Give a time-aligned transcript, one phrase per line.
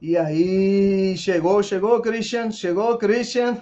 [0.00, 2.50] E aí, chegou, chegou, Christian?
[2.50, 3.56] Chegou, Christian?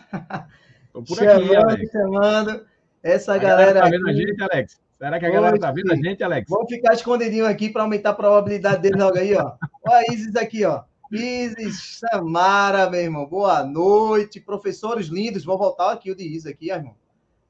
[0.93, 1.91] Tô por aqui, chamando, Alex.
[1.91, 2.67] chamando.
[3.03, 3.97] Essa A galera, galera tá aqui.
[3.97, 4.81] vendo a gente, Alex?
[4.99, 6.49] Será que a galera tá vendo a gente, Alex?
[6.49, 9.53] Vamos ficar escondidinho aqui para aumentar a probabilidade deles logo aí, ó.
[9.87, 10.83] Olha a Isis aqui, ó.
[11.13, 13.27] Isis, Samara, meu irmão.
[13.27, 14.41] Boa noite.
[14.41, 15.45] Professores lindos.
[15.45, 16.95] Vou voltar aqui o de Isis aqui, ó, irmão.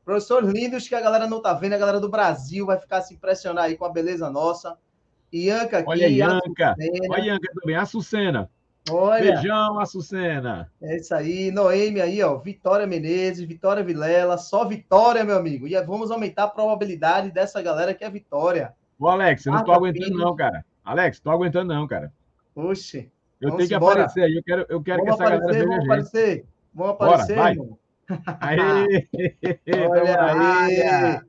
[0.04, 3.14] Professores lindos que a galera não tá vendo, a galera do Brasil vai ficar se
[3.14, 4.76] impressionar aí com a beleza nossa.
[5.32, 5.88] Ianca aqui.
[5.88, 6.74] Olha a Ianca.
[7.10, 8.50] Olha a Ianca também, a Sucena.
[8.90, 10.70] Olha, Beijão, a Sucena.
[10.82, 11.50] é isso aí.
[11.50, 12.36] Noemi aí, ó.
[12.36, 14.36] Vitória Menezes, Vitória Vilela.
[14.36, 15.66] Só Vitória, meu amigo.
[15.66, 18.74] E vamos aumentar a probabilidade dessa galera que é Vitória.
[18.98, 20.18] Ô, Alex, eu não tô aguentando, Pires.
[20.18, 20.64] não, cara.
[20.84, 22.12] Alex, tô aguentando, não, cara.
[22.54, 23.10] Oxe.
[23.40, 24.00] Eu tenho que embora.
[24.02, 24.34] aparecer aí.
[24.36, 25.92] Eu quero, eu quero que essa galera aparecer, veja vamos gente.
[25.92, 26.46] aparecer.
[26.74, 27.52] Vamos Bora, aparecer, vai.
[27.52, 27.78] irmão.
[28.40, 29.08] Aê!
[29.88, 31.20] Olha aí.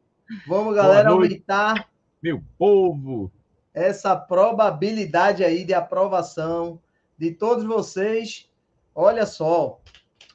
[0.47, 1.87] Vamos, galera, aumentar
[2.21, 3.31] Meu povo.
[3.73, 6.79] essa probabilidade aí de aprovação
[7.17, 8.49] de todos vocês.
[8.93, 9.79] Olha só.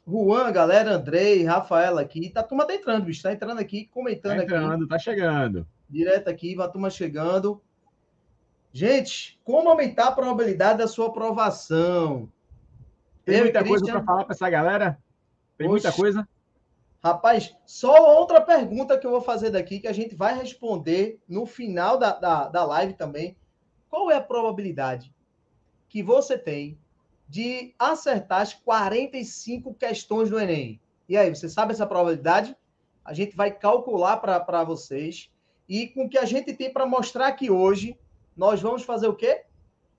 [0.06, 2.30] Juan, galera, Andrei, Rafaela aqui.
[2.30, 3.22] Tá, a turma tá entrando, bicho.
[3.22, 4.42] Tá entrando aqui, Tá comentando aqui.
[4.54, 5.66] entrando, tá chegando.
[5.88, 7.60] Direto aqui, a turma chegando.
[8.72, 12.30] Gente, como aumentar a probabilidade da sua aprovação?
[13.24, 14.98] Tem Eu muita coisa Christian- para falar para essa galera?
[15.58, 15.98] Tem muita Oxe.
[15.98, 16.28] coisa?
[17.02, 21.46] Rapaz, só outra pergunta que eu vou fazer daqui, que a gente vai responder no
[21.46, 23.36] final da, da, da live também.
[23.88, 25.12] Qual é a probabilidade
[25.90, 26.78] que você tem
[27.28, 30.80] de acertar as 45 questões do Enem?
[31.08, 32.56] E aí, você sabe essa probabilidade?
[33.04, 35.28] A gente vai calcular para vocês.
[35.68, 37.98] E com o que a gente tem para mostrar aqui hoje,
[38.36, 39.42] nós vamos fazer o quê?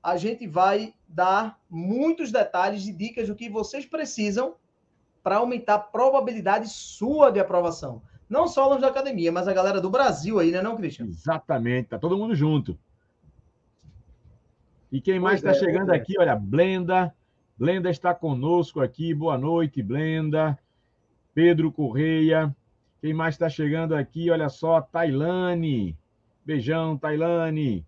[0.01, 4.55] A gente vai dar muitos detalhes e dicas do que vocês precisam
[5.21, 8.01] para aumentar a probabilidade sua de aprovação.
[8.29, 11.05] Não só alunos da academia, mas a galera do Brasil aí, né, não, Christian?
[11.05, 12.79] Exatamente, tá todo mundo junto.
[14.91, 15.95] E quem mais está é, chegando é.
[15.95, 17.13] aqui, olha, Blenda.
[17.57, 19.13] Blenda está conosco aqui.
[19.13, 20.57] Boa noite, Blenda.
[21.33, 22.53] Pedro Correia.
[22.99, 24.29] Quem mais está chegando aqui?
[24.29, 25.97] Olha só, Tailane.
[26.45, 27.85] Beijão, Tailane.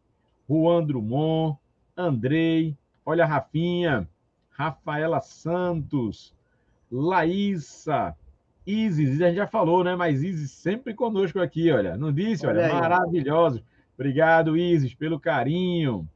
[0.49, 1.57] Juan Drummond.
[1.97, 2.77] Andrei.
[3.05, 4.07] Olha, Rafinha.
[4.51, 6.33] Rafaela Santos.
[6.89, 8.15] Laísa.
[8.65, 9.93] Isis, a gente já falou, né?
[9.93, 11.97] Mas Isis sempre conosco aqui, olha.
[11.97, 12.45] Não disse?
[12.47, 12.79] Olha, Olha aí.
[12.79, 13.61] maravilhosos.
[13.95, 16.07] Obrigado, Isis, pelo carinho.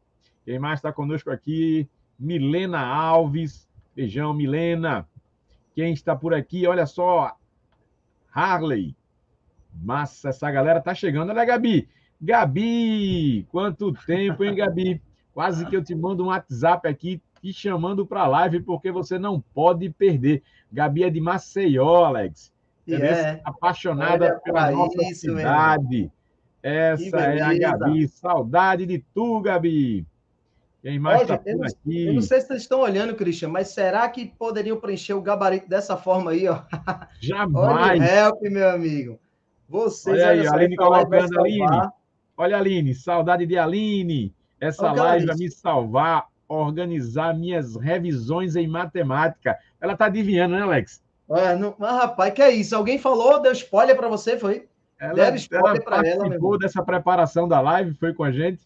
[0.47, 1.89] Quem mais está conosco aqui?
[2.17, 3.67] Milena Alves.
[3.93, 5.05] Beijão, Milena.
[5.75, 6.65] Quem está por aqui?
[6.65, 7.35] Olha só.
[8.31, 8.95] Harley.
[9.73, 11.31] Massa, essa galera tá chegando.
[11.31, 11.89] Olha, Gabi.
[12.21, 13.45] Gabi!
[13.51, 15.01] Quanto tempo, hein, Gabi?
[15.33, 19.19] Quase que eu te mando um WhatsApp aqui te chamando para a live, porque você
[19.19, 20.41] não pode perder.
[20.71, 22.53] Gabi é de Maceió, Alex.
[22.87, 23.09] Entendeu?
[23.09, 23.41] é.
[23.43, 26.09] Apaixonada pela nossa isso, cidade.
[26.63, 27.53] Essa é a.
[27.53, 28.07] Gabi.
[28.07, 30.07] Saudade de tu, Gabi.
[30.87, 32.07] Quem mais Olha, está eu não- aqui?
[32.07, 35.67] Eu não sei se vocês estão olhando, Christian, mas será que poderiam preencher o gabarito
[35.67, 36.61] dessa forma aí, ó?
[36.87, 37.99] Olha Jamais.
[37.99, 39.19] o help, meu amigo.
[39.67, 41.89] Vocês, Olha aí, só, Aline vai colocando, Aline.
[42.37, 44.33] Olha, Aline, saudade de Aline.
[44.61, 49.57] Essa Olha ela live vai me salvar, organizar minhas revisões em matemática.
[49.81, 51.03] Ela está adivinhando, né, Alex?
[51.27, 52.73] Olha, não- Mas, rapaz, que é isso?
[52.73, 54.69] Alguém falou, deu spoiler para você, foi?
[54.97, 56.57] Ela, Deram spoiler pra ela, meu participou irmão.
[56.59, 58.65] dessa preparação da live, foi com a gente.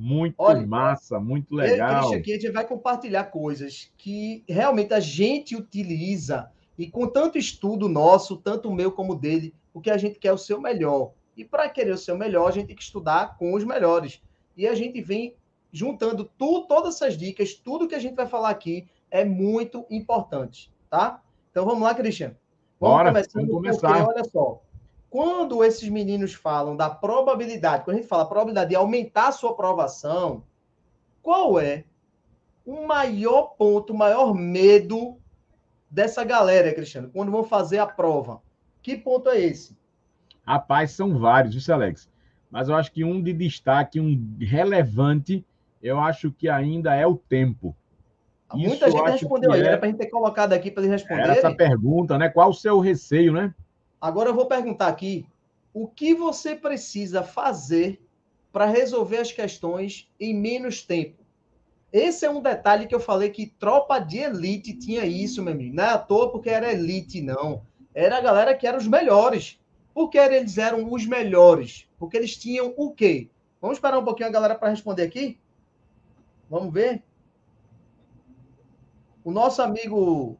[0.00, 1.98] Muito Olha, massa, muito Eu legal.
[2.02, 6.48] Christian aqui, a gente vai compartilhar coisas que realmente a gente utiliza
[6.78, 10.32] e com tanto estudo nosso, tanto o meu como o dele, porque a gente quer
[10.32, 11.10] o seu melhor.
[11.36, 14.22] E para querer o seu melhor, a gente tem que estudar com os melhores.
[14.56, 15.34] E a gente vem
[15.72, 20.72] juntando tu, todas essas dicas, tudo que a gente vai falar aqui é muito importante,
[20.88, 21.20] tá?
[21.50, 22.36] Então vamos lá, Christian.
[22.78, 23.88] Vamos Bora, começando, vamos começar.
[23.88, 24.62] porque olha só.
[25.10, 29.50] Quando esses meninos falam da probabilidade, quando a gente fala probabilidade de aumentar a sua
[29.50, 30.42] aprovação,
[31.22, 31.84] qual é
[32.66, 35.16] o maior ponto, o maior medo
[35.90, 38.42] dessa galera, Cristiano, quando vão fazer a prova?
[38.82, 39.76] Que ponto é esse?
[40.46, 42.08] Rapaz, são vários, isso, Alex.
[42.50, 45.44] Mas eu acho que um de destaque, um relevante,
[45.82, 47.74] eu acho que ainda é o tempo.
[48.54, 50.70] Isso Muita gente eu acho respondeu aí, é- era para a gente ter colocado aqui
[50.70, 51.56] para eles Era essa responderem.
[51.56, 52.28] pergunta, né?
[52.30, 53.54] Qual o seu receio, né?
[54.00, 55.26] Agora eu vou perguntar aqui,
[55.72, 58.00] o que você precisa fazer
[58.52, 61.22] para resolver as questões em menos tempo?
[61.92, 65.74] Esse é um detalhe que eu falei que tropa de elite tinha isso, meu amigo.
[65.74, 67.62] Não é à toa porque era elite, não.
[67.94, 69.58] Era a galera que eram os melhores.
[69.94, 71.88] Por que eles eram os melhores?
[71.98, 73.28] Porque eles tinham o quê?
[73.60, 75.38] Vamos esperar um pouquinho a galera para responder aqui?
[76.48, 77.02] Vamos ver?
[79.24, 80.38] O nosso amigo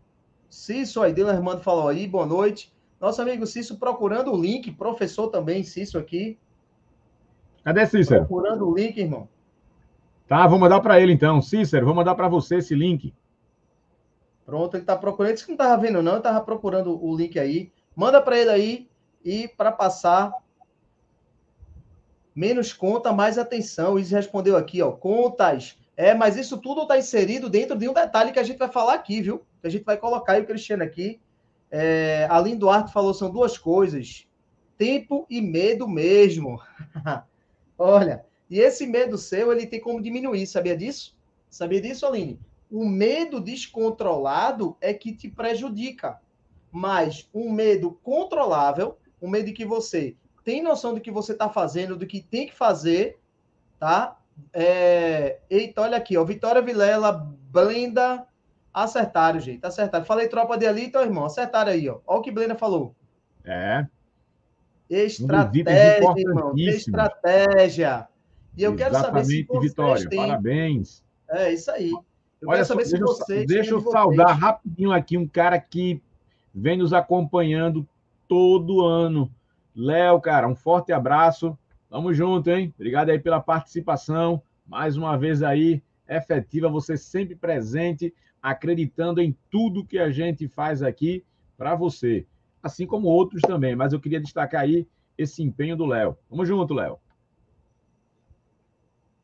[0.48, 2.72] Cício aí, Dylan Armando falou aí, boa noite.
[3.00, 6.38] Nosso amigo Cício procurando o link, professor também, Cício aqui.
[7.64, 8.26] Cadê Cícero?
[8.26, 9.28] Procurando o link, irmão.
[10.26, 11.40] Tá, vou mandar para ele então.
[11.40, 13.14] Cícero, vou mandar para você esse link.
[14.44, 15.30] Pronto, ele está procurando.
[15.30, 16.18] Ele disse que não estava vendo, não.
[16.18, 17.70] Estava procurando o link aí.
[17.94, 18.90] Manda para ele aí
[19.24, 20.32] e para passar.
[22.34, 23.94] Menos conta, mais atenção.
[23.94, 24.90] O Izzy respondeu aqui, ó.
[24.92, 25.78] Contas.
[25.96, 28.94] É, mas isso tudo está inserido dentro de um detalhe que a gente vai falar
[28.94, 29.40] aqui, viu?
[29.60, 31.20] Que a gente vai colocar aí o Cristiano aqui.
[31.70, 34.26] É, Aline Duarte falou, são duas coisas.
[34.76, 36.60] Tempo e medo mesmo.
[37.76, 41.16] Olha, e esse medo seu, ele tem como diminuir, sabia disso?
[41.50, 42.40] Sabia disso, Aline?
[42.70, 46.20] O medo descontrolado é que te prejudica.
[46.70, 51.96] Mas um medo controlável, um medo que você tem noção do que você está fazendo,
[51.96, 53.18] do que tem que fazer,
[53.78, 54.18] tá?
[54.52, 55.40] É...
[55.50, 56.24] Eita, olha aqui, ó.
[56.24, 57.12] Vitória Vilela,
[57.50, 58.26] Blenda,
[58.84, 59.64] acertaram, gente.
[59.64, 60.04] Acertaram.
[60.04, 61.24] Falei tropa de ali, então, irmão.
[61.24, 61.98] Acertaram aí, ó.
[62.06, 62.94] Olha o que Blenda falou.
[63.44, 63.86] É.
[64.88, 66.54] Estratégia, irmão.
[66.56, 68.08] Estratégia.
[68.56, 70.18] E eu quero saber se vocês Vitória, têm...
[70.18, 71.04] parabéns.
[71.30, 71.90] É, isso aí.
[72.40, 73.46] Eu Olha quero saber só, se deixa, vocês.
[73.46, 76.02] Deixa eu saudar rapidinho aqui um cara que
[76.54, 77.86] vem nos acompanhando
[78.26, 79.30] todo ano.
[79.74, 81.56] Léo, cara, um forte abraço.
[81.90, 82.72] Tamo junto, hein?
[82.74, 84.42] Obrigado aí pela participação.
[84.66, 88.12] Mais uma vez aí, efetiva, você sempre presente,
[88.50, 91.24] acreditando em tudo que a gente faz aqui
[91.56, 92.26] para você.
[92.62, 94.86] Assim como outros também, mas eu queria destacar aí
[95.16, 96.16] esse empenho do Léo.
[96.28, 96.98] Tamo junto, Léo.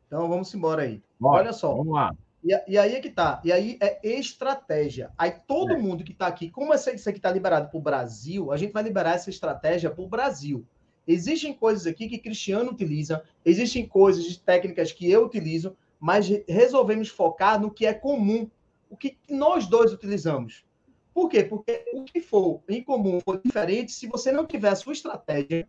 [0.06, 1.02] Então vamos embora aí.
[1.18, 1.74] Bora, Olha só.
[1.74, 2.14] Vamos lá.
[2.44, 3.40] E, e, aí é que tá.
[3.42, 5.10] E aí é estratégia.
[5.16, 5.78] Aí todo é.
[5.78, 8.82] mundo que está aqui, como isso aqui está liberado para o Brasil, a gente vai
[8.82, 10.64] liberar essa estratégia para o Brasil.
[11.06, 17.60] Existem coisas aqui que Cristiano utiliza, existem coisas, técnicas que eu utilizo, mas resolvemos focar
[17.60, 18.48] no que é comum,
[18.94, 20.64] o que nós dois utilizamos.
[21.12, 21.42] Por quê?
[21.42, 25.68] Porque o que for em comum for diferente, se você não tiver a sua estratégia,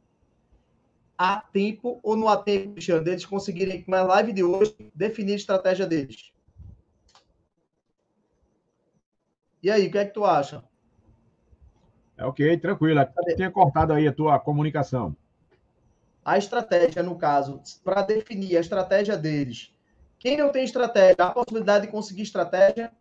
[1.18, 5.38] há tempo ou não há tempo, Cristiano, deles conseguirem, na live de hoje, definir a
[5.38, 6.32] estratégia deles.
[9.62, 10.64] E aí, o que é que tu acha?
[12.16, 13.00] É ok, tranquilo.
[13.36, 15.16] Tinha cortado aí a tua comunicação.
[16.24, 19.72] A estratégia, no caso, para definir a estratégia deles.
[20.20, 22.92] Quem não tem estratégia, a possibilidade de conseguir estratégia,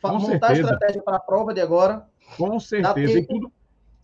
[0.00, 0.60] Com montar certeza.
[0.60, 2.06] estratégia para a prova de agora.
[2.36, 3.18] Com certeza.
[3.18, 3.52] E tudo,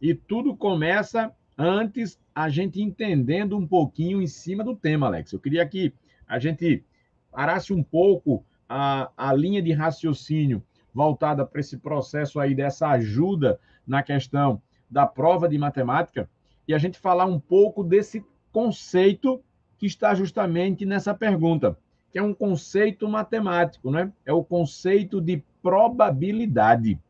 [0.00, 5.32] e tudo começa antes a gente entendendo um pouquinho em cima do tema, Alex.
[5.32, 5.94] Eu queria que
[6.26, 6.84] a gente
[7.30, 10.62] parasse um pouco a, a linha de raciocínio
[10.92, 14.60] voltada para esse processo aí dessa ajuda na questão
[14.90, 16.28] da prova de matemática
[16.66, 19.42] e a gente falar um pouco desse conceito
[19.78, 21.76] que está justamente nessa pergunta,
[22.10, 24.12] que é um conceito matemático, né?
[24.24, 27.00] É o conceito de probabilidade.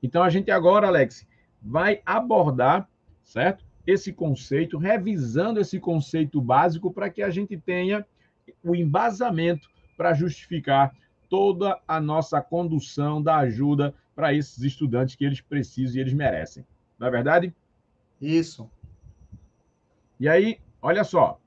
[0.00, 1.26] Então a gente agora, Alex,
[1.60, 2.88] vai abordar,
[3.22, 3.64] certo?
[3.86, 8.06] esse conceito, revisando esse conceito básico para que a gente tenha
[8.62, 10.94] o embasamento para justificar
[11.28, 16.64] toda a nossa condução da ajuda para esses estudantes que eles precisam e eles merecem.
[16.98, 17.54] Não é verdade?
[18.20, 18.70] Isso.
[20.18, 21.40] E aí, olha só,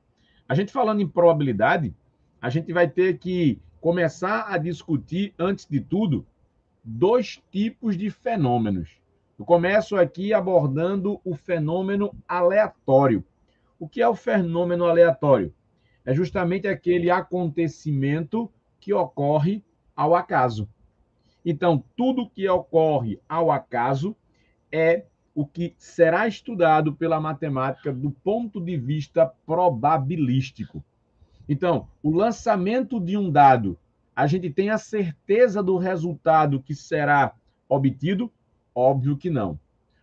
[0.48, 1.94] a gente falando em probabilidade,
[2.42, 6.26] a gente vai ter que começar a discutir, antes de tudo,
[6.84, 9.02] dois tipos de fenômenos.
[9.40, 13.24] Eu começo aqui abordando o fenômeno aleatório.
[13.80, 15.54] O que é o fenômeno aleatório?
[16.06, 19.64] É justamente aquele acontecimento que ocorre
[19.96, 20.68] ao acaso.
[21.46, 24.16] Então, tudo que ocorre ao acaso
[24.72, 25.06] é
[25.36, 30.84] o que será estudado pela matemática do ponto de vista probabilístico.
[31.48, 33.78] Então, o lançamento de um dado,
[34.16, 37.34] a gente tem a certeza do resultado que será
[37.68, 38.32] obtido
[38.76, 39.60] Óbvio que não.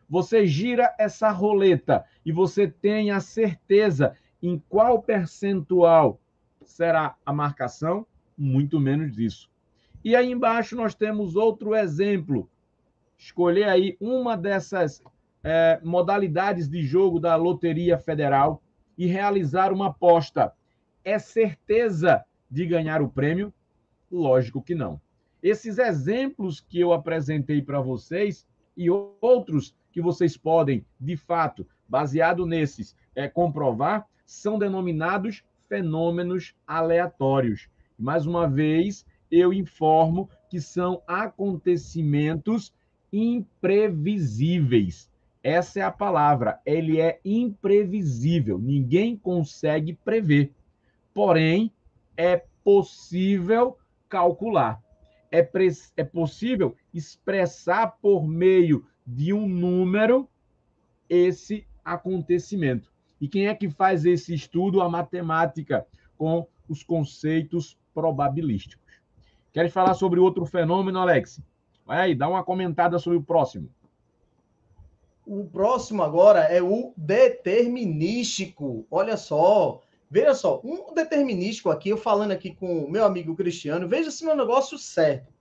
[0.09, 6.21] Você gira essa roleta e você tem a certeza em qual percentual
[6.65, 8.07] será a marcação?
[8.37, 9.51] Muito menos disso.
[10.05, 12.49] E aí embaixo nós temos outro exemplo.
[13.19, 15.03] Escolher aí uma dessas
[15.45, 18.63] é, modalidades de jogo da Loteria Federal
[18.97, 20.53] e realizar uma aposta.
[21.05, 23.53] É certeza de ganhar o prêmio?
[24.11, 25.01] Lógico que não.
[25.43, 32.47] Esses exemplos que eu apresentei para vocês e outros que vocês podem, de fato, baseado
[32.47, 37.69] nesses, é, comprovar, são denominados fenômenos aleatórios.
[37.99, 42.75] Mais uma vez, eu informo que são acontecimentos
[43.13, 45.11] imprevisíveis.
[45.43, 46.61] Essa é a palavra.
[46.67, 48.59] Ele é imprevisível.
[48.59, 50.53] Ninguém consegue prever.
[51.15, 51.73] Porém,
[52.17, 53.79] é possível
[54.11, 54.83] calcular
[55.33, 55.49] é,
[55.97, 60.29] é possível expressar por meio de um número
[61.09, 62.93] esse acontecimento.
[63.21, 64.81] E quem é que faz esse estudo?
[64.81, 65.87] A matemática,
[66.19, 69.01] com os conceitos probabilísticos.
[69.53, 71.41] Queres falar sobre outro fenômeno, Alex?
[71.85, 73.69] Vai aí, dá uma comentada sobre o próximo.
[75.27, 78.87] O próximo agora é o determinístico.
[78.91, 83.89] Olha só, veja só, um determinístico aqui, eu falando aqui com o meu amigo Cristiano,
[83.89, 85.33] veja se no negócio certo.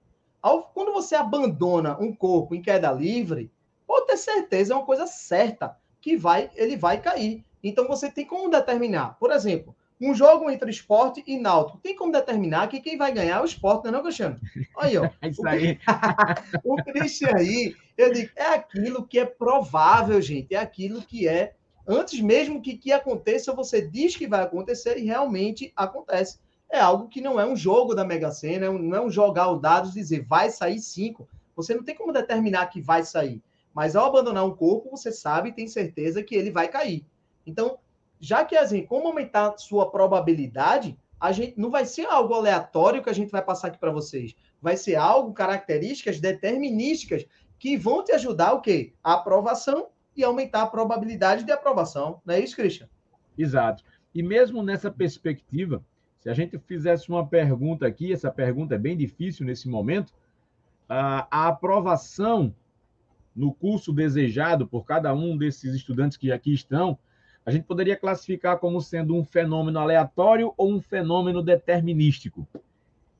[0.74, 3.52] Quando você abandona um corpo em queda livre,
[3.86, 7.44] pode ter certeza, é uma coisa certa que vai, ele vai cair.
[7.64, 9.18] Então você tem como determinar.
[9.20, 11.80] Por exemplo, um jogo entre esporte e náutico.
[11.80, 14.40] Tem como determinar que quem vai ganhar é o esporte, não é, não, Cristiano?
[14.78, 15.10] Aí, ó.
[15.22, 15.78] É isso aí.
[16.64, 20.56] o Cristiano aí, eu digo, é aquilo que é provável, gente.
[20.56, 21.56] É aquilo que é.
[21.92, 26.38] Antes mesmo que, que aconteça, você diz que vai acontecer e realmente acontece.
[26.70, 29.50] É algo que não é um jogo da Mega Sena, é não é um jogar
[29.50, 31.28] o dados e dizer vai sair cinco.
[31.56, 33.42] Você não tem como determinar que vai sair.
[33.74, 37.04] Mas ao abandonar um corpo, você sabe e tem certeza que ele vai cair.
[37.44, 37.80] Então,
[38.20, 43.10] já que assim, como aumentar sua probabilidade, a gente não vai ser algo aleatório que
[43.10, 44.36] a gente vai passar aqui para vocês.
[44.62, 47.26] Vai ser algo, características determinísticas
[47.58, 48.94] que vão te ajudar o quê?
[49.04, 49.88] A aprovação
[50.20, 52.22] e aumentar a probabilidade de aprovação.
[52.26, 52.88] Não é isso, Christian?
[53.38, 53.84] Exato.
[54.14, 55.84] E mesmo nessa perspectiva,
[56.20, 60.14] se a gente fizesse uma pergunta aqui, essa pergunta é bem difícil nesse momento,
[60.90, 62.54] a aprovação
[63.36, 66.98] no curso desejado por cada um desses estudantes que aqui estão,
[67.46, 72.46] a gente poderia classificar como sendo um fenômeno aleatório ou um fenômeno determinístico.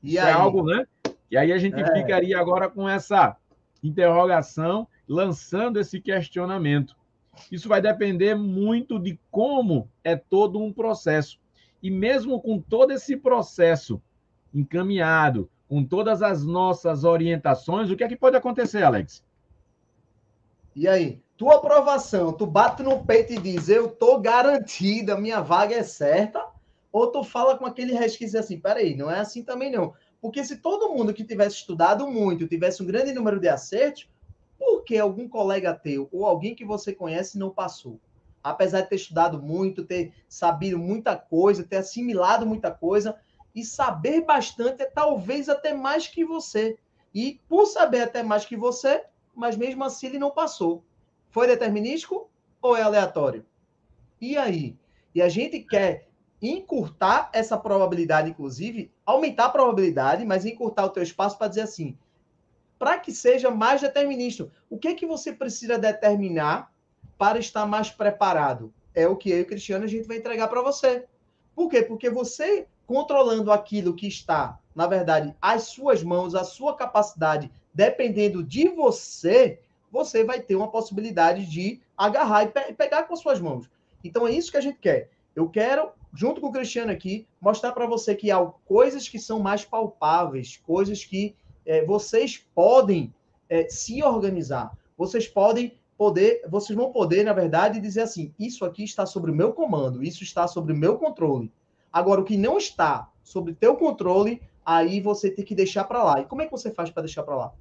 [0.02, 0.28] E Isso é aí?
[0.28, 0.86] é algo, né?
[1.30, 1.94] E aí a gente é.
[1.94, 3.36] ficaria agora com essa
[3.82, 6.96] interrogação, lançando esse questionamento.
[7.50, 11.40] Isso vai depender muito de como é todo um processo.
[11.82, 14.00] E mesmo com todo esse processo
[14.54, 19.24] encaminhado, com todas as nossas orientações, o que é que pode acontecer, Alex?
[20.76, 21.20] E aí?
[21.40, 26.46] tua aprovação, tu bate no peito e diz, eu tô garantida, minha vaga é certa,
[26.92, 29.94] ou tu fala com aquele resquício assim, peraí, não é assim também não.
[30.20, 34.06] Porque se todo mundo que tivesse estudado muito, tivesse um grande número de acertos,
[34.60, 37.98] por que algum colega teu ou alguém que você conhece não passou?
[38.44, 43.18] Apesar de ter estudado muito, ter sabido muita coisa, ter assimilado muita coisa
[43.54, 46.78] e saber bastante, talvez até mais que você.
[47.14, 49.02] E por saber até mais que você,
[49.34, 50.84] mas mesmo assim ele não passou.
[51.30, 52.28] Foi determinístico
[52.60, 53.46] ou é aleatório?
[54.20, 54.76] E aí?
[55.14, 56.06] E a gente quer
[56.42, 61.96] encurtar essa probabilidade, inclusive, aumentar a probabilidade, mas encurtar o teu espaço para dizer assim,
[62.80, 64.50] para que seja mais determinístico.
[64.70, 66.72] O que é que você precisa determinar
[67.18, 68.72] para estar mais preparado?
[68.94, 71.04] É o que eu e o Cristiano a gente vai entregar para você.
[71.54, 71.82] Por quê?
[71.82, 78.42] Porque você controlando aquilo que está, na verdade, às suas mãos, a sua capacidade, dependendo
[78.42, 79.60] de você,
[79.92, 83.68] você vai ter uma possibilidade de agarrar e, pe pegar com as suas mãos.
[84.02, 85.10] Então é isso que a gente quer.
[85.36, 89.38] Eu quero, junto com o Cristiano aqui, mostrar para você que há coisas que são
[89.38, 93.14] mais palpáveis, coisas que é, vocês podem
[93.48, 94.76] é, se organizar.
[94.96, 99.34] Vocês podem poder, vocês vão poder, na verdade, dizer assim: isso aqui está sobre o
[99.34, 101.52] meu comando, isso está sobre o meu controle.
[101.92, 106.20] Agora, o que não está sobre teu controle, aí você tem que deixar para lá.
[106.20, 107.52] E como é que você faz para deixar para lá?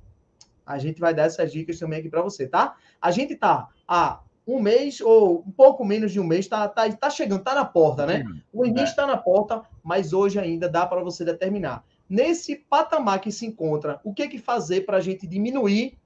[0.66, 2.76] A gente vai dar essas dicas também aqui para você, tá?
[3.02, 6.92] A gente tá há um mês ou um pouco menos de um mês, tá, tá,
[6.92, 8.24] tá chegando, tá na porta, né?
[8.54, 9.08] O início está é.
[9.08, 11.84] na porta, mas hoje ainda dá para você determinar.
[12.10, 15.98] Nesse patamar que se encontra, o que, que fazer para a gente diminuir,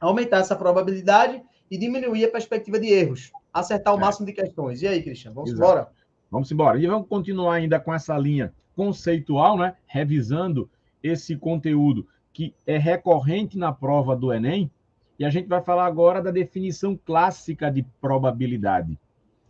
[0.00, 4.00] aumentar essa probabilidade e diminuir a perspectiva de erros, acertar o é.
[4.00, 4.80] máximo de questões.
[4.80, 5.62] E aí, Cristian, vamos Exato.
[5.62, 5.88] embora?
[6.30, 6.78] Vamos embora.
[6.78, 9.76] E vamos continuar ainda com essa linha conceitual, né?
[9.86, 10.70] Revisando
[11.02, 14.70] esse conteúdo que é recorrente na prova do Enem,
[15.18, 18.98] e a gente vai falar agora da definição clássica de probabilidade.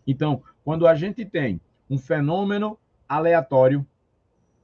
[0.04, 2.76] Então, quando a gente tem um fenômeno
[3.08, 3.86] aleatório,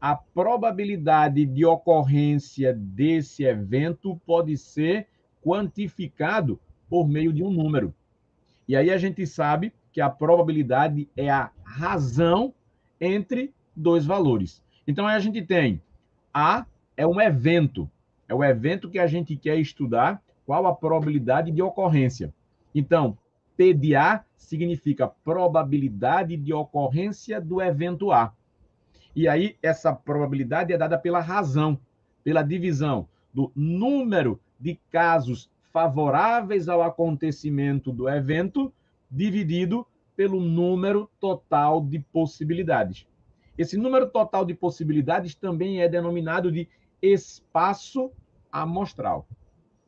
[0.01, 5.09] a probabilidade de ocorrência desse evento pode ser
[5.43, 7.95] quantificado por meio de um número.
[8.69, 12.53] E aí a gente sabe que a probabilidade é a razão
[13.01, 14.63] entre dois valores.
[14.87, 15.81] Então a gente tem
[16.33, 17.91] A é um evento,
[18.29, 22.33] é o evento que a gente quer estudar, qual a probabilidade de ocorrência.
[22.75, 23.17] Então,
[23.57, 28.33] P de A significa probabilidade de ocorrência do evento A.
[29.17, 31.81] E aí, essa probabilidade é dada pela razão,
[32.23, 38.71] pela divisão do número de casos favoráveis ao acontecimento do evento,
[39.11, 43.07] dividido pelo número total de possibilidades.
[43.57, 46.69] Esse número total de possibilidades também é denominado de
[47.01, 48.13] espaço
[48.53, 49.27] amostral.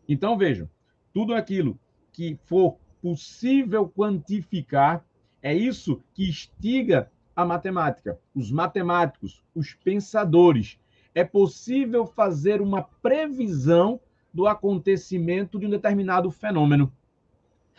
[0.09, 0.71] Então, vejam,
[1.13, 1.79] tudo aquilo
[2.13, 5.05] que for possível quantificar,
[5.43, 10.77] é isso que instiga a matemática, os matemáticos, os pensadores.
[11.15, 14.01] É possível fazer uma previsão
[14.35, 16.93] do acontecimento de um determinado fenômeno.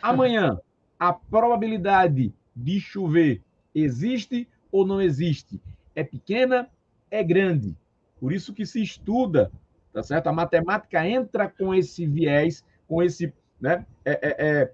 [0.00, 0.58] Amanhã,
[0.98, 3.42] a probabilidade de chover
[3.74, 5.60] existe ou não existe?
[5.94, 6.66] É pequena?
[7.10, 7.76] É grande?
[8.18, 9.52] Por isso que se estuda,
[9.92, 10.28] tá certo?
[10.28, 13.84] A matemática entra com esse viés, com esse, né?
[14.06, 14.72] É, é, é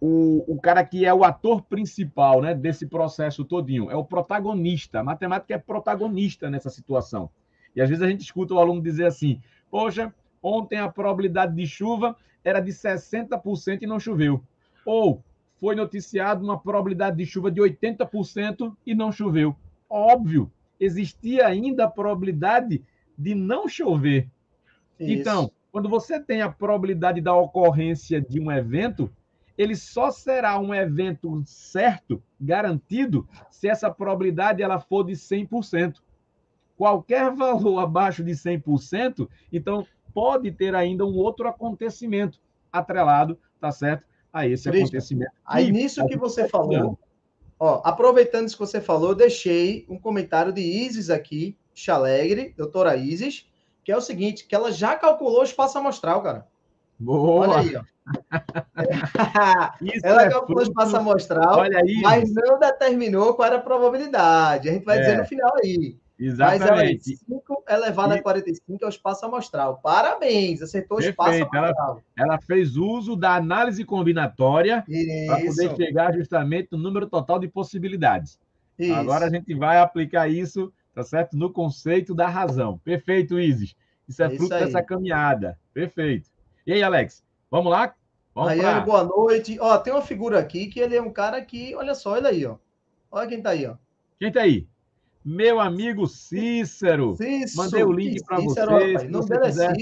[0.00, 2.54] o, o cara que é o ator principal, né?
[2.54, 5.00] Desse processo todinho, é o protagonista.
[5.00, 7.30] A matemática é protagonista nessa situação.
[7.74, 9.40] E às vezes a gente escuta o aluno dizer assim:
[9.70, 14.42] Poxa, ontem a probabilidade de chuva era de 60% e não choveu.
[14.84, 15.22] Ou
[15.60, 19.56] foi noticiado uma probabilidade de chuva de 80% e não choveu.
[19.90, 22.84] Óbvio, existia ainda a probabilidade
[23.16, 24.28] de não chover.
[24.98, 25.12] Isso.
[25.12, 29.10] Então, quando você tem a probabilidade da ocorrência de um evento,
[29.58, 35.96] ele só será um evento certo, garantido, se essa probabilidade ela for de 100%.
[36.76, 39.84] Qualquer valor abaixo de 100%, então
[40.14, 42.40] pode ter ainda um outro acontecimento
[42.72, 44.04] atrelado, tá certo?
[44.32, 45.32] A esse Cristo, acontecimento.
[45.44, 46.96] Aí nisso que você falou,
[47.58, 52.96] Ó, aproveitando isso que você falou, eu deixei um comentário de Isis aqui, Chalegre, doutora
[52.96, 53.46] Isis,
[53.82, 56.46] que é o seguinte, que ela já calculou o espaço amostral, cara.
[56.98, 57.48] Boa!
[57.48, 57.82] Olha aí, ó.
[60.02, 61.60] ela é calculou o espaço amostral,
[62.02, 64.68] mas não determinou qual era a probabilidade.
[64.68, 65.00] A gente vai é.
[65.00, 65.96] dizer no final aí.
[66.18, 67.16] Exatamente.
[67.28, 68.18] Mas ela 5 elevado e...
[68.18, 69.78] a 45 é o espaço amostral.
[69.82, 72.02] Parabéns, acertou o espaço amostral.
[72.16, 74.84] Ela, ela fez uso da análise combinatória
[75.26, 78.38] para poder chegar justamente no número total de possibilidades.
[78.78, 78.94] Isso.
[78.94, 81.36] Agora a gente vai aplicar isso, tá certo?
[81.36, 82.78] No conceito da razão.
[82.78, 83.76] Perfeito, Isis.
[84.08, 85.58] Isso é, é fruto isso dessa caminhada.
[85.72, 86.27] Perfeito.
[86.68, 87.24] E aí, Alex?
[87.50, 87.94] Vamos lá?
[88.34, 88.80] Vamos pra...
[88.80, 89.58] boa noite.
[89.58, 92.44] Ó, tem uma figura aqui que ele é um cara que, olha só, ele aí,
[92.44, 92.56] ó.
[93.10, 93.76] Olha quem tá aí, ó.
[94.20, 94.68] Quem tá aí?
[95.24, 97.16] Meu amigo Cícero.
[97.16, 98.60] Cícero Mandei o link para você.
[98.60, 99.72] Rapaz, não quiser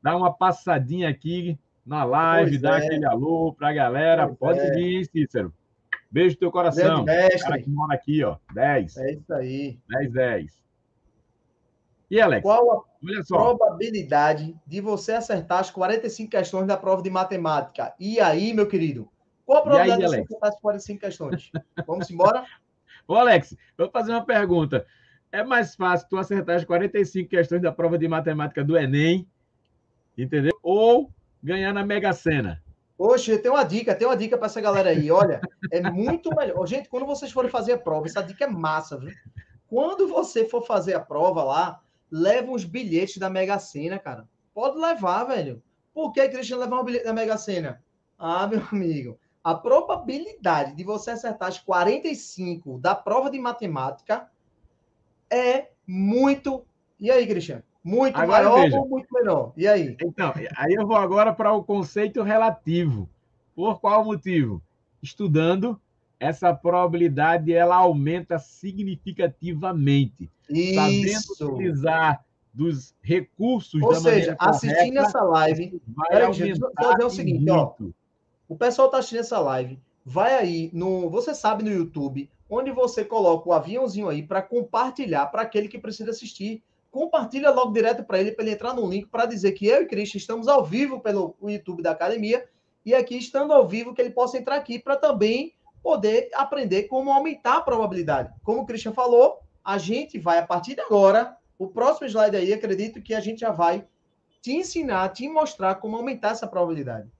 [0.00, 2.86] Dar uma passadinha aqui na live, pois dar é.
[2.86, 4.28] aquele alô para a galera.
[4.28, 4.70] Pois Pode é.
[4.70, 5.52] vir, Cícero.
[6.08, 7.02] Beijo no teu coração.
[7.02, 8.36] O cara que mora aqui, ó.
[8.54, 8.96] 10.
[8.96, 9.76] É isso aí.
[9.88, 10.67] 10, 10.
[12.10, 12.42] E, Alex?
[12.42, 17.94] Qual a probabilidade de você acertar as 45 questões da prova de matemática?
[18.00, 19.08] E aí, meu querido?
[19.44, 21.52] Qual a probabilidade aí, de você acertar as 45 questões?
[21.86, 22.44] Vamos embora?
[23.06, 24.86] Ô, Alex, vou fazer uma pergunta.
[25.30, 29.26] É mais fácil tu acertar as 45 questões da prova de matemática do Enem,
[30.16, 30.52] entendeu?
[30.62, 31.10] Ou
[31.42, 32.62] ganhar na Mega Sena?
[32.98, 35.10] Oxe, tem uma dica, tem uma dica para essa galera aí.
[35.10, 35.40] Olha,
[35.70, 36.66] é muito melhor.
[36.66, 39.12] Gente, quando vocês forem fazer a prova, essa dica é massa, viu?
[39.68, 44.28] Quando você for fazer a prova lá, leva uns bilhetes da Mega Sena, cara.
[44.54, 45.62] Pode levar, velho.
[45.94, 47.82] Por que, Cristian, levar um bilhete da Mega Sena?
[48.18, 54.28] Ah, meu amigo, a probabilidade de você acertar as 45 da prova de matemática
[55.30, 56.64] é muito.
[56.98, 57.62] E aí, Cristiano?
[57.82, 58.76] Muito agora, maior veja.
[58.78, 59.52] ou muito menor?
[59.56, 59.96] E aí?
[60.02, 63.08] Então, aí eu vou agora para o conceito relativo.
[63.54, 64.62] Por qual motivo?
[65.02, 65.80] Estudando,
[66.20, 70.30] essa probabilidade ela aumenta significativamente.
[70.50, 71.34] Isso.
[71.34, 77.04] Sabendo utilizar dos recursos Ou da seja, assistindo correta, essa live, vai aumentar gente, fazer
[77.04, 77.74] o seguinte, ó.
[78.48, 79.78] O pessoal está assistindo essa live.
[80.04, 81.10] Vai aí no.
[81.10, 85.78] Você sabe no YouTube, onde você coloca o aviãozinho aí para compartilhar para aquele que
[85.78, 86.62] precisa assistir.
[86.90, 89.86] Compartilha logo direto para ele, para ele entrar no link, para dizer que eu e
[89.86, 92.44] Cristian estamos ao vivo pelo YouTube da academia.
[92.84, 95.52] E aqui, estando ao vivo, que ele possa entrar aqui para também
[95.82, 98.32] poder aprender como aumentar a probabilidade.
[98.42, 102.52] Como o Christian falou, a gente vai, a partir de agora, o próximo slide aí,
[102.52, 103.86] acredito que a gente já vai
[104.40, 107.10] te ensinar, te mostrar como aumentar essa probabilidade.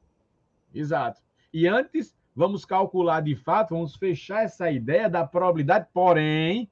[0.74, 1.20] Exato.
[1.52, 6.70] E antes, vamos calcular de fato, vamos fechar essa ideia da probabilidade, porém,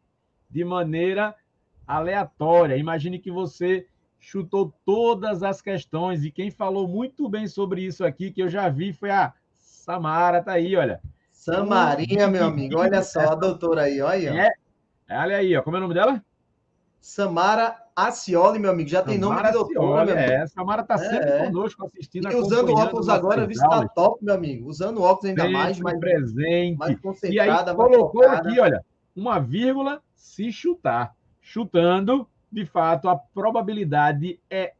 [0.49, 1.35] de maneira
[1.87, 2.77] aleatória.
[2.77, 3.87] Imagine que você
[4.19, 8.69] chutou todas as questões e quem falou muito bem sobre isso aqui, que eu já
[8.69, 11.01] vi, foi a Samara, tá aí, olha.
[11.47, 14.53] Samarinha, meu amigo, olha só a doutora aí, olha aí.
[15.09, 15.63] É, olha aí, ó.
[15.63, 16.21] como é o nome dela?
[17.01, 20.33] Samara Acioli, meu amigo, já tem nome de doutora, meu amigo.
[20.33, 21.47] É, Samara está sempre é.
[21.47, 22.29] conosco assistindo.
[22.33, 24.69] E usando óculos agora, visto está top, meu amigo.
[24.69, 26.79] Usando óculos ainda sempre mais, mais presente.
[26.79, 28.49] Mais concentrada, e aí, colocou focada.
[28.49, 31.15] aqui, olha, uma vírgula se chutar.
[31.41, 34.73] Chutando, de fato, a probabilidade é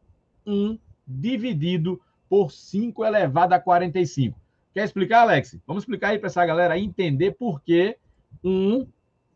[0.45, 0.77] 1
[1.07, 4.37] dividido por 5 elevado a 45.
[4.77, 5.57] Quer explicar, Alex?
[5.67, 7.97] Vamos explicar aí para essa galera entender por que
[8.45, 8.87] 1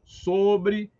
[0.04, 0.92] sobre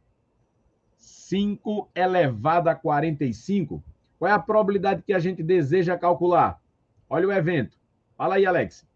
[0.96, 3.85] 5 elevado a 45.
[4.18, 6.59] Qual é a probabilidade que a gente deseja calcular?
[7.07, 7.76] Olha o evento.
[8.16, 8.87] Fala aí, Alex.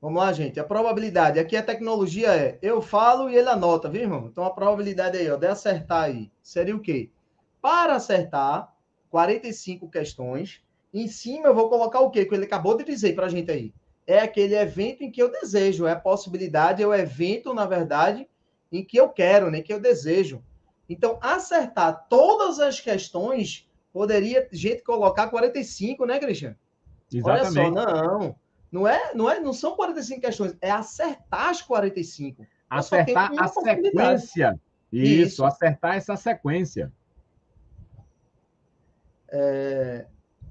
[0.00, 0.60] Vamos lá, gente.
[0.60, 1.40] A probabilidade.
[1.40, 4.28] Aqui a tecnologia é eu falo e ele anota, viu, irmão?
[4.30, 7.10] Então a probabilidade aí, ó, de acertar aí, seria o quê?
[7.60, 8.72] Para acertar
[9.10, 10.62] 45 questões,
[10.94, 12.24] em cima eu vou colocar o quê?
[12.24, 13.74] Que ele acabou de dizer para a gente aí.
[14.08, 18.26] É aquele evento em que eu desejo, é a possibilidade, é o evento, na verdade,
[18.72, 19.60] em que eu quero, né?
[19.60, 20.42] Que eu desejo.
[20.88, 26.56] Então, acertar todas as questões, poderia gente colocar 45, né, Cristian?
[27.12, 27.58] Exatamente.
[27.58, 28.36] Olha só, não.
[28.72, 32.46] Não é, não é, não são 45 questões, é acertar as 45.
[32.70, 34.58] Acertar a sequência.
[34.90, 36.90] Isso, Isso, acertar essa sequência.
[39.30, 40.06] É,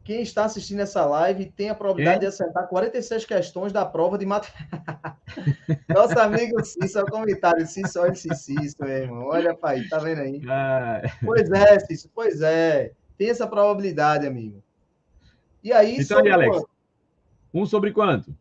[0.07, 2.19] quem está assistindo essa live tem a probabilidade é?
[2.21, 5.17] de acertar 46 questões da prova de matemática.
[5.93, 7.67] Nosso amigo Cícero, é o comentário.
[7.67, 9.25] Cícero, olha esse Cícero, meu irmão.
[9.25, 10.41] Olha aí, tá vendo aí?
[10.47, 11.01] Ah.
[11.25, 12.93] Pois é, Cícero, pois é.
[13.17, 14.63] Tem essa probabilidade, amigo.
[15.61, 16.63] E aí, então, sobre Alex,
[17.53, 18.33] um sobre quanto?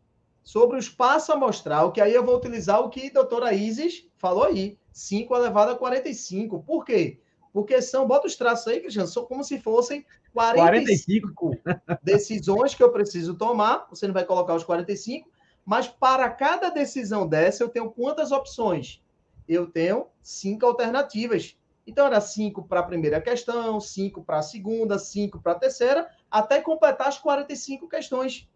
[0.45, 4.45] Sobre o espaço amostral, que aí eu vou utilizar o que a doutora Isis falou
[4.45, 4.77] aí.
[4.93, 6.63] 5 elevado a 45.
[6.63, 7.19] Por quê?
[7.51, 10.05] Porque são, bota os traços aí, Cristiano, são como se fossem
[10.37, 11.99] 45, 45.
[12.03, 13.87] decisões que eu preciso tomar.
[13.89, 15.29] Você não vai colocar os 45,
[15.65, 19.01] mas para cada decisão dessa, eu tenho quantas opções?
[19.49, 21.57] Eu tenho cinco alternativas.
[21.85, 26.09] Então, era cinco para a primeira questão, cinco para a segunda, cinco para a terceira,
[26.29, 28.47] até completar as 45 questões.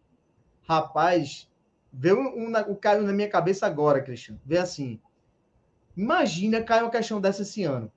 [0.68, 1.50] Rapaz,
[1.92, 4.40] veio um, um, caiu na minha cabeça agora, Cristiano.
[4.46, 5.00] Vê assim.
[5.96, 7.92] Imagina cair uma questão dessa esse ano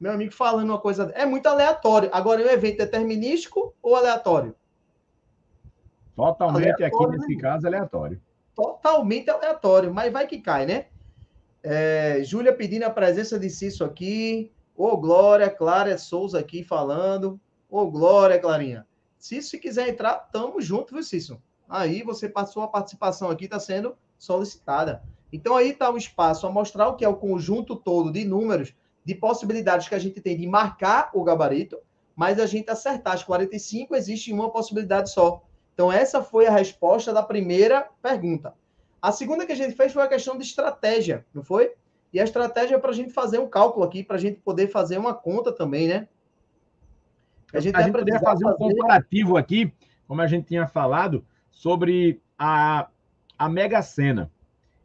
[0.00, 1.12] meu amigo falando uma coisa.
[1.14, 2.08] É muito aleatório.
[2.12, 4.54] Agora, é um evento determinístico ou aleatório?
[6.14, 7.40] Totalmente aleatório, aqui nesse né?
[7.40, 8.20] caso, aleatório.
[8.54, 10.86] Totalmente aleatório, mas vai que cai, né?
[11.62, 14.52] É, Júlia pedindo a presença de Cício aqui.
[14.76, 17.40] Ô, Glória, Clara Souza aqui falando.
[17.68, 18.86] Ô, Glória, Clarinha.
[19.18, 21.42] Cício, se quiser entrar, tamo junto, viu, Cício?
[21.68, 25.02] Aí você passou a participação aqui, está sendo solicitada.
[25.32, 28.74] Então aí está o espaço a mostrar o que é o conjunto todo de números
[29.08, 31.78] de possibilidades que a gente tem de marcar o gabarito,
[32.14, 35.42] mas a gente acertar as 45, existe uma possibilidade só.
[35.72, 38.52] Então, essa foi a resposta da primeira pergunta.
[39.00, 41.72] A segunda que a gente fez foi a questão de estratégia, não foi?
[42.12, 44.68] E a estratégia é para a gente fazer um cálculo aqui, para a gente poder
[44.68, 46.06] fazer uma conta também, né?
[47.54, 49.72] A gente, a gente poderia fazer um comparativo aqui,
[50.06, 52.88] como a gente tinha falado, sobre a,
[53.38, 54.30] a Mega Sena.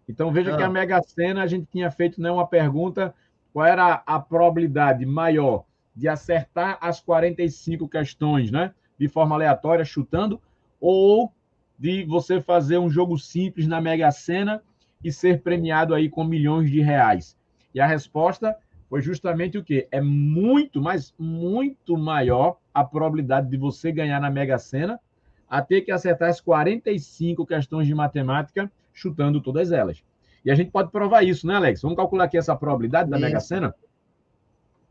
[0.08, 0.58] Então, veja ah.
[0.58, 3.14] que a Mega Sena, a gente tinha feito né, uma pergunta
[3.54, 5.64] qual era a probabilidade maior
[5.96, 8.74] de acertar as 45 questões, né?
[8.98, 10.42] De forma aleatória, chutando,
[10.82, 11.32] ou
[11.78, 14.62] de você fazer um jogo simples na Mega Sena
[15.04, 17.38] e ser premiado aí com milhões de reais?
[17.74, 18.58] E a resposta
[18.90, 19.88] foi justamente o quê?
[19.92, 25.00] É muito, mas muito maior a probabilidade de você ganhar na Mega Sena
[25.48, 30.04] a ter que acertar as 45 questões de matemática chutando todas elas.
[30.44, 31.82] E a gente pode provar isso, né, Alex?
[31.82, 33.74] Vamos calcular aqui essa probabilidade da Mega Sena?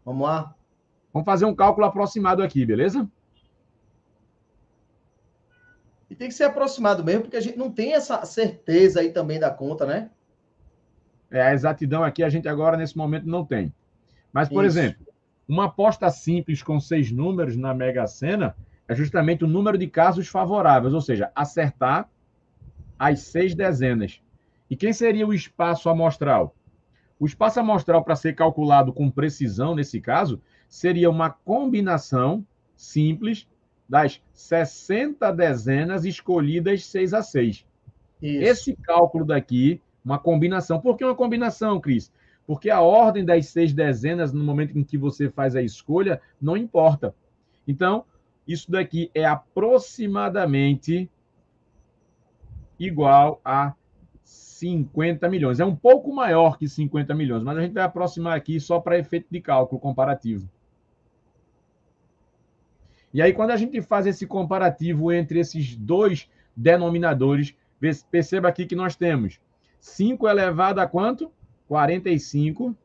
[0.05, 0.55] Vamos lá.
[1.13, 3.09] Vamos fazer um cálculo aproximado aqui, beleza?
[6.09, 9.39] E tem que ser aproximado mesmo, porque a gente não tem essa certeza aí também
[9.39, 10.11] da conta, né?
[11.31, 13.73] É, a exatidão aqui a gente agora, nesse momento, não tem.
[14.33, 14.79] Mas, por Isso.
[14.79, 15.07] exemplo,
[15.49, 18.55] uma aposta simples com seis números na Mega Sena
[18.87, 22.09] é justamente o número de casos favoráveis, ou seja, acertar
[22.99, 24.21] as seis dezenas.
[24.73, 26.57] E quem seria o espaço amostral?
[27.21, 32.43] O espaço amostral, para ser calculado com precisão, nesse caso, seria uma combinação
[32.75, 33.47] simples
[33.87, 37.57] das 60 dezenas escolhidas 6 a 6.
[37.57, 37.67] Isso.
[38.23, 40.81] Esse cálculo daqui, uma combinação.
[40.81, 42.11] Por que uma combinação, Cris?
[42.47, 46.57] Porque a ordem das seis dezenas, no momento em que você faz a escolha, não
[46.57, 47.15] importa.
[47.69, 48.07] Então,
[48.49, 51.11] isso daqui é aproximadamente
[52.79, 53.75] igual a
[54.63, 55.59] 50 milhões.
[55.59, 58.97] É um pouco maior que 50 milhões, mas a gente vai aproximar aqui só para
[58.97, 60.49] efeito de cálculo comparativo.
[63.13, 67.57] E aí, quando a gente faz esse comparativo entre esses dois denominadores,
[68.09, 69.41] perceba aqui que nós temos
[69.81, 71.33] 5 elevado a quanto?
[71.67, 72.77] 45.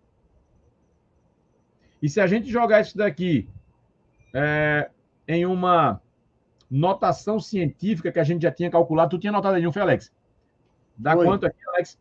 [2.02, 3.48] E se a gente jogar isso daqui
[4.34, 4.90] é,
[5.28, 6.02] em uma
[6.70, 10.12] notação científica que a gente já tinha calculado, tu tinha notado aí, não foi, Alex?
[10.98, 11.26] Dá Foi.
[11.26, 11.98] quanto aqui, Alex?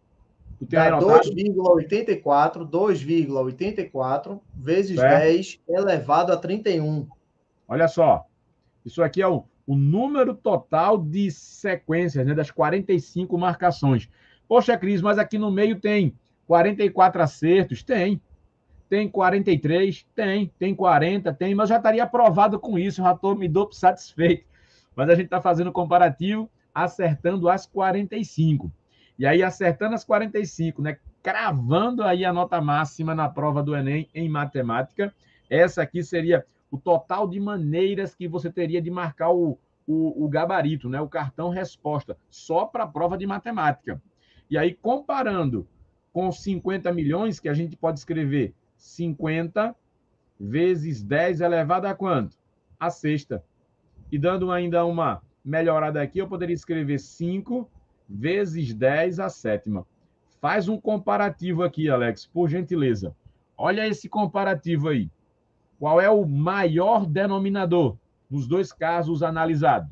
[0.61, 5.18] Dá 2,84, 2,84 vezes é.
[5.20, 7.06] 10 elevado a 31.
[7.68, 8.24] Olha só.
[8.85, 14.09] Isso aqui é o, o número total de sequências, né, das 45 marcações.
[14.48, 16.14] Poxa, Cris, mas aqui no meio tem
[16.46, 17.82] 44 acertos?
[17.82, 18.20] Tem.
[18.88, 20.06] Tem 43?
[20.14, 20.50] Tem.
[20.59, 21.35] Tem 40?
[21.35, 21.54] Tem.
[21.54, 24.46] Mas já estaria aprovado com isso, já estou me dou satisfeito.
[24.94, 28.70] Mas a gente está fazendo comparativo, acertando as 45.
[29.18, 30.98] E aí, acertando as 45, né?
[31.22, 35.14] Cravando aí a nota máxima na prova do Enem em matemática,
[35.48, 40.29] essa aqui seria o total de maneiras que você teria de marcar o, o, o
[40.29, 41.00] gabarito, né?
[41.00, 44.00] O cartão resposta, só para a prova de matemática.
[44.50, 45.66] E aí, comparando
[46.12, 49.74] com 50 milhões, que a gente pode escrever 50
[50.38, 52.37] vezes 10 elevado a quanto?
[52.79, 53.42] A sexta.
[54.12, 57.68] E dando ainda uma melhorada aqui, eu poderia escrever 5
[58.08, 59.86] vezes 10 a sétima.
[60.40, 63.14] Faz um comparativo aqui, Alex, por gentileza.
[63.56, 65.10] Olha esse comparativo aí.
[65.78, 67.96] Qual é o maior denominador
[68.30, 69.90] nos dois casos analisados?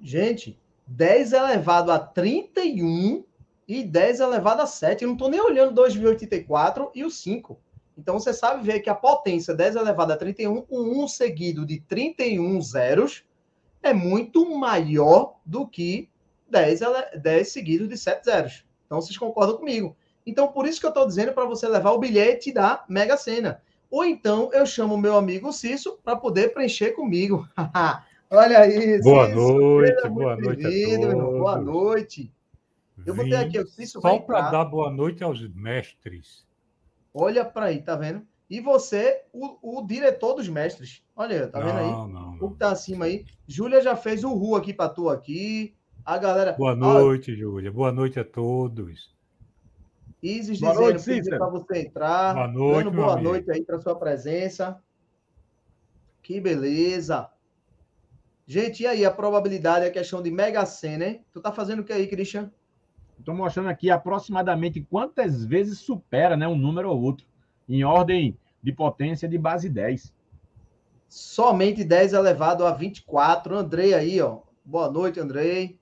[0.00, 3.24] Gente, 10 elevado a 31
[3.66, 5.02] e 10 elevado a 7.
[5.02, 7.58] Eu não estou nem olhando 2.084 e o 5.
[7.96, 11.80] Então, você sabe ver que a potência 10 elevado a 31, com um seguido de
[11.80, 13.24] 31 zeros,
[13.82, 16.08] é muito maior do que
[16.54, 16.80] 10,
[17.20, 18.64] 10 seguido de 7 zeros.
[18.86, 19.96] Então, vocês concordam comigo.
[20.24, 23.60] Então, por isso que eu estou dizendo para você levar o bilhete da Mega Sena.
[23.90, 27.46] Ou então, eu chamo o meu amigo Cício para poder preencher comigo.
[28.30, 31.14] Olha aí, Boa Cício, noite, boa noite todos.
[31.14, 32.32] Boa noite.
[33.04, 36.46] Eu botei aqui o Cício Só para dar boa noite aos mestres.
[37.12, 38.26] Olha para aí, tá vendo?
[38.48, 41.02] E você, o, o, diretor dos mestres.
[41.16, 41.90] Olha, tá vendo aí?
[41.90, 43.24] Não, não, o que tá acima aí.
[43.46, 45.74] Júlia já fez o Ru aqui para tu aqui.
[46.04, 46.52] A galera.
[46.52, 47.72] Boa noite, ah, Júlia.
[47.72, 49.10] Boa noite a todos.
[50.22, 52.34] Isis boa dizendo para você entrar.
[52.34, 54.78] Boa noite, Dando boa noite aí para sua presença.
[56.22, 57.30] Que beleza.
[58.46, 61.24] Gente, e aí a probabilidade, a questão de Mega Sena, hein?
[61.32, 62.50] Tu tá fazendo o que aí, Christian?
[63.18, 67.26] Estou mostrando aqui aproximadamente quantas vezes supera né, um número ou outro,
[67.66, 70.12] em ordem de potência de base 10.
[71.08, 73.56] Somente 10 elevado a 24.
[73.56, 74.40] Andrei aí, ó.
[74.62, 75.78] Boa noite, Andrei.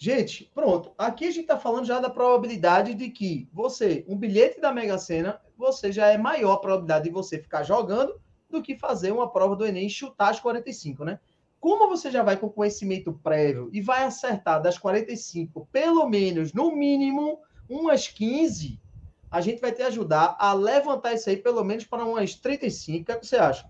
[0.00, 0.92] Gente, pronto.
[0.96, 4.96] Aqui a gente está falando já da probabilidade de que você, um bilhete da Mega
[4.96, 9.28] Sena, você já é maior a probabilidade de você ficar jogando do que fazer uma
[9.28, 11.18] prova do Enem e chutar as 45, né?
[11.58, 16.70] Como você já vai com conhecimento prévio e vai acertar das 45, pelo menos, no
[16.70, 18.80] mínimo, umas 15,
[19.28, 23.02] a gente vai te ajudar a levantar isso aí pelo menos para umas 35.
[23.02, 23.68] O que, é que você acha?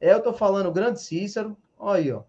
[0.00, 1.54] Eu estou falando grande Cícero.
[1.78, 2.22] Olha aí, ó.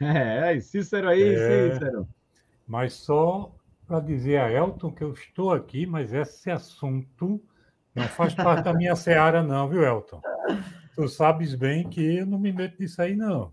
[0.00, 2.08] É, Cícero aí, é, Cícero.
[2.66, 3.54] Mas só
[3.86, 7.40] para dizer a Elton que eu estou aqui, mas esse assunto
[7.94, 10.20] não faz parte da minha seara, não, viu, Elton?
[10.94, 13.52] Tu sabes bem que eu não me meto nisso aí, não.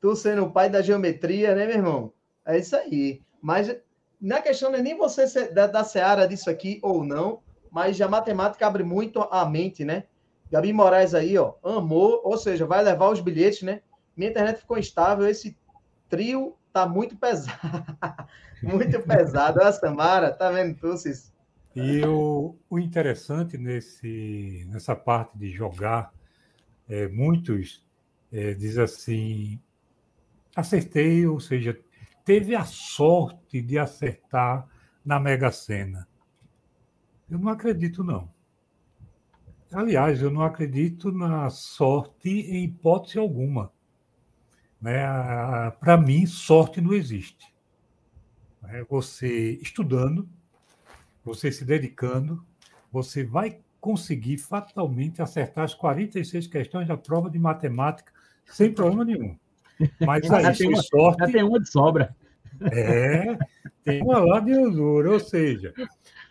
[0.00, 2.12] Tu sendo o pai da geometria, né, meu irmão?
[2.46, 3.22] É isso aí.
[3.40, 3.74] Mas
[4.20, 8.00] na questão não é nem você ser da, da seara disso aqui ou não, mas
[8.00, 10.04] a matemática abre muito a mente, né?
[10.50, 13.82] Gabi Moraes aí, ó, amou, ou seja, vai levar os bilhetes, né?
[14.20, 15.56] Minha internet ficou instável, esse
[16.06, 17.56] trio tá muito pesado.
[18.62, 19.60] muito pesado.
[19.62, 21.32] Olha, Samara, tá vendo tu, Cis?
[21.74, 26.12] E o, o interessante nesse, nessa parte de jogar,
[26.86, 27.82] é, muitos
[28.30, 29.58] é, diz assim,
[30.54, 31.80] acertei, ou seja,
[32.22, 34.68] teve a sorte de acertar
[35.02, 36.06] na Mega Sena.
[37.30, 38.30] Eu não acredito, não.
[39.72, 43.72] Aliás, eu não acredito na sorte em hipótese alguma.
[44.80, 45.00] Né?
[45.78, 47.52] Para mim, sorte não existe.
[48.68, 50.28] É você estudando,
[51.24, 52.44] você se dedicando,
[52.90, 58.12] você vai conseguir fatalmente acertar as 46 questões da prova de matemática
[58.46, 59.36] sem problema nenhum.
[60.06, 61.18] Mas aí, tem uma, sorte.
[61.20, 62.14] Já tem uma de sobra.
[62.70, 63.38] É,
[63.82, 65.12] tem uma lá de usura.
[65.12, 65.72] Ou seja,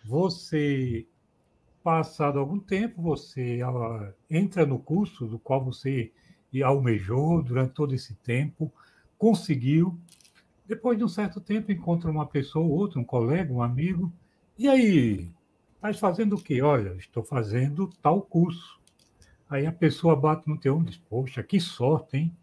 [0.04, 1.06] você,
[1.82, 6.12] passado algum tempo, você uh, entra no curso do qual você
[6.62, 8.72] almejou durante todo esse tempo,
[9.16, 9.98] conseguiu.
[10.66, 14.12] Depois de um certo tempo, encontra uma pessoa ou outra, um colega, um amigo.
[14.58, 15.30] E aí,
[15.76, 16.60] estás fazendo o quê?
[16.62, 18.80] Olha, estou fazendo tal curso.
[19.48, 22.36] Aí a pessoa bate no teu ombro e diz, poxa, que sorte, hein?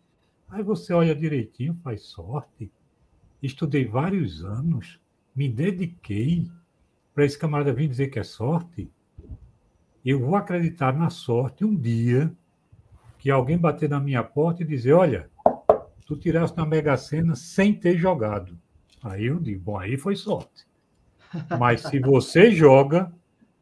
[0.50, 2.72] Aí você olha direitinho, faz sorte.
[3.42, 5.00] Estudei vários anos,
[5.36, 6.50] me dediquei
[7.14, 8.90] para esse camarada vir dizer que é sorte.
[10.06, 12.34] Eu vou acreditar na sorte um dia
[13.28, 15.30] que alguém bater na minha porta e dizer: Olha,
[16.06, 18.58] tu tiraste na Mega Sena sem ter jogado.
[19.04, 20.66] Aí eu digo: Bom, aí foi sorte.
[21.60, 23.12] Mas se você joga,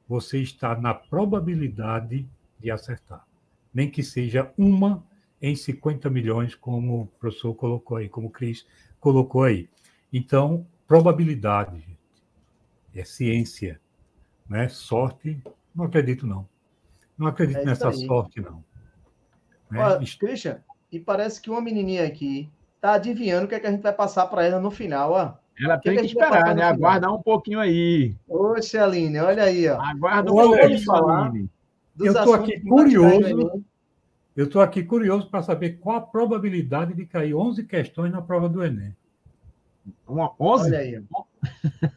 [0.08, 3.26] você está na probabilidade de acertar.
[3.74, 5.04] Nem que seja uma
[5.42, 8.68] em 50 milhões, como o professor colocou aí, como o Cris
[9.00, 9.68] colocou aí.
[10.14, 11.98] Então, probabilidade, gente,
[12.94, 13.82] é ciência,
[14.48, 14.70] né?
[14.70, 15.42] Sorte,
[15.74, 16.48] não acredito não.
[17.18, 18.06] Não acredito é nessa aí.
[18.06, 18.64] sorte não.
[19.70, 19.80] Né?
[19.80, 20.60] Olha, Christian,
[20.92, 22.50] e parece que uma menininha aqui
[22.80, 25.34] tá adivinhando o que, é que a gente vai passar para ela no final, ó.
[25.60, 26.64] Ela tem que, que esperar, né?
[26.64, 28.16] Aguardar um pouquinho aí.
[28.28, 29.80] Oxe, Aline, olha aí, ó.
[29.82, 31.50] Aguarda um pouquinho, Aline.
[31.98, 33.64] Eu estou aqui curioso.
[34.36, 38.50] Eu estou aqui curioso para saber qual a probabilidade de cair 11 questões na prova
[38.50, 38.94] do Enem.
[40.06, 40.66] Uma 11?
[40.66, 41.04] Olha aí.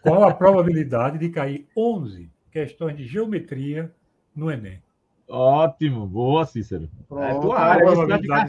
[0.03, 3.93] Qual a probabilidade de cair 11 questões de geometria
[4.35, 4.81] no Enem?
[5.29, 6.89] Ótimo, boa, Cícero.
[7.07, 7.85] Pronto, é tua área.
[7.85, 8.49] Você vai,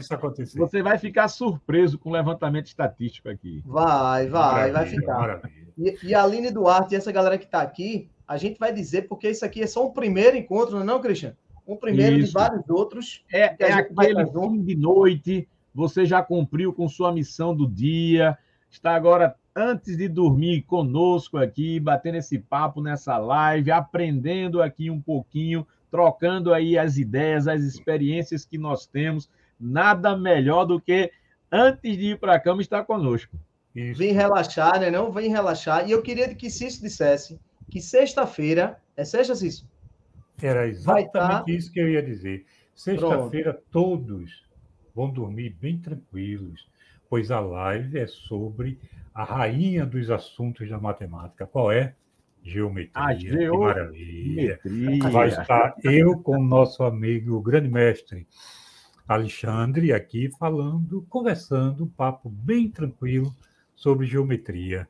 [0.56, 3.62] você vai ficar surpreso com o levantamento estatístico aqui.
[3.66, 5.50] Vai, vai, maravilha, vai ficar.
[5.76, 9.08] E, e a Aline Duarte e essa galera que está aqui, a gente vai dizer,
[9.08, 11.34] porque isso aqui é só um primeiro encontro, não é, não, Christian?
[11.66, 12.28] Um primeiro isso.
[12.28, 13.24] de vários outros.
[13.30, 18.38] É, é aquele fim de noite, você já cumpriu com sua missão do dia,
[18.70, 25.00] está agora antes de dormir conosco aqui, batendo esse papo nessa live, aprendendo aqui um
[25.00, 29.28] pouquinho trocando aí as ideias, as experiências que nós temos.
[29.58, 31.10] Nada melhor do que,
[31.50, 33.36] antes de ir para a cama, estar conosco.
[33.74, 33.98] Isso.
[33.98, 34.90] Vem relaxar, né?
[34.90, 35.88] Não vem relaxar.
[35.88, 37.38] E eu queria que Cício dissesse
[37.70, 39.66] que sexta-feira, é sexta, Cício?
[40.42, 41.44] Era exatamente tá...
[41.46, 42.44] isso que eu ia dizer.
[42.74, 44.44] Sexta-feira, todos
[44.94, 46.66] vão dormir bem tranquilos,
[47.08, 48.78] pois a live é sobre
[49.14, 51.46] a rainha dos assuntos da matemática.
[51.46, 51.94] Qual é?
[52.42, 54.58] Geometria, ah, que maravilha.
[55.12, 58.26] Vai estar eu com o nosso amigo, o grande mestre
[59.06, 63.34] Alexandre, aqui falando, conversando, um papo bem tranquilo
[63.74, 64.88] sobre geometria.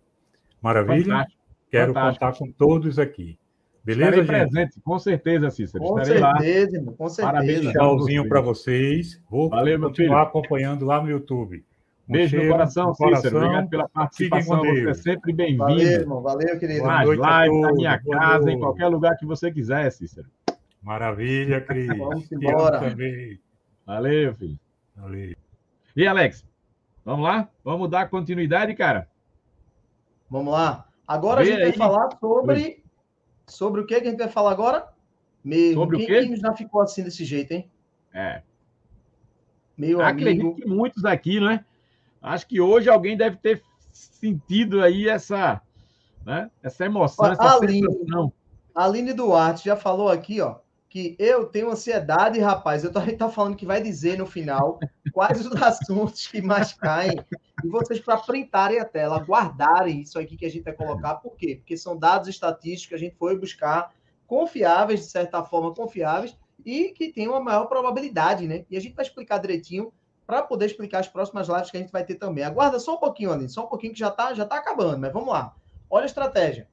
[0.61, 1.05] Maravilha?
[1.05, 1.41] Fantástico.
[1.71, 2.27] Quero Fantástico.
[2.27, 3.39] contar com todos aqui.
[3.83, 4.51] Beleza, Estarei gente?
[4.53, 5.85] presente, com certeza, Cícero.
[5.85, 6.93] Com Estarei certeza, lá.
[6.93, 7.33] com certeza.
[7.33, 7.73] Parabéns.
[7.73, 9.23] Tchauzinho para vocês.
[9.31, 11.65] Vou Valeu, continuar acompanhando lá no YouTube.
[12.11, 13.37] Beijo no coração, Cícero.
[13.37, 14.59] Obrigado pela participação.
[14.59, 15.59] Você é sempre bem-vindo.
[15.59, 16.85] Valeu, valeu, querido.
[16.85, 20.29] Mais live na minha casa, em qualquer lugar que você quiser, Cícero.
[20.83, 21.87] Maravilha, Cris.
[21.87, 22.81] Vamos embora.
[23.87, 24.59] Valeu, filho.
[24.96, 25.37] Valeu.
[25.96, 26.44] E, Alex,
[27.05, 27.49] vamos lá?
[27.64, 29.09] Vamos dar continuidade, cara?
[30.29, 30.88] Vamos lá.
[31.07, 31.68] Agora Vê a gente aí.
[31.70, 32.83] vai falar sobre...
[33.46, 34.88] Sobre o que, que a gente vai falar agora?
[35.44, 35.81] Mesmo.
[35.81, 36.27] Sobre quem, o quê?
[36.27, 37.68] Quem já ficou assim desse jeito, hein?
[38.14, 38.42] É.
[39.77, 40.57] Meu Acredito amigo...
[40.57, 41.64] que muitos aqui, né?
[42.23, 45.61] Acho que hoje alguém deve ter sentido aí essa,
[46.25, 48.33] né, essa emoção, essa a Aline, sensação.
[48.75, 50.57] A Aline Duarte já falou aqui, ó,
[50.91, 52.83] que eu tenho ansiedade, rapaz.
[52.83, 54.79] Eu tô, tá falando que vai dizer no final
[55.15, 57.17] quais os assuntos que mais caem.
[57.65, 61.15] E vocês, para printarem a tela, guardarem isso aqui que a gente vai colocar.
[61.15, 61.57] Por quê?
[61.57, 63.93] Porque são dados estatísticos que a gente foi buscar,
[64.27, 68.65] confiáveis, de certa forma, confiáveis, e que tem uma maior probabilidade, né?
[68.69, 69.93] E a gente vai explicar direitinho
[70.31, 72.45] para poder explicar as próximas lives que a gente vai ter também.
[72.45, 75.12] Aguarda só um pouquinho, Aline, só um pouquinho que já está já tá acabando, mas
[75.12, 75.57] vamos lá.
[75.90, 76.69] Olha a estratégia.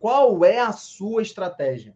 [0.00, 1.94] Qual é a sua estratégia?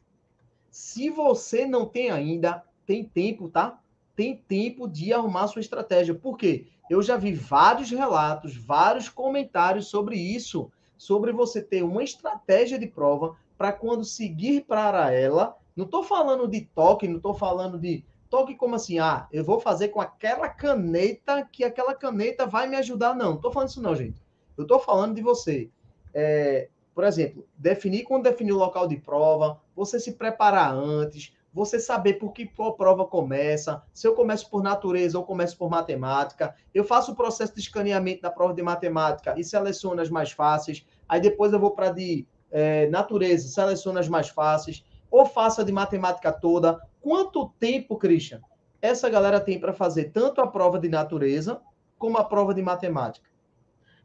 [0.70, 3.80] Se você não tem ainda, tem tempo, tá?
[4.14, 6.14] Tem tempo de arrumar sua estratégia.
[6.14, 6.66] Por quê?
[6.90, 12.86] Eu já vi vários relatos, vários comentários sobre isso, sobre você ter uma estratégia de
[12.86, 15.56] prova para quando seguir para ela.
[15.74, 19.60] Não estou falando de toque, não estou falando de toque como assim, ah, eu vou
[19.60, 23.14] fazer com aquela caneta que aquela caneta vai me ajudar.
[23.14, 24.20] Não, não tô falando isso não, gente.
[24.56, 25.70] Eu tô falando de você,
[26.14, 31.80] é, por exemplo, definir quando definir o local de prova, você se preparar antes, você
[31.80, 36.54] saber por que qual prova começa, se eu começo por natureza ou começo por matemática,
[36.74, 40.84] eu faço o processo de escaneamento da prova de matemática e seleciono as mais fáceis,
[41.08, 45.64] aí depois eu vou para de é, natureza, seleciono as mais fáceis, ou faço a
[45.64, 48.40] de matemática toda, Quanto tempo, Christian,
[48.82, 51.60] essa galera tem para fazer tanto a prova de natureza
[51.96, 53.30] como a prova de matemática?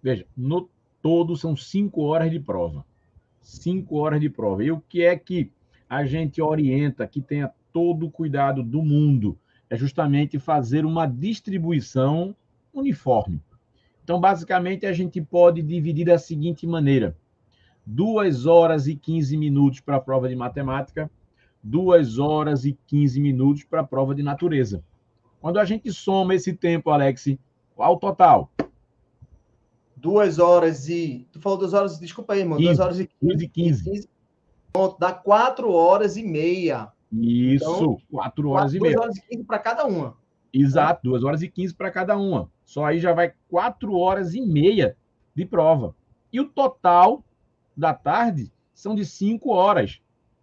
[0.03, 0.69] Veja, no
[1.01, 2.85] todo são cinco horas de prova.
[3.41, 4.63] Cinco horas de prova.
[4.63, 5.51] E o que é que
[5.89, 9.35] a gente orienta que tenha todo o cuidado do mundo?
[9.67, 12.35] É justamente fazer uma distribuição
[12.71, 13.41] uniforme.
[14.03, 17.17] Então, basicamente, a gente pode dividir da seguinte maneira:
[17.91, 21.11] duas horas e 15 minutos para a prova de matemática,
[21.61, 24.81] 2 horas e 15 minutos para a prova de natureza.
[25.41, 27.35] Quando a gente soma esse tempo, Alex,
[27.75, 28.49] qual o total?
[29.97, 31.27] 2 horas e.
[31.33, 32.59] Tu falou 2 horas, desculpa aí, irmão.
[32.59, 33.47] 2 horas e 15.
[33.49, 33.83] 15.
[33.83, 34.09] 15.
[34.71, 36.89] Pronto, dá 4 horas e meia.
[37.11, 38.95] Isso, 4 então, horas 4, e meia.
[38.95, 40.17] 2 horas e 15 para cada uma.
[40.53, 42.49] Exato, 2 horas e 15 para cada uma.
[42.63, 44.95] Só aí já vai 4 horas e meia
[45.35, 45.93] de prova.
[46.31, 47.21] E o total
[47.75, 50.01] da tarde são de 5 horas.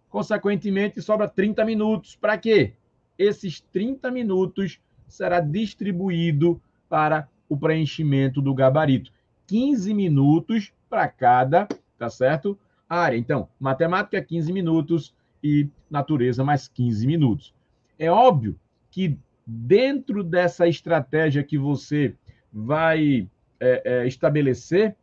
[0.09, 2.15] Consequentemente, sobra 30 minutos.
[2.15, 2.73] Para quê?
[3.17, 9.11] Esses 30 minutos será distribuído para o preenchimento do gabarito.
[9.47, 11.67] 15 minutos para cada,
[11.97, 12.57] tá certo?
[12.87, 13.17] Área.
[13.17, 15.13] Então, matemática 15 minutos
[15.43, 17.53] e natureza mais 15 minutos.
[17.97, 18.59] É óbvio
[18.91, 22.15] que dentro dessa estratégia que você
[22.51, 23.27] vai
[23.59, 24.95] é, é, estabelecer,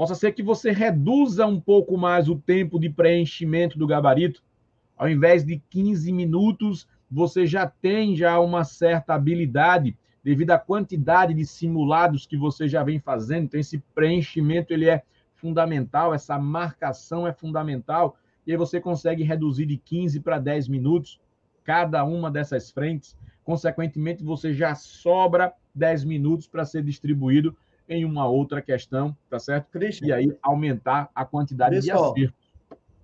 [0.00, 4.42] Possa ser que você reduza um pouco mais o tempo de preenchimento do gabarito.
[4.96, 9.94] Ao invés de 15 minutos, você já tem já uma certa habilidade
[10.24, 13.44] devido à quantidade de simulados que você já vem fazendo.
[13.44, 15.02] Então esse preenchimento ele é
[15.34, 21.20] fundamental, essa marcação é fundamental, e aí você consegue reduzir de 15 para 10 minutos
[21.62, 23.14] cada uma dessas frentes.
[23.44, 27.54] Consequentemente, você já sobra 10 minutos para ser distribuído
[27.90, 29.68] em uma outra questão, tá certo?
[29.70, 32.32] Christian, e aí aumentar a quantidade de acertos.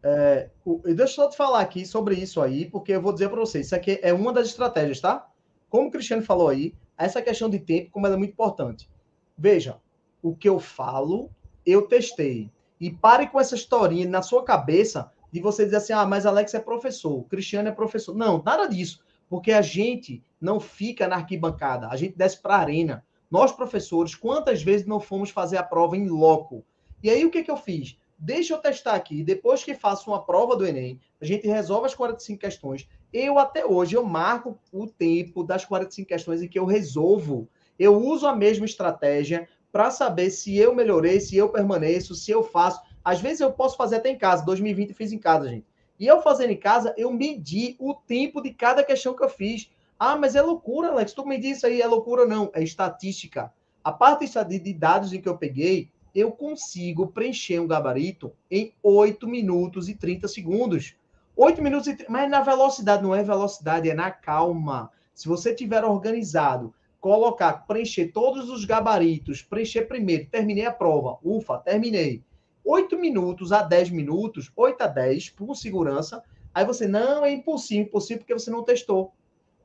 [0.03, 0.49] É,
[0.85, 3.67] deixa eu só te falar aqui sobre isso aí, porque eu vou dizer para vocês,
[3.67, 5.27] isso aqui é uma das estratégias, tá?
[5.69, 8.89] Como o Cristiano falou aí, essa questão de tempo, como ela é muito importante.
[9.37, 9.79] Veja,
[10.23, 11.29] o que eu falo,
[11.67, 12.49] eu testei.
[12.81, 16.55] E pare com essa historinha na sua cabeça de você dizer assim, ah, mas Alex
[16.55, 18.15] é professor, Cristiano é professor.
[18.15, 19.05] Não, nada disso.
[19.29, 23.05] Porque a gente não fica na arquibancada, a gente desce para a arena.
[23.37, 26.65] Nós, professores, quantas vezes não fomos fazer a prova em loco?
[27.03, 27.99] E aí, o que, que eu fiz?
[28.19, 29.23] Deixa eu testar aqui.
[29.23, 32.89] Depois que faço uma prova do Enem, a gente resolve as 45 questões.
[33.13, 37.47] Eu, até hoje, eu marco o tempo das 45 questões em que eu resolvo.
[37.79, 42.43] Eu uso a mesma estratégia para saber se eu melhorei, se eu permaneço, se eu
[42.43, 42.81] faço.
[43.05, 44.47] Às vezes eu posso fazer até em casa.
[44.47, 45.67] 2020 eu fiz em casa, gente.
[46.01, 49.71] E eu fazendo em casa, eu medi o tempo de cada questão que eu fiz.
[49.99, 51.13] Ah, mas é loucura, Alex.
[51.13, 52.51] Tu me disse aí, é loucura, não.
[52.55, 53.53] É estatística.
[53.83, 54.27] A parte
[54.59, 59.95] de dados em que eu peguei, eu consigo preencher um gabarito em 8 minutos e
[59.95, 60.97] 30 segundos.
[61.37, 64.91] 8 minutos e 30, mas na velocidade, não é velocidade, é na calma.
[65.15, 71.59] Se você tiver organizado, colocar, preencher todos os gabaritos, preencher primeiro, terminei a prova, ufa,
[71.59, 72.23] terminei.
[72.65, 76.23] 8 minutos a 10 minutos, 8 a 10, por segurança,
[76.53, 79.13] aí você, não, é impossível, impossível porque você não testou.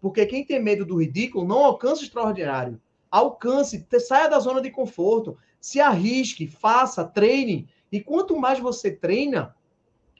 [0.01, 2.81] Porque quem tem medo do ridículo não alcança o extraordinário.
[3.09, 7.69] Alcance, saia da zona de conforto, se arrisque, faça, treine.
[7.91, 9.55] E quanto mais você treina,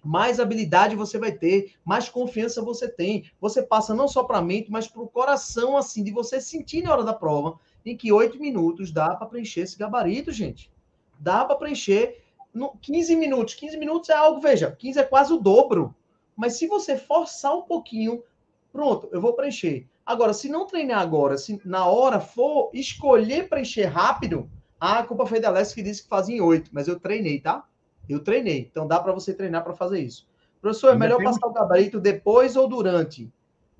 [0.03, 3.29] mais habilidade você vai ter, mais confiança você tem.
[3.39, 6.83] Você passa não só para a mente, mas para o coração, assim, de você sentir
[6.83, 10.71] na hora da prova, em que oito minutos dá para preencher esse gabarito, gente.
[11.19, 12.23] Dá para preencher
[12.53, 13.53] no 15 minutos.
[13.55, 15.95] 15 minutos é algo, veja, 15 é quase o dobro.
[16.35, 18.23] Mas se você forçar um pouquinho,
[18.71, 19.87] Pronto, eu vou preencher.
[20.05, 24.49] Agora, se não treinar agora, se na hora for escolher preencher rápido,
[24.79, 27.65] a culpa foi da Alessia que disse que fazia em oito, mas eu treinei, tá?
[28.09, 28.67] Eu treinei.
[28.71, 30.27] Então dá para você treinar para fazer isso.
[30.61, 33.31] Professor, é melhor passar o gabarito depois ou durante?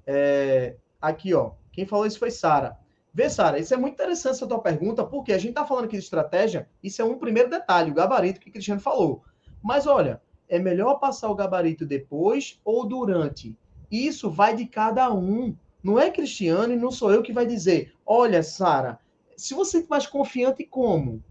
[0.06, 0.76] É...
[1.02, 1.52] Aqui, ó.
[1.72, 2.78] Quem falou isso foi Sara.
[3.14, 5.98] Vê, Sara, isso é muito interessante essa tua pergunta, porque a gente está falando aqui
[5.98, 9.24] de estratégia, isso é um primeiro detalhe, o gabarito que o Cristiano falou.
[9.62, 13.56] Mas olha, é melhor passar o gabarito depois ou durante?
[13.92, 15.56] Isso vai de cada um.
[15.84, 19.00] Não é Cristiano e não sou eu que vai dizer: olha, Sara,
[19.36, 21.22] se você é mais confiante, como?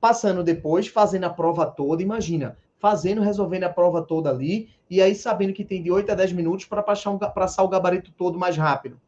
[0.00, 5.14] Passando depois, fazendo a prova toda, imagina, fazendo, resolvendo a prova toda ali, e aí
[5.14, 8.38] sabendo que tem de 8 a 10 minutos para passar, um, passar o gabarito todo
[8.38, 9.00] mais rápido.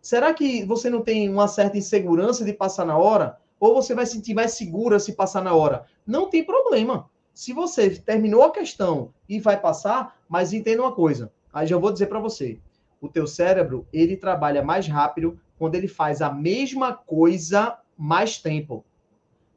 [0.00, 3.38] Será que você não tem uma certa insegurança de passar na hora?
[3.58, 5.84] Ou você vai sentir mais segura se passar na hora?
[6.06, 7.10] Não tem problema.
[7.34, 11.92] Se você terminou a questão e vai passar, mas entenda uma coisa: Aí já vou
[11.92, 12.58] dizer para você,
[13.00, 18.84] o teu cérebro, ele trabalha mais rápido quando ele faz a mesma coisa mais tempo.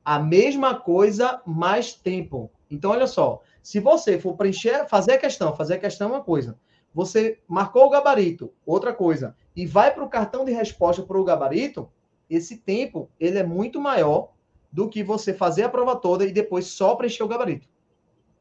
[0.04, 2.50] A mesma coisa mais tempo.
[2.70, 6.24] Então, olha só, se você for preencher, fazer a questão, fazer a questão é uma
[6.24, 6.58] coisa.
[6.94, 11.24] Você marcou o gabarito, outra coisa, e vai para o cartão de resposta para o
[11.24, 11.90] gabarito,
[12.30, 14.32] esse tempo ele é muito maior
[14.72, 17.68] do que você fazer a prova toda e depois só preencher o gabarito.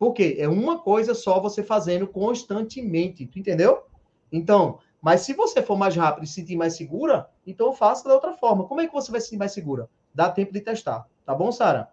[0.03, 0.35] Por quê?
[0.37, 3.85] É uma coisa só você fazendo constantemente, tu entendeu?
[4.33, 8.15] Então, mas se você for mais rápido e se sentir mais segura, então faça da
[8.15, 8.65] outra forma.
[8.65, 9.89] Como é que você vai se sentir mais segura?
[10.13, 11.89] Dá tempo de testar, tá bom, Sara?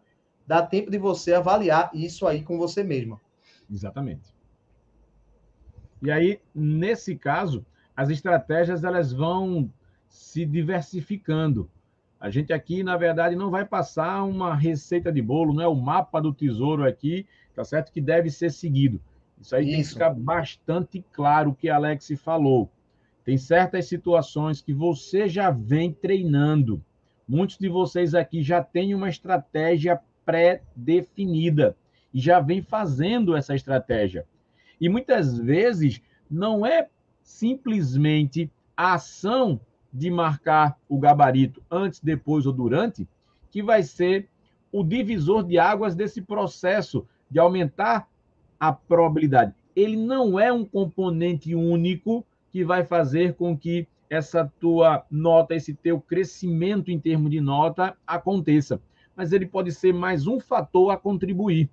[0.48, 3.22] Dá tempo de você avaliar isso aí com você mesma.
[3.72, 4.34] Exatamente.
[6.02, 7.64] E aí, nesse caso,
[7.96, 9.72] as estratégias elas vão
[10.08, 11.70] se diversificando.
[12.20, 15.76] A gente aqui, na verdade, não vai passar uma receita de bolo, não é o
[15.76, 17.28] mapa do tesouro aqui,
[17.60, 17.92] tá certo?
[17.92, 19.02] Que deve ser seguido.
[19.38, 19.72] Isso aí Isso.
[19.74, 22.72] tem que ficar bastante claro o que Alex falou.
[23.26, 26.82] Tem certas situações que você já vem treinando.
[27.28, 31.76] Muitos de vocês aqui já têm uma estratégia pré-definida
[32.14, 34.26] e já vem fazendo essa estratégia.
[34.80, 36.02] E muitas vezes
[36.32, 36.88] não é
[37.22, 39.60] simplesmente a ação
[39.92, 43.06] de marcar o gabarito antes, depois ou durante
[43.52, 44.30] que vai ser
[44.72, 48.08] o divisor de águas desse processo de aumentar
[48.60, 49.54] a probabilidade.
[49.76, 55.74] Ele não é um componente único que vai fazer com que essa tua nota, esse
[55.74, 58.82] teu crescimento em termos de nota aconteça.
[59.16, 61.70] mas ele pode ser mais um fator a contribuir.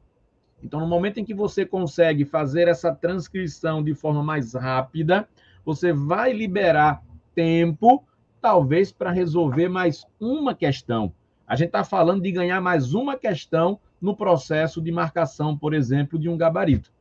[0.60, 5.28] Então, no momento em que você consegue fazer essa transcrição de forma mais rápida,
[5.64, 7.04] você vai liberar
[7.36, 8.02] tempo,
[8.40, 11.12] talvez, para resolver mais uma questão.
[11.46, 16.16] A gente está falando de ganhar mais uma questão no processo de marcação, por exemplo,
[16.16, 16.92] de um gabarito.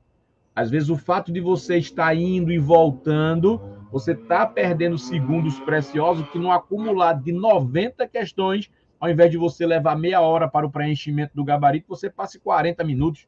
[0.56, 6.28] Às vezes, o fato de você estar indo e voltando, você está perdendo segundos preciosos
[6.30, 10.72] que, no acumulado de 90 questões, ao invés de você levar meia hora para o
[10.72, 13.28] preenchimento do gabarito, você passe 40 minutos,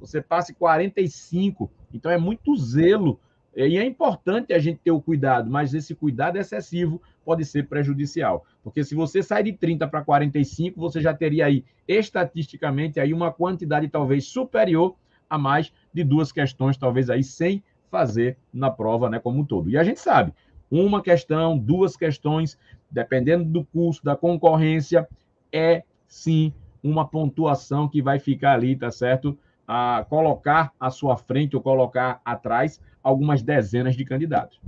[0.00, 1.70] você passe 45.
[1.92, 3.20] Então, é muito zelo.
[3.54, 8.46] E é importante a gente ter o cuidado, mas esse cuidado excessivo pode ser prejudicial.
[8.68, 13.32] Porque se você sai de 30 para 45, você já teria aí, estatisticamente, aí uma
[13.32, 14.94] quantidade talvez superior
[15.28, 19.70] a mais de duas questões, talvez aí sem fazer na prova, né, como um todo.
[19.70, 20.32] E a gente sabe,
[20.70, 22.58] uma questão, duas questões,
[22.90, 25.08] dependendo do curso, da concorrência,
[25.52, 26.52] é sim
[26.82, 29.36] uma pontuação que vai ficar ali, tá certo?
[29.66, 34.60] A colocar à sua frente ou colocar atrás algumas dezenas de candidatos,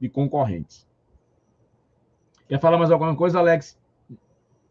[0.00, 0.87] de concorrentes.
[2.48, 3.76] Quer falar mais alguma coisa, Alex?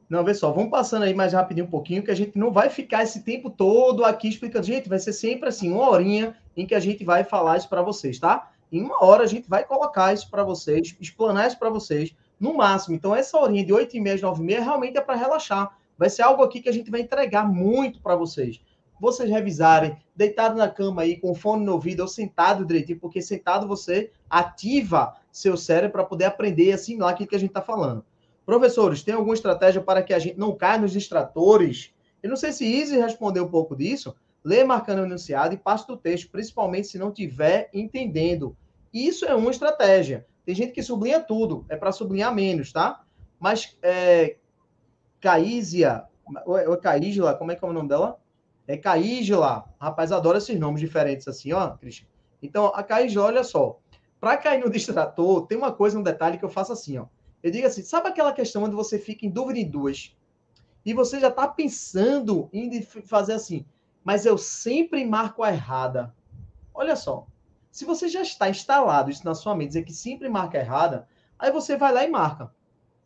[0.09, 2.69] Não, vê só, vamos passando aí mais rapidinho um pouquinho, que a gente não vai
[2.69, 4.65] ficar esse tempo todo aqui explicando.
[4.65, 7.81] Gente, vai ser sempre assim, uma horinha em que a gente vai falar isso para
[7.81, 8.49] vocês, tá?
[8.71, 12.53] Em uma hora a gente vai colocar isso para vocês, explanar isso para vocês, no
[12.53, 12.95] máximo.
[12.95, 15.77] Então, essa horinha de 8 e meia, 9 e meia, realmente é para relaxar.
[15.97, 18.61] Vai ser algo aqui que a gente vai entregar muito para vocês.
[18.99, 23.67] Vocês revisarem, deitado na cama aí, com fone no ouvido, ou sentado direitinho, porque sentado
[23.67, 28.03] você ativa seu cérebro para poder aprender e assimilar aquilo que a gente está falando.
[28.45, 31.93] Professores, tem alguma estratégia para que a gente não caia nos distratores?
[32.23, 34.15] Eu não sei se Izzy respondeu um pouco disso.
[34.43, 38.55] Lê marcando o enunciado e passe do texto, principalmente se não tiver entendendo.
[38.93, 40.25] Isso é uma estratégia.
[40.45, 43.03] Tem gente que sublinha tudo, é para sublinhar menos, tá?
[43.37, 44.37] Mas é,
[45.19, 46.05] Caísia,
[46.45, 48.17] ou é Caísla, como é que é o nome dela?
[48.67, 49.65] É Caísla.
[49.79, 52.07] Rapaz, adoro esses nomes diferentes assim, ó, Cristian.
[52.41, 53.79] Então, a Caísla, olha só.
[54.19, 57.05] Para cair no distrator, tem uma coisa, um detalhe que eu faço assim, ó.
[57.41, 60.15] Eu digo assim, sabe aquela questão onde você fica em dúvida em duas?
[60.85, 63.65] E você já está pensando em fazer assim,
[64.03, 66.13] mas eu sempre marco a errada.
[66.73, 67.27] Olha só,
[67.71, 71.07] se você já está instalado isso na sua mente, dizer que sempre marca a errada,
[71.37, 72.51] aí você vai lá e marca.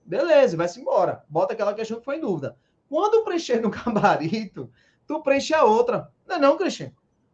[0.06, 1.26] Beleza, vai-se embora.
[1.28, 2.58] Bota aquela questão que foi em dúvida.
[2.88, 4.72] Quando preencher no gabarito,
[5.12, 6.10] tu preenche a outra.
[6.26, 6.94] Não é não, Cristian?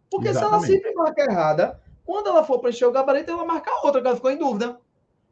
[0.09, 0.65] Porque Exatamente.
[0.65, 4.01] se ela sempre marca errada, quando ela for preencher o gabarito, ela marca a outra,
[4.01, 4.79] que ela ficou em dúvida.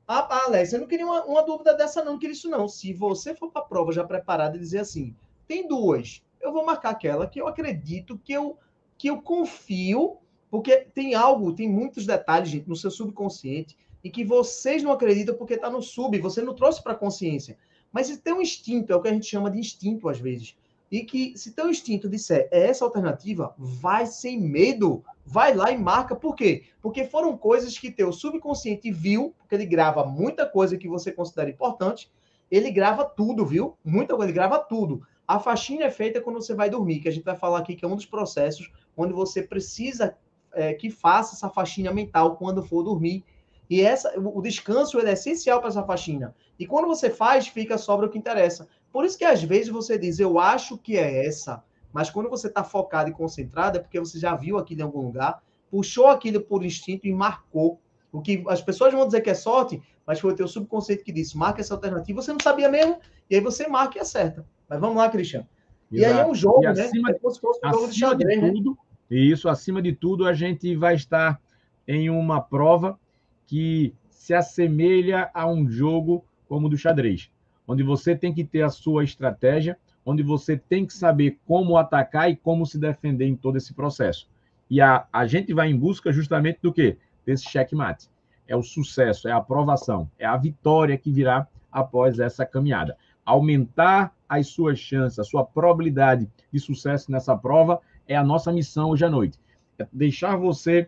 [0.07, 2.67] Ah, Alex, eu não queria uma, uma, dúvida dessa, não, não queria isso, não.
[2.67, 5.15] Se você for para a prova já preparado e dizer assim,
[5.47, 8.59] tem duas, eu vou marcar aquela que eu acredito, que eu,
[8.95, 10.17] que eu confio,
[10.51, 15.33] porque tem algo, tem muitos detalhes, gente, no seu subconsciente, e que vocês não acreditam
[15.33, 17.57] porque está no sub, você não trouxe para a consciência.
[17.91, 20.55] Mas se tem um instinto, é o que a gente chama de instinto às vezes.
[20.91, 25.77] E que se teu instinto disser é essa alternativa, vai sem medo vai lá e
[25.77, 26.15] marca.
[26.15, 26.63] Por quê?
[26.81, 31.49] Porque foram coisas que teu subconsciente viu, porque ele grava muita coisa que você considera
[31.49, 32.11] importante.
[32.51, 33.75] Ele grava tudo, viu?
[33.83, 35.01] Muita coisa, ele grava tudo.
[35.27, 37.83] A faxina é feita quando você vai dormir, que a gente vai falar aqui que
[37.83, 40.15] é um dos processos onde você precisa
[40.53, 43.25] é, que faça essa faxina mental quando for dormir.
[43.67, 46.36] E essa, o descanso é essencial para essa faxina.
[46.59, 48.67] E quando você faz, fica sobra o que interessa.
[48.95, 52.47] Por isso que às vezes você diz, eu acho que é essa, mas quando você
[52.47, 56.39] está focado e concentrado, é porque você já viu aquilo em algum lugar, puxou aquilo
[56.39, 57.77] por instinto e marcou.
[58.09, 61.11] O que as pessoas vão dizer que é sorte, mas foi o teu subconsciente que
[61.11, 62.97] disse, marca essa alternativa, você não sabia mesmo,
[63.29, 64.47] e aí você marca e acerta.
[64.69, 65.45] Mas vamos lá, Cristiano.
[65.91, 66.83] E aí é um jogo, e né?
[66.85, 68.53] Acima, é como se fosse um jogo de xadrez, de né?
[68.53, 68.77] tudo,
[69.09, 69.17] né?
[69.17, 71.41] Isso, acima de tudo, a gente vai estar
[71.85, 72.97] em uma prova
[73.45, 77.29] que se assemelha a um jogo como o do xadrez,
[77.68, 82.30] onde você tem que ter a sua estratégia, onde você tem que saber como atacar
[82.30, 84.30] e como se defender em todo esse processo.
[84.70, 86.97] E a, a gente vai em busca justamente do quê?
[87.26, 88.09] Desse checkmate.
[88.47, 92.95] É o sucesso, é a aprovação, é a vitória que virá após essa caminhada.
[93.26, 98.89] Aumentar as suas chances, a sua probabilidade de sucesso nessa prova é a nossa missão
[98.89, 99.39] hoje à noite.
[99.80, 100.88] É deixar você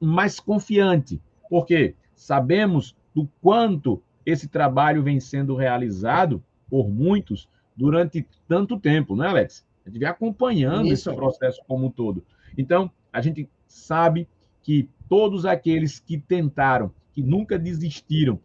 [0.00, 8.78] mais confiante, porque sabemos do quanto esse trabalho vem sendo realizado por muitos durante tanto
[8.78, 9.66] tempo, não é, Alex?
[9.84, 11.10] A gente vem acompanhando Isso.
[11.10, 12.24] esse processo como um todo.
[12.56, 14.28] Então, a gente sabe
[14.62, 18.38] que todos aqueles que tentaram, que nunca desistiram,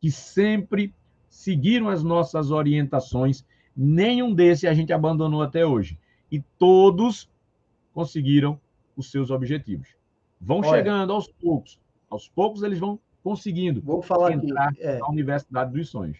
[0.00, 0.94] que sempre
[1.28, 3.44] seguiram as nossas orientações,
[3.76, 5.98] nenhum desses a gente abandonou até hoje.
[6.30, 7.30] E todos
[7.92, 8.60] conseguiram
[8.96, 9.88] os seus objetivos.
[10.40, 11.80] Vão Olha, chegando aos poucos.
[12.10, 16.18] Aos poucos eles vão conseguindo vou falar entrar aqui, é, na Universidade dos Sonhos.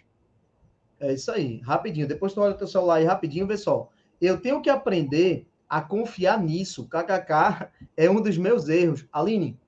[0.98, 2.08] É isso aí, rapidinho.
[2.08, 3.90] Depois tu olha o teu celular aí rapidinho, vê só.
[4.18, 6.88] Eu tenho que aprender a confiar nisso.
[6.88, 9.06] KKK é um dos meus erros.
[9.12, 9.58] Aline,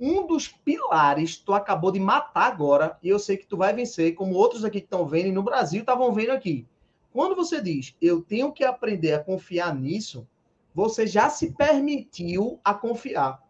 [0.00, 4.14] um dos pilares tu acabou de matar agora, e eu sei que tu vai vencer,
[4.14, 6.66] como outros aqui que estão vendo e no Brasil estavam vendo aqui.
[7.12, 10.26] Quando você diz, eu tenho que aprender a confiar nisso,
[10.74, 13.42] você já se permitiu a confiar.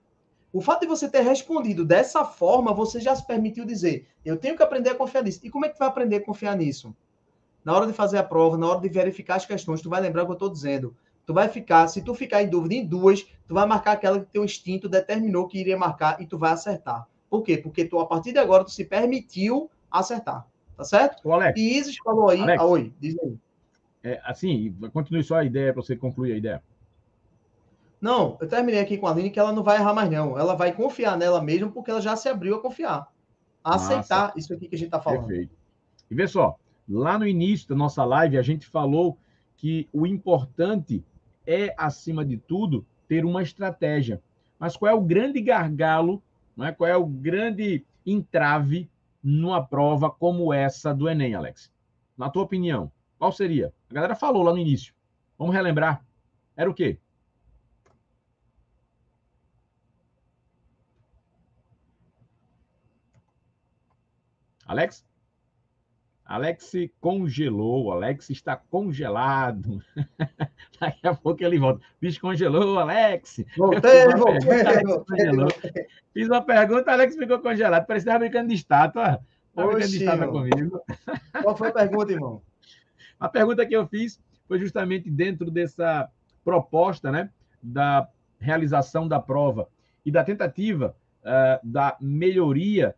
[0.53, 4.57] O fato de você ter respondido dessa forma, você já se permitiu dizer, eu tenho
[4.57, 5.41] que aprender a confiar nisso.
[5.43, 6.95] E como é que tu vai aprender a confiar nisso?
[7.65, 10.23] Na hora de fazer a prova, na hora de verificar as questões, tu vai lembrar
[10.23, 10.97] o que eu estou dizendo.
[11.27, 14.33] Tu vai ficar, se tu ficar em dúvida em duas, tu vai marcar aquela que
[14.33, 17.07] teu instinto determinou que iria marcar e tu vai acertar.
[17.29, 17.59] Por quê?
[17.59, 20.47] Porque tu, a partir de agora, tu se permitiu acertar.
[20.75, 21.21] Tá certo?
[21.29, 22.41] O Alex, e Isis falou aí.
[22.41, 23.37] Alex, ah, oi, diz aí.
[24.03, 26.63] É, assim, continue só a ideia para você concluir a ideia.
[28.01, 30.39] Não, eu terminei aqui com a Aline que ela não vai errar mais, não.
[30.39, 33.09] Ela vai confiar nela mesmo, porque ela já se abriu a confiar.
[33.63, 35.27] A aceitar isso aqui que a gente está falando.
[35.27, 35.55] Perfeito.
[36.11, 36.57] E vê só,
[36.89, 39.19] lá no início da nossa live, a gente falou
[39.57, 41.05] que o importante
[41.47, 44.23] é, acima de tudo, ter uma estratégia.
[44.59, 46.23] Mas qual é o grande gargalo,
[46.61, 46.71] é?
[46.73, 48.89] qual é o grande entrave
[49.23, 51.73] numa prova como essa do Enem, Alex?
[52.17, 53.73] Na tua opinião, qual seria?
[53.91, 54.95] A galera falou lá no início.
[55.39, 56.05] Vamos relembrar.
[56.57, 56.99] Era o quê?
[64.69, 65.03] Alex?
[66.27, 69.83] Alex congelou, Alex está congelado.
[70.79, 71.81] Daqui a pouco ele volta.
[72.03, 73.43] Descongelou, Alex.
[73.57, 77.87] Voltei, voltei, voltei, Fiz uma pergunta, Alex ficou congelado.
[77.87, 79.21] Parecia que estava brincando de estátua.
[79.49, 80.83] Estava brincando de estátua comigo.
[81.43, 82.43] Qual foi a pergunta, irmão?
[83.19, 86.11] A pergunta que eu fiz foi justamente dentro dessa
[86.45, 87.31] proposta né,
[87.63, 88.07] da
[88.39, 89.67] realização da prova
[90.05, 92.95] e da tentativa uh, da melhoria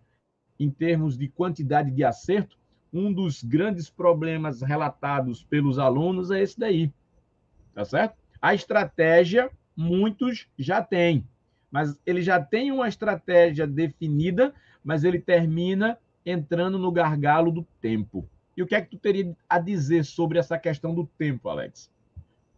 [0.61, 2.61] em termos de quantidade de acerto
[2.93, 6.93] um dos grandes problemas relatados pelos alunos é esse daí.
[7.75, 8.17] Tá certo?
[8.43, 11.25] A estratégia, muitos já têm,
[11.71, 14.53] mas ele já tem uma estratégia definida,
[14.85, 18.29] mas ele termina entrando no gargalo do tempo.
[18.57, 21.91] E o que é que tu teria a dizer sobre essa questão do tempo, Alex?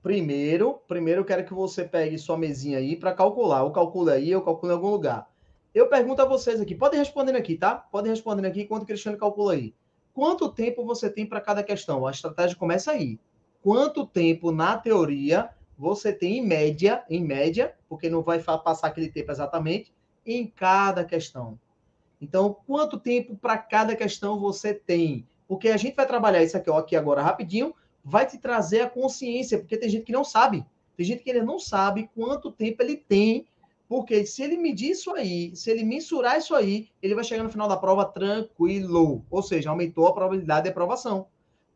[0.03, 3.61] Primeiro, primeiro eu quero que você pegue sua mesinha aí para calcular.
[3.61, 5.32] Eu calculo aí, eu calculo em algum lugar.
[5.75, 7.75] Eu pergunto a vocês aqui, podem responder aqui, tá?
[7.75, 9.75] Podem responder aqui enquanto o Cristiano calcula aí.
[10.13, 12.07] Quanto tempo você tem para cada questão?
[12.07, 13.19] A estratégia começa aí.
[13.63, 15.49] Quanto tempo, na teoria,
[15.79, 19.95] você tem em média, em média, porque não vai passar aquele tempo exatamente,
[20.27, 21.59] em cada questão.
[22.21, 25.27] Então, quanto tempo para cada questão você tem?
[25.49, 28.91] Porque a gente vai trabalhar isso aqui, ó, aqui agora rapidinho, vai te trazer a
[28.91, 30.67] consciência, porque tem gente que não sabe.
[30.97, 33.47] Tem gente que ele não sabe quanto tempo ele tem
[33.93, 37.51] porque se ele medir isso aí, se ele mensurar isso aí, ele vai chegar no
[37.51, 39.23] final da prova tranquilo.
[39.31, 41.27] Ou seja, aumentou a probabilidade de aprovação.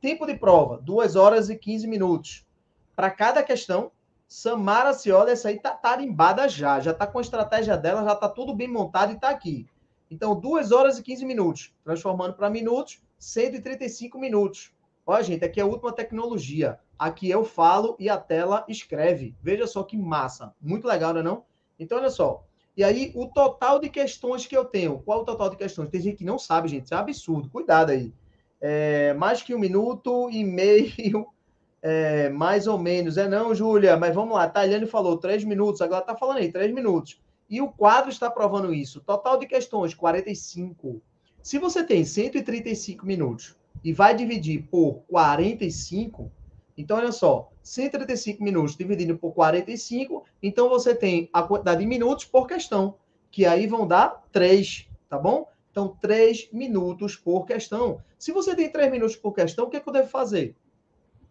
[0.00, 2.46] Tempo de prova, 2 horas e 15 minutos.
[2.94, 3.92] Para cada questão,
[4.26, 6.80] Samara se olha, essa aí tá tarimbada já.
[6.80, 9.66] Já tá com a estratégia dela, já tá tudo bem montado e tá aqui.
[10.10, 11.74] Então, 2 horas e 15 minutos.
[11.84, 14.72] Transformando para minutos, 135 minutos.
[15.04, 16.80] Olha, gente, aqui é a última tecnologia.
[16.98, 19.36] Aqui eu falo e a tela escreve.
[19.42, 20.54] Veja só que massa.
[20.62, 21.55] Muito legal, não é não?
[21.78, 22.44] Então, olha só.
[22.76, 24.98] E aí, o total de questões que eu tenho.
[24.98, 25.88] Qual o total de questões?
[25.88, 26.84] Tem gente que não sabe, gente.
[26.84, 27.48] Isso é absurdo.
[27.48, 28.12] Cuidado aí.
[28.60, 31.26] É, mais que um minuto e meio,
[31.80, 33.16] é, mais ou menos.
[33.16, 34.48] É não, Júlia, mas vamos lá.
[34.48, 37.20] Taliane falou três minutos, agora está falando aí, três minutos.
[37.48, 39.00] E o quadro está provando isso.
[39.00, 41.00] Total de questões, 45.
[41.42, 46.30] Se você tem 135 minutos e vai dividir por 45,
[46.76, 52.24] então olha só, 135 minutos dividido por 45, então você tem a quantidade de minutos
[52.24, 52.96] por questão,
[53.30, 55.48] que aí vão dar 3, tá bom?
[55.70, 58.00] Então, 3 minutos por questão.
[58.18, 60.56] Se você tem 3 minutos por questão, o que, é que eu devo fazer?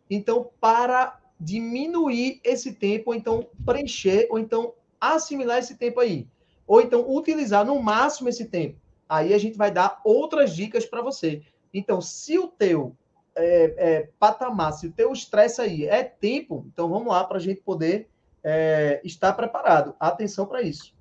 [0.08, 6.28] Então, para diminuir esse tempo, ou então preencher, ou então assimilar esse tempo aí.
[6.68, 8.80] Ou então utilizar no máximo esse tempo.
[9.10, 11.42] Aí a gente vai dar outras dicas para você.
[11.74, 12.96] Então, se o teu
[13.36, 17.42] é, é, patamar, se o teu estresse aí é tempo, então vamos lá para a
[17.42, 18.10] gente poder
[18.44, 19.96] é, estar preparado.
[20.00, 20.96] Atenção para isso.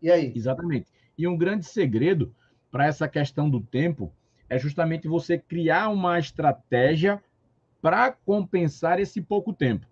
[0.00, 0.32] E aí?
[0.34, 0.86] Exatamente.
[1.16, 2.34] E um grande segredo
[2.70, 4.12] para essa questão do tempo
[4.48, 7.22] é justamente você criar uma estratégia
[7.80, 9.86] para compensar esse pouco tempo.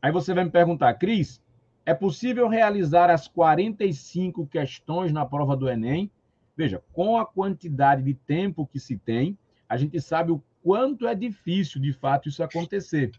[0.00, 1.40] Aí você vai me perguntar, Cris,
[1.84, 6.10] é possível realizar as 45 questões na prova do Enem?
[6.56, 11.14] Veja, com a quantidade de tempo que se tem, a gente sabe o quanto é
[11.14, 13.10] difícil, de fato, isso acontecer.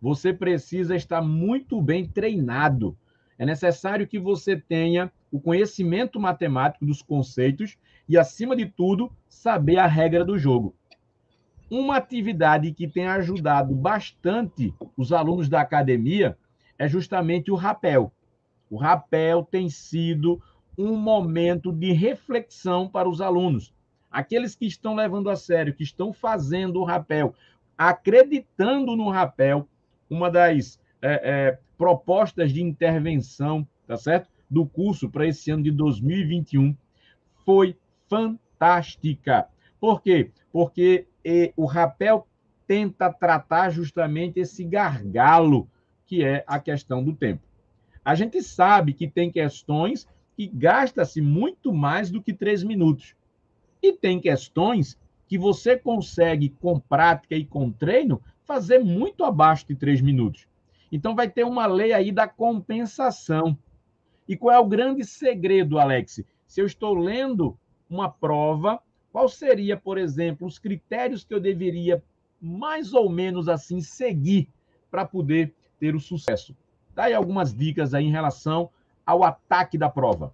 [0.00, 2.96] Você precisa estar muito bem treinado.
[3.38, 7.76] É necessário que você tenha o conhecimento matemático dos conceitos
[8.08, 10.74] e, acima de tudo, saber a regra do jogo.
[11.70, 16.36] uma atividade que tem ajudado bastante os alunos da academia
[16.78, 18.12] é justamente o rapel.
[18.68, 20.42] O rapel tem sido
[20.76, 23.72] um momento de reflexão para os alunos.
[24.12, 27.34] Aqueles que estão levando a sério, que estão fazendo o rapel,
[27.76, 29.66] acreditando no rapel,
[30.08, 34.28] uma das é, é, propostas de intervenção, tá certo?
[34.48, 36.76] Do curso para esse ano de 2021
[37.44, 37.76] foi
[38.08, 39.48] fantástica.
[39.80, 40.30] Por quê?
[40.52, 42.26] Porque e, o rapel
[42.66, 45.68] tenta tratar justamente esse gargalo
[46.06, 47.42] que é a questão do tempo.
[48.04, 50.06] A gente sabe que tem questões
[50.36, 53.14] que gasta-se muito mais do que três minutos.
[53.82, 59.74] E tem questões que você consegue, com prática e com treino, fazer muito abaixo de
[59.74, 60.46] três minutos.
[60.90, 63.56] Então, vai ter uma lei aí da compensação.
[64.28, 66.22] E qual é o grande segredo, Alex?
[66.46, 67.56] Se eu estou lendo
[67.88, 68.80] uma prova,
[69.10, 72.02] qual seria, por exemplo, os critérios que eu deveria
[72.40, 74.48] mais ou menos assim seguir
[74.90, 76.56] para poder ter o sucesso?
[76.94, 78.70] Dá aí algumas dicas aí em relação
[79.04, 80.32] ao ataque da prova.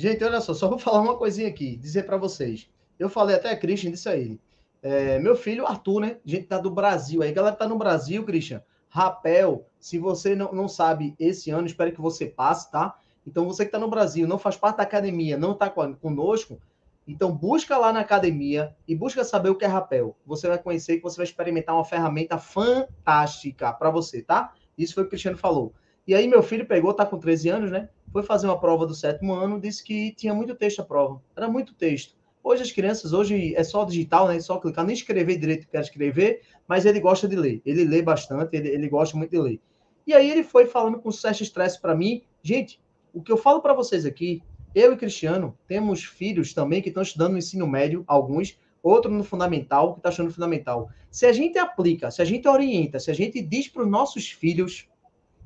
[0.00, 2.70] Gente, olha só, só vou falar uma coisinha aqui, dizer para vocês.
[2.98, 4.40] Eu falei até a Christian, disse a ele.
[4.82, 6.16] É, meu filho, Arthur, né?
[6.24, 7.20] Gente tá do Brasil.
[7.20, 8.62] Aí, galera tá no Brasil, Christian.
[8.88, 12.98] Rapel, se você não, não sabe esse ano, espero que você passe, tá?
[13.26, 16.58] Então, você que está no Brasil, não faz parte da academia, não está conosco,
[17.06, 20.16] então busca lá na academia e busca saber o que é rapel.
[20.24, 24.54] Você vai conhecer que você vai experimentar uma ferramenta fantástica para você, tá?
[24.78, 25.74] Isso foi o que o Cristiano falou.
[26.06, 27.90] E aí meu filho pegou, tá com 13 anos, né?
[28.12, 31.22] Foi fazer uma prova do sétimo ano, disse que tinha muito texto a prova.
[31.36, 32.14] Era muito texto.
[32.42, 34.36] Hoje as crianças, hoje é só digital, né?
[34.36, 37.62] É só clicar, nem escrever direito que quer escrever, mas ele gosta de ler.
[37.64, 39.60] Ele lê bastante, ele, ele gosta muito de ler.
[40.06, 42.22] E aí ele foi falando com certo estresse para mim.
[42.42, 42.80] Gente,
[43.12, 44.42] o que eu falo para vocês aqui,
[44.74, 49.22] eu e Cristiano temos filhos também que estão estudando no ensino médio, alguns, outro no
[49.22, 50.88] fundamental, que está achando fundamental.
[51.10, 54.30] Se a gente aplica, se a gente orienta, se a gente diz para os nossos
[54.30, 54.88] filhos,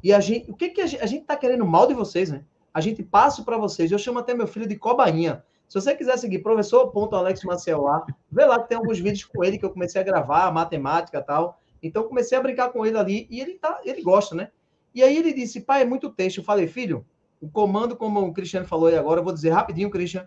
[0.02, 2.44] e a gente, o que, que a gente está querendo mal de vocês, né?
[2.74, 3.92] A gente passa para vocês.
[3.92, 5.44] Eu chamo até meu filho de cobainha.
[5.68, 9.44] Se você quiser seguir professor Alex Maciel lá, vê lá que tem alguns vídeos com
[9.44, 11.60] ele que eu comecei a gravar, matemática tal.
[11.80, 14.50] Então comecei a brincar com ele ali e ele tá, ele gosta, né?
[14.92, 16.38] E aí ele disse: "Pai, é muito texto".
[16.38, 17.06] Eu falei: "Filho,
[17.40, 20.26] o comando como o Cristiano falou aí agora, eu vou dizer rapidinho, Cristian,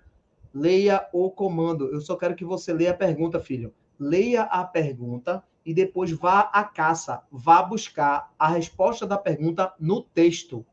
[0.53, 1.91] leia o comando.
[1.91, 3.73] Eu só quero que você leia a pergunta, filho.
[3.99, 10.01] Leia a pergunta e depois vá à caça, vá buscar a resposta da pergunta no
[10.01, 10.65] texto.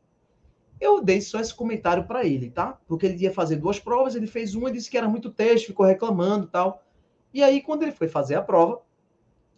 [0.85, 2.79] Eu dei só esse comentário para ele, tá?
[2.87, 5.65] Porque ele ia fazer duas provas, ele fez uma e disse que era muito texto,
[5.65, 6.83] ficou reclamando tal.
[7.33, 8.81] E aí, quando ele foi fazer a prova,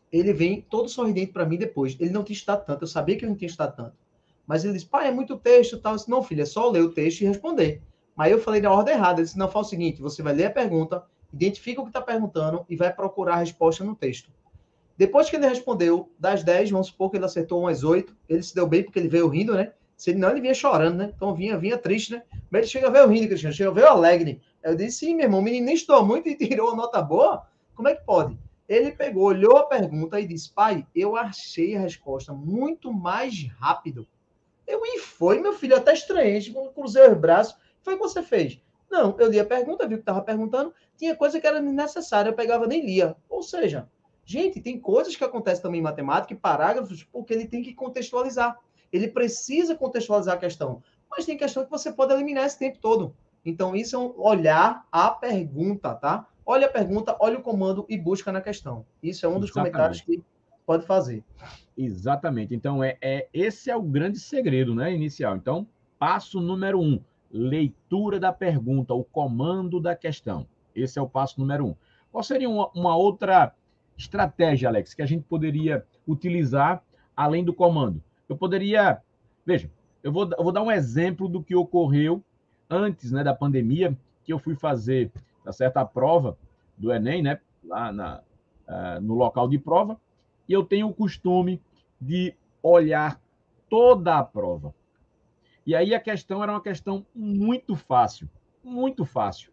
[0.10, 1.98] ele vem todo sorridente para mim depois.
[2.00, 3.98] Ele não tinha estudado tanto, eu sabia que ele não tinha estudado tanto.
[4.48, 5.92] Mas ele disse, pai, é muito texto tal.
[5.94, 7.82] Eu disse, não, filho, é só ler o texto e responder.
[8.16, 9.20] Mas eu falei na ordem errada.
[9.20, 11.04] Ele disse, não, faz o seguinte, você vai ler a pergunta,
[11.34, 14.32] identifica o que está perguntando e vai procurar a resposta no texto.
[14.98, 18.56] Depois que ele respondeu, das 10, vamos supor que ele acertou umas 8, ele se
[18.56, 19.74] deu bem porque ele veio rindo, né?
[19.98, 21.12] Se ele não, ele vinha chorando, né?
[21.16, 22.24] Então vinha, vinha triste, né?
[22.52, 24.40] Mas ele chega veio rindo, Cristiano, chega veio alegre.
[24.64, 27.48] Eu disse, sim, meu irmão, o menino nem estudou muito e tirou nota boa.
[27.74, 28.38] Como é que pode?
[28.70, 34.08] Ele pegou, olhou a pergunta e disse, pai, eu achei a resposta muito mais rápido.
[34.68, 36.42] Eu, e foi, meu filho, até estranhei,
[36.76, 37.58] cruzei os braços.
[37.82, 38.62] Foi o que você fez?
[38.90, 42.30] Não, eu li a pergunta, vi o que estava perguntando, tinha coisa que era necessária,
[42.30, 43.16] eu pegava nem lia.
[43.30, 43.90] Ou seja,
[44.26, 48.60] gente, tem coisas que acontecem também em matemática parágrafos, porque ele tem que contextualizar.
[48.98, 50.82] Ele precisa contextualizar a questão.
[51.10, 53.16] Mas tem questão que você pode eliminar esse tempo todo.
[53.46, 56.28] Então, isso é um olhar a pergunta, tá?
[56.46, 58.86] Olha a pergunta, olha o comando e busca na questão.
[59.02, 59.72] Isso é um dos Exatamente.
[59.72, 60.24] comentários que
[60.66, 61.24] pode fazer.
[61.78, 62.54] Exatamente.
[62.54, 65.36] Então, é, é esse é o grande segredo, né, inicial.
[65.36, 65.68] Então,
[65.98, 67.00] passo número um,
[67.32, 70.48] leitura da pergunta, o comando da questão.
[70.76, 71.76] Esse é o passo número um.
[72.12, 73.54] Qual seria uma, uma outra
[73.98, 76.84] estratégia, Alex, que a gente poderia utilizar
[77.16, 78.02] além do comando?
[78.28, 79.02] Eu poderia,
[79.46, 79.70] veja,
[80.04, 82.24] eu vou, eu vou dar um exemplo do que ocorreu
[82.70, 85.12] antes, né, da pandemia, que eu fui fazer,
[85.44, 86.38] tá certo, a prova
[86.78, 88.22] do Enem, né, lá na,
[88.68, 90.00] uh, no local de prova,
[90.48, 91.62] e eu tenho o costume
[92.00, 93.20] de olhar
[93.70, 94.74] toda a prova.
[95.66, 98.30] E aí a questão era uma questão muito fácil,
[98.64, 99.52] muito fácil.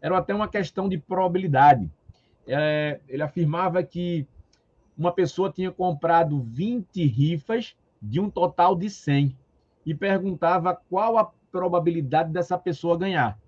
[0.00, 1.88] Era até uma questão de probabilidade.
[2.46, 4.26] É, ele afirmava que
[4.96, 9.36] uma pessoa tinha comprado 20 rifas de um total de 100
[9.84, 13.38] e perguntava qual a probabilidade dessa pessoa ganhar.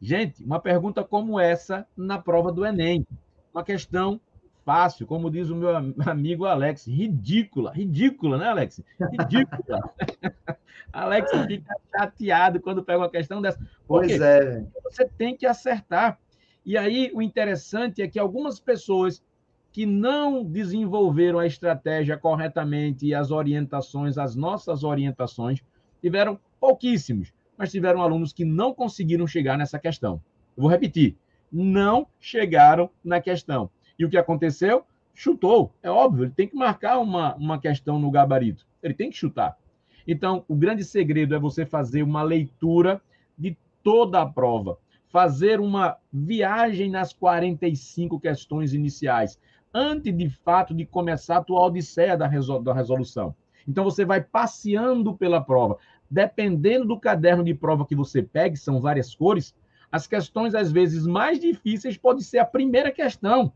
[0.00, 3.06] Gente, uma pergunta como essa na prova do Enem.
[3.52, 4.20] Uma questão
[4.64, 5.70] fácil, como diz o meu
[6.06, 8.82] amigo Alex, ridícula, ridícula, né, Alex?
[9.00, 9.80] Ridícula.
[10.92, 13.58] Alex fica chateado quando pega uma questão dessa.
[13.86, 14.66] Pois é.
[14.84, 16.18] Você tem que acertar.
[16.64, 19.22] E aí o interessante é que algumas pessoas
[19.76, 25.62] que não desenvolveram a estratégia corretamente e as orientações, as nossas orientações,
[26.00, 30.14] tiveram pouquíssimos, mas tiveram alunos que não conseguiram chegar nessa questão.
[30.56, 31.14] Eu vou repetir,
[31.52, 33.68] não chegaram na questão.
[33.98, 34.82] E o que aconteceu?
[35.12, 35.70] Chutou.
[35.82, 38.66] É óbvio, ele tem que marcar uma, uma questão no gabarito.
[38.82, 39.58] Ele tem que chutar.
[40.08, 42.98] Então, o grande segredo é você fazer uma leitura
[43.36, 44.78] de toda a prova,
[45.10, 49.38] fazer uma viagem nas 45 questões iniciais,
[49.76, 53.34] antes de fato de começar a tua odisseia da, resolução.
[53.68, 55.76] Então, você vai passeando pela prova.
[56.10, 59.54] Dependendo do caderno de prova que você pegue, são várias cores,
[59.92, 63.52] as questões, às vezes, mais difíceis pode ser a primeira questão.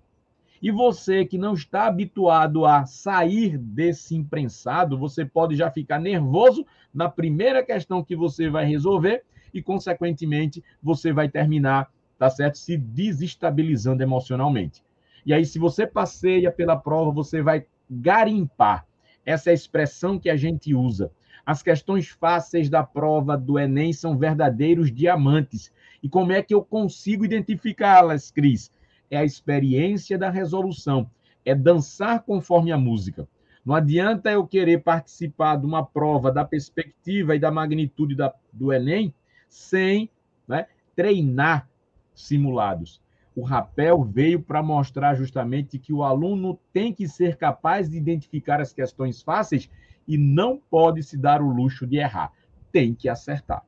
[0.61, 6.67] E você que não está habituado a sair desse imprensado, você pode já ficar nervoso
[6.93, 12.59] na primeira questão que você vai resolver e, consequentemente, você vai terminar, tá certo?
[12.59, 14.83] Se desestabilizando emocionalmente.
[15.25, 18.87] E aí, se você passeia pela prova, você vai garimpar.
[19.25, 21.11] Essa é a expressão que a gente usa.
[21.45, 25.73] As questões fáceis da prova do Enem são verdadeiros diamantes.
[26.03, 28.71] E como é que eu consigo identificá-las, Cris?
[29.11, 31.11] é a experiência da resolução,
[31.45, 33.29] é dançar conforme a música.
[33.65, 38.73] Não adianta eu querer participar de uma prova da perspectiva e da magnitude da, do
[38.73, 39.13] Enem
[39.49, 40.09] sem
[40.47, 41.69] né, treinar
[42.15, 43.03] simulados.
[43.35, 48.61] O rapel veio para mostrar justamente que o aluno tem que ser capaz de identificar
[48.61, 49.71] as questões fáceis
[50.07, 52.33] e não pode se dar o luxo de errar.
[52.73, 53.65] Tem que acertar.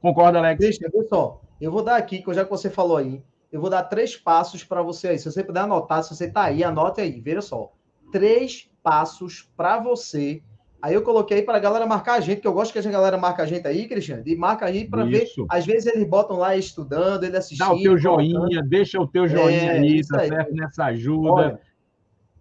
[0.00, 0.60] Concorda, Alex?
[0.60, 1.42] Deixa, pessoal.
[1.60, 4.82] Eu vou dar aqui, já que você falou aí, eu vou dar três passos para
[4.82, 5.18] você aí.
[5.18, 7.20] Se você puder anotar, se você está aí, anote aí.
[7.20, 7.72] Veja só.
[8.12, 10.42] Três passos para você.
[10.82, 13.18] Aí eu coloquei para a galera marcar a gente, que eu gosto que a galera
[13.18, 14.22] marca a gente aí, Cristiano.
[14.24, 15.28] E marca aí para ver.
[15.48, 17.66] Às vezes eles botam lá estudando, ele assistindo.
[17.66, 20.54] Dá o teu joinha, deixa o teu joinha é, aí, tá certo?
[20.54, 21.30] Nessa ajuda.
[21.30, 21.60] Olha,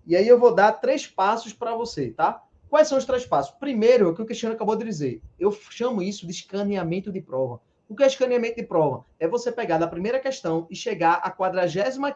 [0.08, 2.44] e aí eu vou dar três passos para você, tá?
[2.70, 3.52] Quais são os três passos?
[3.60, 5.22] Primeiro, o que o Cristiano acabou de dizer.
[5.40, 7.60] Eu chamo isso de escaneamento de prova.
[7.88, 9.04] O que é escaneamento de prova?
[9.20, 12.16] É você pegar da primeira questão e chegar à 45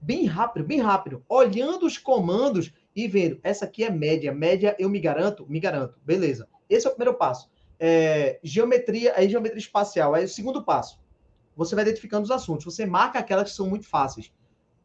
[0.00, 2.72] bem rápido, bem rápido, olhando os comandos
[3.04, 6.48] e vendo, essa aqui é média, média eu me garanto, me garanto, beleza.
[6.68, 7.50] Esse é o primeiro passo.
[7.78, 11.00] É, geometria, aí geometria espacial, aí o segundo passo.
[11.56, 14.32] Você vai identificando os assuntos, você marca aquelas que são muito fáceis.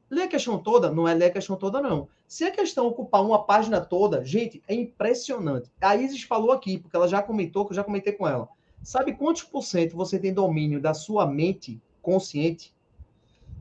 [0.10, 0.92] Ler a questão toda?
[0.92, 2.08] Não é ler a questão toda, não.
[2.28, 5.72] Se a questão ocupar uma página toda, gente, é impressionante.
[5.82, 8.48] A Isis falou aqui, porque ela já comentou, que eu já comentei com ela.
[8.84, 12.72] Sabe quantos por cento você tem domínio da sua mente consciente?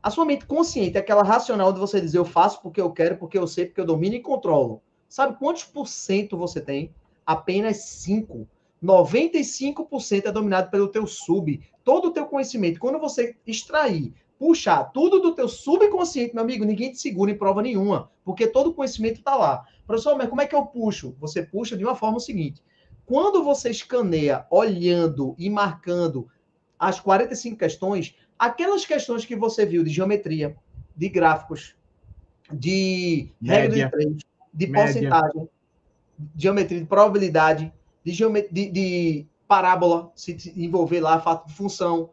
[0.05, 3.17] A sua mente consciente é aquela racional de você dizer eu faço porque eu quero,
[3.17, 4.83] porque eu sei, porque eu domino e controlo.
[5.09, 6.93] Sabe quantos por cento você tem?
[7.25, 8.47] Apenas 5.
[8.83, 11.59] 95% é dominado pelo teu sub.
[11.83, 16.91] Todo o teu conhecimento, quando você extrair, puxar tudo do teu subconsciente, meu amigo, ninguém
[16.91, 19.65] te segura em prova nenhuma, porque todo o conhecimento está lá.
[19.87, 21.15] Professor, mas como é que eu puxo?
[21.19, 22.61] Você puxa de uma forma seguinte.
[23.07, 26.27] Quando você escaneia olhando e marcando
[26.77, 30.55] as 45 questões, aquelas questões que você viu de geometria,
[30.95, 31.75] de gráficos,
[32.51, 34.17] de regra de três,
[34.53, 34.93] de Média.
[34.93, 35.49] porcentagem,
[36.17, 37.73] de geometria, de probabilidade,
[38.03, 38.11] de,
[38.51, 42.09] de, de parábola, se envolver lá, fato de função,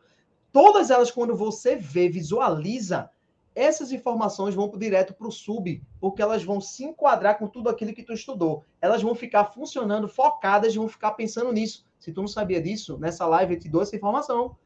[0.51, 3.11] todas elas, quando você vê, visualiza,
[3.55, 7.93] essas informações vão direto para o sub, porque elas vão se enquadrar com tudo aquilo
[7.93, 8.65] que tu estudou.
[8.81, 11.85] Elas vão ficar funcionando, focadas, vão ficar pensando nisso.
[11.99, 14.57] Se tu não sabia disso, nessa live eu te dou essa informação.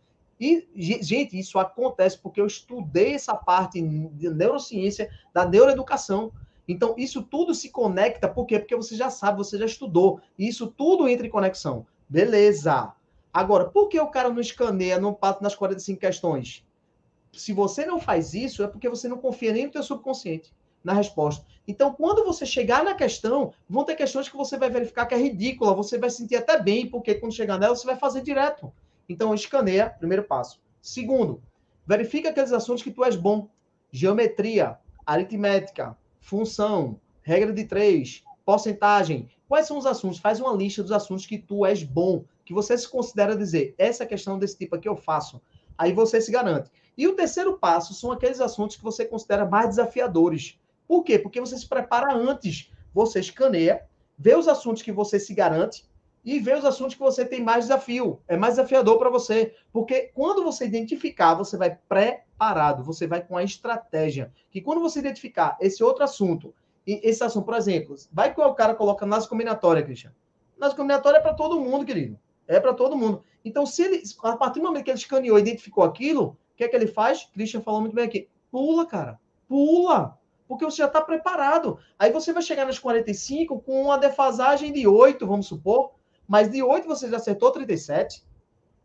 [0.40, 6.32] E, gente, isso acontece porque eu estudei essa parte de neurociência, da neuroeducação.
[6.68, 8.58] Então, isso tudo se conecta, por quê?
[8.58, 10.20] Porque você já sabe, você já estudou.
[10.38, 11.86] E isso tudo entra em conexão.
[12.08, 12.92] Beleza.
[13.32, 16.66] Agora, por que o cara não escaneia, não passa nas 45 questões?
[17.36, 20.92] se você não faz isso, é porque você não confia nem no teu subconsciente na
[20.92, 21.44] resposta.
[21.66, 25.18] Então, quando você chegar na questão, vão ter questões que você vai verificar que é
[25.18, 28.72] ridícula, você vai sentir até bem, porque quando chegar nela, você vai fazer direto.
[29.08, 30.60] Então, escaneia, primeiro passo.
[30.80, 31.42] Segundo,
[31.86, 33.48] verifica aqueles assuntos que tu és bom.
[33.90, 39.28] Geometria, aritmética, função, regra de três, porcentagem.
[39.48, 40.18] Quais são os assuntos?
[40.18, 44.06] Faz uma lista dos assuntos que tu és bom, que você se considera dizer, essa
[44.06, 45.40] questão desse tipo aqui eu faço.
[45.78, 46.70] Aí você se garante.
[46.96, 50.58] E o terceiro passo são aqueles assuntos que você considera mais desafiadores.
[50.88, 51.18] Por quê?
[51.18, 52.70] Porque você se prepara antes.
[52.94, 53.84] Você escaneia,
[54.18, 55.84] vê os assuntos que você se garante
[56.26, 58.20] e vê os assuntos que você tem mais desafio.
[58.26, 59.54] É mais desafiador para você.
[59.72, 64.32] Porque quando você identificar, você vai preparado, você vai com a estratégia.
[64.50, 66.52] Que quando você identificar esse outro assunto,
[66.84, 70.12] e esse assunto, por exemplo, vai que o cara coloca nas combinatórias, Cristian.
[70.58, 72.18] Nas combinatórias é para todo mundo, querido.
[72.48, 73.22] É para todo mundo.
[73.44, 76.68] Então, se ele, a partir do momento que ele escaneou identificou aquilo, O que é
[76.68, 77.28] que ele faz?
[77.34, 78.28] Christian falou muito bem aqui.
[78.50, 79.20] Pula, cara.
[79.46, 80.18] Pula.
[80.48, 81.78] Porque você já está preparado.
[81.98, 85.95] Aí você vai chegar nas 45 com uma defasagem de 8, vamos supor.
[86.26, 88.24] Mas de 8 você já acertou 37.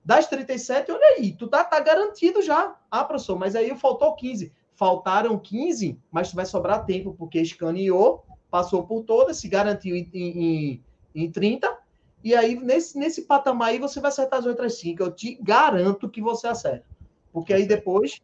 [0.03, 2.75] Das 37, olha aí, tu tá, tá garantido já.
[2.89, 4.51] Ah, professor, mas aí faltou 15.
[4.73, 10.09] Faltaram 15, mas tu vai sobrar tempo, porque escaneou, passou por todas, se garantiu em,
[10.13, 10.83] em,
[11.13, 11.77] em 30.
[12.23, 15.01] E aí, nesse, nesse patamar aí, você vai acertar as outras 5.
[15.01, 16.85] Eu te garanto que você acerta.
[17.31, 18.19] Porque aí depois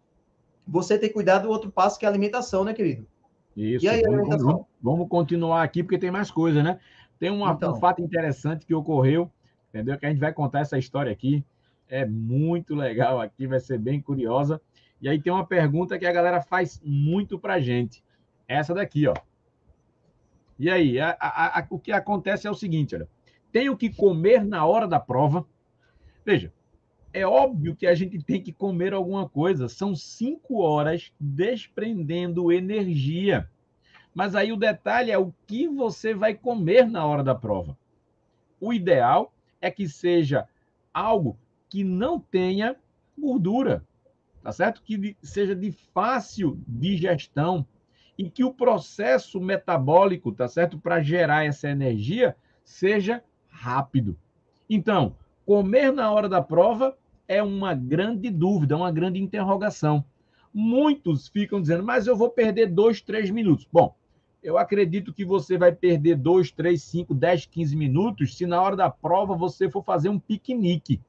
[0.68, 3.07] você tem que cuidar do outro passo, que é a alimentação, né, querido?
[3.55, 3.89] Isso.
[3.89, 6.80] Aí, vamos, vamos, vamos, continuar aqui, porque tem mais coisa, né?
[7.20, 9.32] Tem uma, então, um fato interessante que ocorreu,
[9.70, 9.97] entendeu?
[9.97, 11.43] Que a gente vai contar essa história aqui.
[11.89, 14.61] É muito legal aqui, vai ser bem curiosa.
[15.01, 18.03] E aí tem uma pergunta que a galera faz muito pra gente.
[18.47, 19.13] Essa daqui, ó.
[20.59, 23.07] E aí, a, a, a, o que acontece é o seguinte, olha.
[23.51, 25.45] Tenho que comer na hora da prova.
[26.26, 26.51] Veja,
[27.13, 29.70] é óbvio que a gente tem que comer alguma coisa.
[29.70, 33.49] São cinco horas desprendendo energia.
[34.18, 37.78] Mas aí o detalhe é o que você vai comer na hora da prova.
[38.59, 40.47] O ideal é que seja
[40.91, 41.38] algo
[41.70, 42.76] que não tenha
[43.15, 43.86] gordura,
[44.41, 44.82] tá certo?
[44.82, 47.63] Que seja de fácil digestão
[48.18, 50.80] e que o processo metabólico, tá certo?
[50.80, 54.18] Para gerar essa energia seja rápido.
[54.68, 55.15] Então,
[55.45, 56.97] comer na hora da prova
[57.28, 60.03] é uma grande dúvida, uma grande interrogação.
[60.51, 63.68] Muitos ficam dizendo, mas eu vou perder dois, três minutos.
[63.72, 63.95] Bom,
[64.43, 68.75] eu acredito que você vai perder dois, três, cinco, dez, quinze minutos se na hora
[68.75, 71.01] da prova você for fazer um piquenique.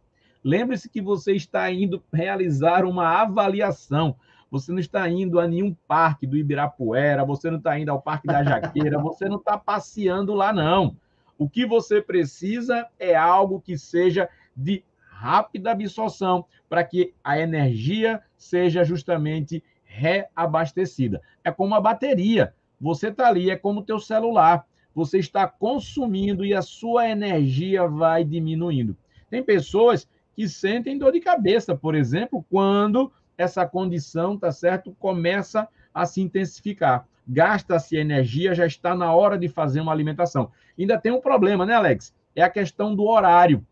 [0.42, 4.16] Lembre-se que você está indo realizar uma avaliação.
[4.50, 8.26] Você não está indo a nenhum parque do Ibirapuera, você não está indo ao Parque
[8.26, 10.96] da Jaqueira, você não está passeando lá, não.
[11.36, 18.22] O que você precisa é algo que seja de rápida absorção para que a energia
[18.36, 21.20] seja justamente reabastecida.
[21.44, 22.54] É como a bateria.
[22.80, 24.66] Você está ali, é como o teu celular.
[24.94, 28.96] Você está consumindo e a sua energia vai diminuindo.
[29.30, 35.68] Tem pessoas que sentem dor de cabeça, por exemplo, quando essa condição, tá certo, começa
[35.92, 37.06] a se intensificar.
[37.26, 40.50] Gasta-se energia, já está na hora de fazer uma alimentação.
[40.78, 42.14] Ainda tem um problema, né, Alex?
[42.34, 43.64] É a questão do horário.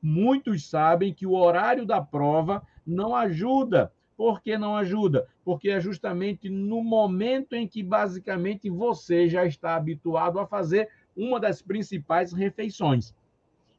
[0.00, 3.92] Muitos sabem que o horário da prova não ajuda.
[4.16, 5.26] Por que não ajuda?
[5.44, 11.40] Porque é justamente no momento em que basicamente você já está habituado a fazer uma
[11.40, 13.14] das principais refeições.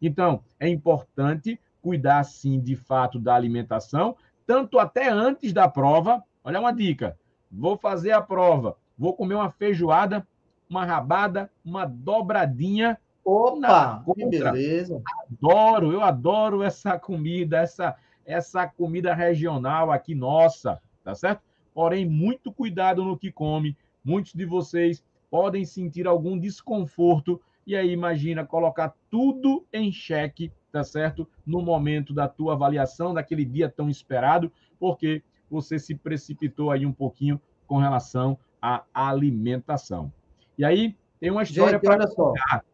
[0.01, 4.15] Então, é importante cuidar sim de fato da alimentação,
[4.45, 6.23] tanto até antes da prova.
[6.43, 7.17] Olha uma dica:
[7.51, 10.27] vou fazer a prova, vou comer uma feijoada,
[10.69, 12.97] uma rabada, uma dobradinha.
[13.23, 15.01] Opa, que beleza.
[15.31, 17.95] Adoro, eu adoro essa comida, essa
[18.26, 21.41] essa comida regional aqui nossa, tá certo?
[21.74, 23.76] Porém, muito cuidado no que come.
[24.03, 30.84] Muitos de vocês podem sentir algum desconforto e aí imagina colocar tudo em xeque tá
[30.84, 31.30] certo?
[31.45, 36.91] No momento da tua avaliação, daquele dia tão esperado, porque você se precipitou aí um
[36.91, 40.11] pouquinho com relação à alimentação.
[40.57, 42.65] E aí, tem uma história para contar.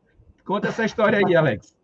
[0.45, 1.77] Conta essa história aí, Alex.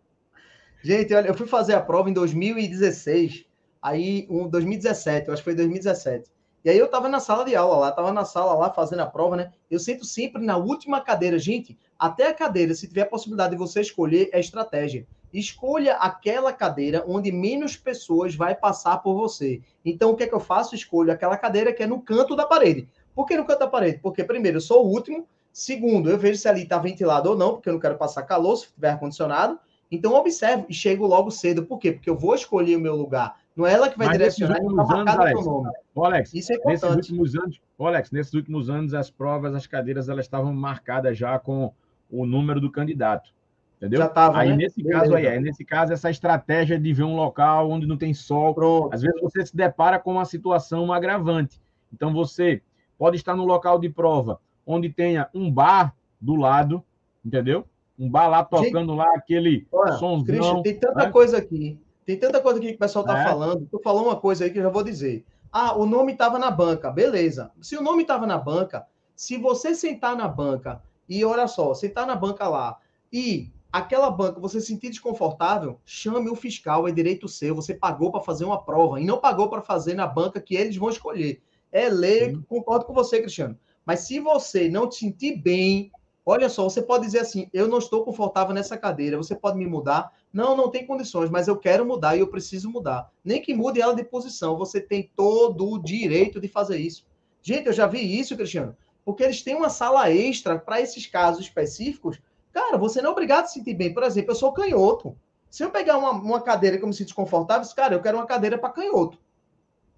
[0.82, 3.45] Gente, olha, eu fui fazer a prova em 2016,
[3.88, 6.30] aí, um, 2017, eu acho que foi 2017.
[6.64, 9.06] E aí eu estava na sala de aula lá, estava na sala lá fazendo a
[9.06, 9.52] prova, né?
[9.70, 11.38] Eu sento sempre na última cadeira.
[11.38, 15.06] Gente, até a cadeira, se tiver a possibilidade de você escolher, é estratégia
[15.38, 19.60] escolha aquela cadeira onde menos pessoas vai passar por você.
[19.84, 20.74] Então, o que é que eu faço?
[20.74, 22.88] Escolho aquela cadeira que é no canto da parede.
[23.14, 23.98] Por que no canto da parede?
[23.98, 25.26] Porque, primeiro, eu sou o último.
[25.52, 28.56] Segundo, eu vejo se ali está ventilado ou não, porque eu não quero passar calor
[28.56, 29.58] se tiver ar-condicionado.
[29.90, 31.64] Então, observo e chego logo cedo.
[31.64, 31.92] Por quê?
[31.92, 33.36] Porque eu vou escolher o meu lugar.
[33.56, 35.70] Não é ela que vai Mas direcionar, não está marcado Alex, nome.
[35.96, 36.96] Alex, Isso é importante.
[36.96, 41.38] Nesses últimos anos, Alex, nesses últimos anos, as provas, as cadeiras, elas estavam marcadas já
[41.38, 41.72] com
[42.10, 43.34] o número do candidato.
[43.78, 44.00] Entendeu?
[44.00, 44.56] Já tava, aí, né?
[44.56, 45.00] nesse Beleza.
[45.00, 48.54] caso aí, nesse caso, essa estratégia de ver um local onde não tem sol.
[48.54, 48.94] Pronto.
[48.94, 51.60] Às vezes você se depara com uma situação agravante.
[51.92, 52.62] Então, você
[52.98, 56.82] pode estar no local de prova onde tenha um bar do lado,
[57.24, 57.64] entendeu?
[57.98, 60.24] Um bar lá tocando Gente, lá aquele olha, somzão.
[60.24, 61.10] Christian, tem tanta né?
[61.10, 61.78] coisa aqui.
[62.06, 63.24] Tem tanta coisa aqui que o pessoal está é.
[63.24, 63.66] falando.
[63.68, 65.24] Tu falou uma coisa aí que eu já vou dizer.
[65.52, 66.88] Ah, o nome estava na banca.
[66.88, 67.50] Beleza.
[67.60, 68.86] Se o nome estava na banca,
[69.16, 72.78] se você sentar na banca e olha só, sentar na banca lá
[73.12, 77.56] e aquela banca, você se sentir desconfortável, chame o fiscal, é direito seu.
[77.56, 80.76] Você pagou para fazer uma prova e não pagou para fazer na banca que eles
[80.76, 81.42] vão escolher.
[81.72, 83.58] É lei, concordo com você, Cristiano.
[83.84, 85.90] Mas se você não te sentir bem
[86.28, 89.64] Olha só, você pode dizer assim: eu não estou confortável nessa cadeira, você pode me
[89.64, 90.12] mudar?
[90.36, 93.10] Não, não tem condições, mas eu quero mudar e eu preciso mudar.
[93.24, 97.06] Nem que mude ela de posição, você tem todo o direito de fazer isso.
[97.40, 101.46] Gente, eu já vi isso, Cristiano, porque eles têm uma sala extra para esses casos
[101.46, 102.20] específicos.
[102.52, 103.94] Cara, você não é obrigado a se sentir bem.
[103.94, 105.16] Por exemplo, eu sou canhoto.
[105.50, 108.26] Se eu pegar uma, uma cadeira que eu me sinto desconfortável, cara, eu quero uma
[108.26, 109.18] cadeira para canhoto.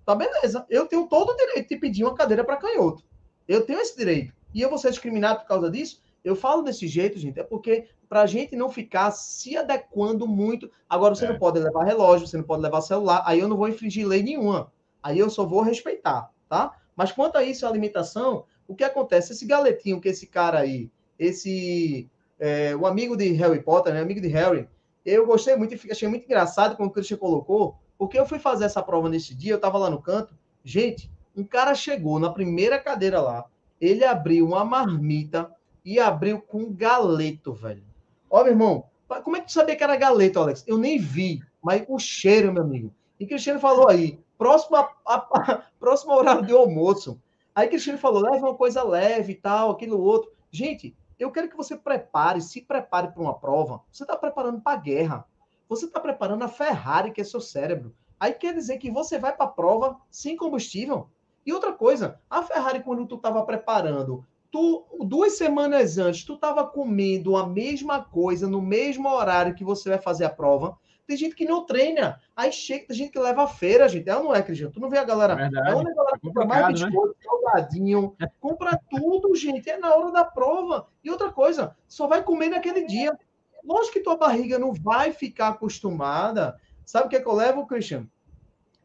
[0.06, 0.64] Tá beleza.
[0.70, 3.02] Eu tenho todo o direito de pedir uma cadeira para canhoto.
[3.48, 4.32] Eu tenho esse direito.
[4.54, 6.00] E eu vou ser discriminado por causa disso?
[6.28, 10.70] Eu falo desse jeito, gente, é porque para a gente não ficar se adequando muito.
[10.86, 11.28] Agora, você é.
[11.30, 14.22] não pode levar relógio, você não pode levar celular, aí eu não vou infringir lei
[14.22, 14.70] nenhuma.
[15.02, 16.76] Aí eu só vou respeitar, tá?
[16.94, 19.32] Mas quanto a isso, a limitação, o que acontece?
[19.32, 22.06] Esse galetinho que esse cara aí, esse.
[22.38, 24.02] É, o amigo de Harry Potter, né?
[24.02, 24.68] Amigo de Harry,
[25.06, 28.66] eu gostei muito e achei muito engraçado quando o Christian colocou, porque eu fui fazer
[28.66, 30.36] essa prova nesse dia, eu estava lá no canto.
[30.62, 33.46] Gente, um cara chegou na primeira cadeira lá,
[33.80, 35.50] ele abriu uma marmita
[35.84, 37.84] e abriu com galeto, velho.
[38.30, 38.84] Ó, meu irmão,
[39.24, 40.64] como é que tu sabia que era galeto, Alex?
[40.66, 42.92] Eu nem vi, mas o cheiro, meu amigo.
[43.18, 47.20] E Cristiano falou aí, próximo, a, a, a, próximo horário de almoço.
[47.54, 50.30] Aí Cristiano falou, leve uma coisa leve e tal, aquilo outro.
[50.50, 53.82] Gente, eu quero que você prepare, se prepare para uma prova.
[53.90, 55.26] Você está preparando para a guerra.
[55.68, 57.94] Você está preparando a Ferrari, que é seu cérebro.
[58.20, 61.08] Aí quer dizer que você vai para a prova sem combustível.
[61.44, 66.66] E outra coisa, a Ferrari, quando tu estava preparando tu duas semanas antes tu estava
[66.66, 70.78] comendo a mesma coisa no mesmo horário que você vai fazer a prova.
[71.06, 72.20] Tem gente que não treina.
[72.36, 74.08] Aí chega, tem gente que leva a feira, gente.
[74.08, 74.72] Ela não é, Cristiano.
[74.72, 75.32] Tu não vê a galera.
[75.32, 75.70] É verdade.
[75.70, 77.24] É uma galera é compra mais biscoito, né?
[77.24, 79.70] salgadinho, compra tudo, gente.
[79.70, 80.86] É na hora da prova.
[81.02, 83.18] E outra coisa, só vai comer naquele dia.
[83.64, 86.60] Lógico que tua barriga não vai ficar acostumada.
[86.84, 88.10] Sabe o que, é que eu levo, Cristiano?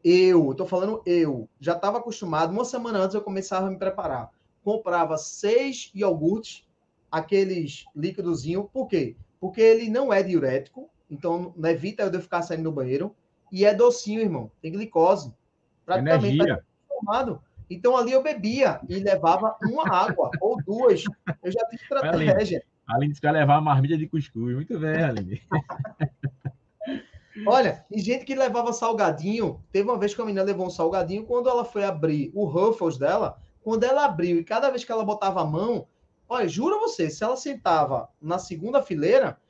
[0.02, 2.52] Eu, tô falando eu, já estava acostumado.
[2.52, 4.30] Uma semana antes eu começava a me preparar
[4.64, 6.66] comprava seis iogurtes,
[7.10, 8.66] aqueles líquidozinhos.
[8.72, 9.14] Por quê?
[9.38, 13.14] Porque ele não é diurético, então não evita eu de ficar saindo do banheiro.
[13.52, 14.50] E é docinho, irmão.
[14.60, 15.32] Tem glicose.
[15.84, 16.56] Praticamente Energia.
[16.56, 17.40] Tá formado.
[17.70, 21.04] Então ali eu bebia e levava uma água ou duas.
[21.42, 22.64] Eu já tinha estratégia.
[22.86, 24.54] Além de levar uma marmita de cuscuz.
[24.54, 25.42] Muito bem, Aline.
[27.46, 29.62] Olha, e gente que levava salgadinho.
[29.72, 31.24] Teve uma vez que a menina levou um salgadinho.
[31.24, 35.04] Quando ela foi abrir o Ruffles dela, quando ela abriu e cada vez que ela
[35.04, 35.88] botava a mão,
[36.28, 39.40] olha, juro você, se ela sentava na segunda fileira,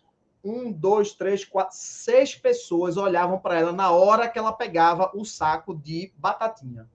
[0.45, 5.25] um, dois, três, quatro, seis pessoas olhavam para ela na hora que ela pegava o
[5.25, 6.89] saco de batatinha.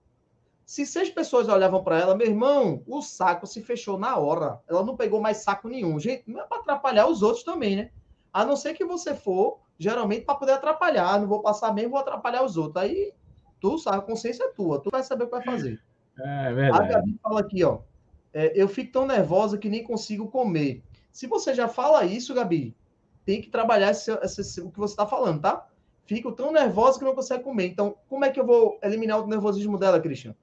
[0.66, 4.62] Se seis pessoas olhavam para ela, meu irmão, o saco se fechou na hora.
[4.68, 6.00] Ela não pegou mais saco nenhum.
[6.00, 7.92] Gente, não é para atrapalhar os outros também, né?
[8.32, 11.20] A não ser que você for, geralmente, para poder atrapalhar.
[11.20, 12.84] Não vou passar bem, vou atrapalhar os outros.
[12.84, 13.12] Aí,
[13.60, 14.80] tu sabe, a consciência é tua.
[14.80, 15.82] Tu vai saber o que vai fazer.
[16.20, 16.84] É verdade.
[16.84, 17.80] A Gabi fala aqui, ó.
[18.34, 20.84] É, eu fico tão nervosa que nem consigo comer.
[21.12, 22.76] Se você já fala isso, Gabi,
[23.26, 25.68] tem que trabalhar esse, esse, o que você está falando, tá?
[26.06, 27.68] Fico tão nervosa que não consegue comer.
[27.68, 30.36] Então, como é que eu vou eliminar o nervosismo dela, Christian?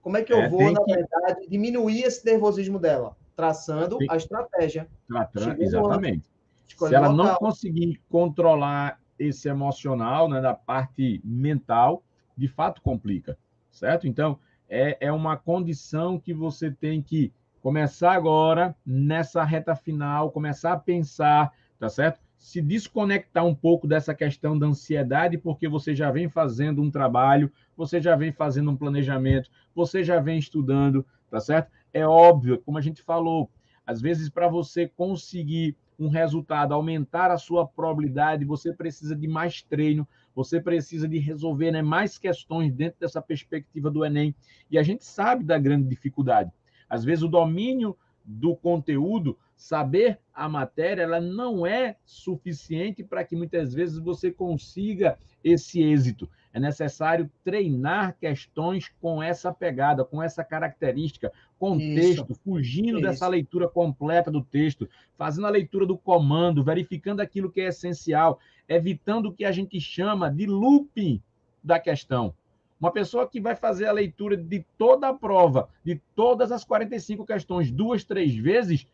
[0.00, 0.94] Como é que eu é, vou, na que...
[0.94, 3.16] verdade, diminuir esse nervosismo dela?
[3.34, 4.06] Traçando tem...
[4.10, 4.88] a estratégia.
[5.08, 6.30] Tratando, exatamente.
[6.66, 12.02] Se ela não conseguir controlar esse emocional, né, da parte mental,
[12.36, 13.38] de fato complica,
[13.70, 14.06] certo?
[14.06, 14.38] Então,
[14.68, 20.78] é, é uma condição que você tem que começar agora, nessa reta final, começar a
[20.78, 22.20] pensar, tá certo?
[22.36, 27.50] Se desconectar um pouco dessa questão da ansiedade, porque você já vem fazendo um trabalho,
[27.74, 31.70] você já vem fazendo um planejamento, você já vem estudando, tá certo?
[31.92, 33.50] É óbvio, como a gente falou,
[33.86, 39.62] às vezes para você conseguir um resultado, aumentar a sua probabilidade, você precisa de mais
[39.62, 44.34] treino, você precisa de resolver né, mais questões dentro dessa perspectiva do Enem.
[44.70, 46.50] E a gente sabe da grande dificuldade.
[46.88, 53.36] Às vezes, o domínio do conteúdo, saber a matéria, ela não é suficiente para que
[53.36, 56.28] muitas vezes você consiga esse êxito.
[56.52, 63.00] É necessário treinar questões com essa pegada, com essa característica, com texto, fugindo Isso.
[63.00, 68.38] dessa leitura completa do texto, fazendo a leitura do comando, verificando aquilo que é essencial,
[68.68, 71.22] evitando o que a gente chama de looping
[71.62, 72.34] da questão.
[72.78, 77.24] Uma pessoa que vai fazer a leitura de toda a prova, de todas as 45
[77.24, 78.86] questões, duas, três vezes,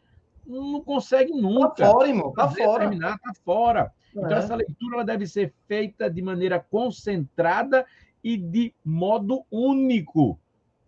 [0.46, 1.84] não consegue nunca.
[1.84, 2.80] Tá fora, irmão, tá fora.
[2.80, 3.92] Terminar, tá fora.
[4.10, 4.26] Então, é.
[4.26, 7.86] Então, essa leitura ela deve ser feita de maneira concentrada
[8.22, 10.38] e de modo único.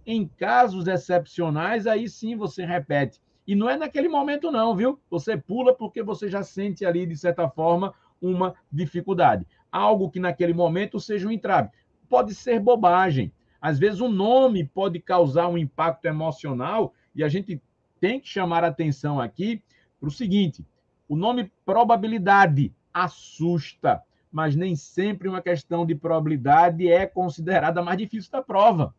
[0.05, 3.21] Em casos excepcionais, aí sim você repete.
[3.47, 4.99] E não é naquele momento, não, viu?
[5.11, 9.47] Você pula porque você já sente ali, de certa forma, uma dificuldade.
[9.71, 11.69] Algo que naquele momento seja um entrave.
[12.09, 13.33] Pode ser bobagem.
[13.61, 17.61] Às vezes, o um nome pode causar um impacto emocional e a gente
[18.01, 19.63] tem que chamar atenção aqui
[20.01, 20.65] para o seguinte:
[21.09, 28.31] o nome probabilidade assusta, mas nem sempre uma questão de probabilidade é considerada mais difícil
[28.33, 28.95] da prova.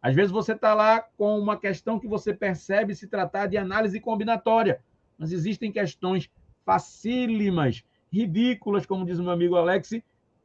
[0.00, 3.98] Às vezes você está lá com uma questão que você percebe se tratar de análise
[4.00, 4.80] combinatória,
[5.16, 6.30] mas existem questões
[6.64, 9.90] facílimas, ridículas, como diz o meu amigo Alex,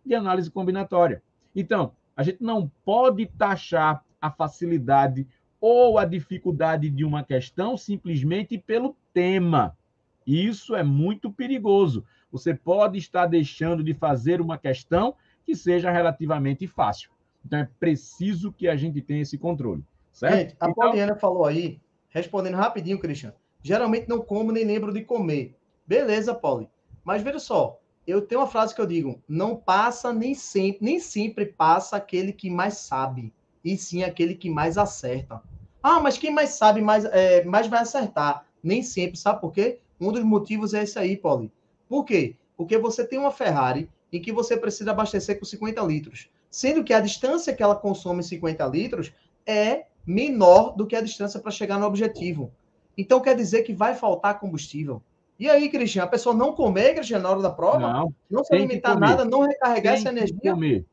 [0.06, 1.22] de análise combinatória.
[1.56, 5.28] Então, a gente não pode taxar a facilidade
[5.60, 9.78] ou a dificuldade de uma questão simplesmente pelo tema.
[10.26, 12.06] Isso é muito perigoso.
[12.32, 15.16] Você pode estar deixando de fazer uma questão
[15.46, 17.12] que seja relativamente fácil.
[17.46, 19.84] Então é preciso que a gente tenha esse controle.
[20.12, 20.36] Certo?
[20.36, 20.74] Gente, a então...
[20.74, 21.80] Pauliana falou aí,
[22.10, 23.34] respondendo rapidinho, Cristian.
[23.62, 25.58] Geralmente não como nem lembro de comer.
[25.86, 26.70] Beleza, Pauli.
[27.04, 31.00] Mas veja só, eu tenho uma frase que eu digo: não passa nem sempre, nem
[31.00, 35.42] sempre passa aquele que mais sabe, e sim aquele que mais acerta.
[35.82, 38.46] Ah, mas quem mais sabe mais, é, mais vai acertar.
[38.64, 39.80] Nem sempre, sabe por quê?
[40.00, 41.52] Um dos motivos é esse aí, Pauli.
[41.90, 42.36] Por quê?
[42.56, 46.94] Porque você tem uma Ferrari em que você precisa abastecer com 50 litros sendo que
[46.94, 49.12] a distância que ela consome 50 litros
[49.44, 52.52] é menor do que a distância para chegar no objetivo.
[52.96, 55.02] Então quer dizer que vai faltar combustível.
[55.40, 57.80] E aí, Cristian, a pessoa não comer, Cristian, na hora da prova?
[57.80, 60.52] Não, não se alimentar nada, não recarregar tem essa energia?
[60.52, 60.86] comer.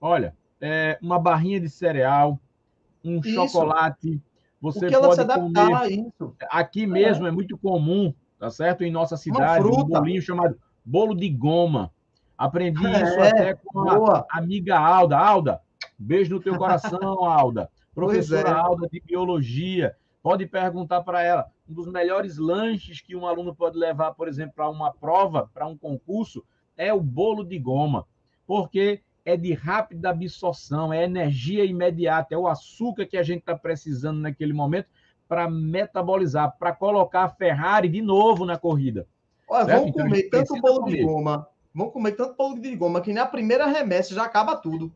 [0.00, 2.38] Olha, é, uma barrinha de cereal,
[3.04, 3.30] um isso.
[3.30, 4.20] chocolate,
[4.60, 5.74] você pode se adaptar comer.
[5.74, 6.34] A isso.
[6.50, 7.28] Aqui mesmo é.
[7.28, 8.82] é muito comum, tá certo?
[8.84, 11.92] Em nossa cidade, um bolinho chamado bolo de goma.
[12.36, 15.18] Aprendi é, isso até com a amiga Alda.
[15.18, 15.60] Alda,
[15.98, 17.70] beijo no teu coração, Alda.
[17.94, 18.52] Professora é.
[18.52, 19.96] Alda de biologia.
[20.22, 21.46] Pode perguntar para ela.
[21.68, 25.66] Um dos melhores lanches que um aluno pode levar, por exemplo, para uma prova, para
[25.66, 26.44] um concurso,
[26.76, 28.06] é o bolo de goma.
[28.46, 33.56] Porque é de rápida absorção, é energia imediata, é o açúcar que a gente está
[33.56, 34.88] precisando naquele momento
[35.28, 39.08] para metabolizar, para colocar a Ferrari de novo na corrida.
[39.48, 40.96] Olha, vamos então, comer tanto bolo comer.
[40.96, 44.92] de goma, vão comer tanto bolo de goma que na primeira remessa já acaba tudo.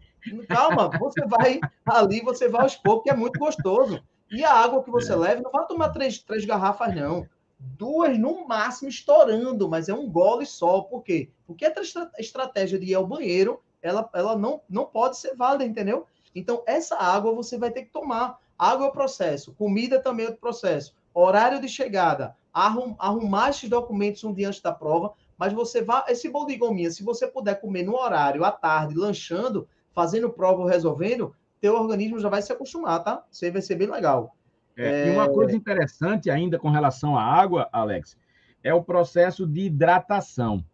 [0.49, 4.01] Calma, você vai ali, você vai aos poucos, que é muito gostoso.
[4.31, 5.16] E a água que você é.
[5.16, 7.27] leva, não vai tomar três, três garrafas, não.
[7.59, 10.81] Duas no máximo estourando, mas é um gole só.
[10.82, 11.28] Por quê?
[11.47, 11.73] Porque a
[12.19, 16.07] estratégia de ir ao banheiro, ela, ela não, não pode ser válida, entendeu?
[16.35, 18.39] Então, essa água você vai ter que tomar.
[18.59, 20.94] Água é o processo, comida também é o processo.
[21.12, 26.05] Horário de chegada, arrum, arrumar esses documentos um dia antes da prova, mas você vai.
[26.09, 30.61] Esse bolo de gominha, se você puder comer no horário, à tarde, lanchando, fazendo prova
[30.61, 33.24] ou resolvendo, teu organismo já vai se acostumar, tá?
[33.31, 34.35] Isso vai ser bem legal.
[34.77, 35.09] É, é...
[35.09, 38.16] E uma coisa interessante ainda com relação à água, Alex,
[38.62, 40.65] é o processo de hidratação.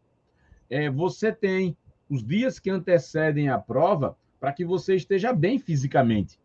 [0.68, 1.76] É, você tem
[2.08, 6.38] os dias que antecedem a prova para que você esteja bem fisicamente.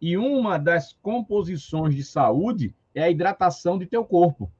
[0.00, 4.50] E uma das composições de saúde é a hidratação de teu corpo.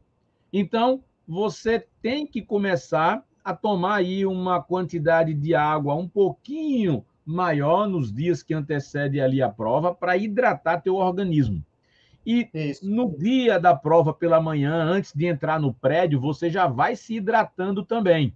[0.52, 7.86] Então, você tem que começar a tomar aí uma quantidade de água um pouquinho maior
[7.86, 11.62] nos dias que antecedem ali a prova para hidratar teu organismo.
[12.26, 12.88] E Isso.
[12.88, 17.16] no dia da prova pela manhã, antes de entrar no prédio, você já vai se
[17.16, 18.34] hidratando também.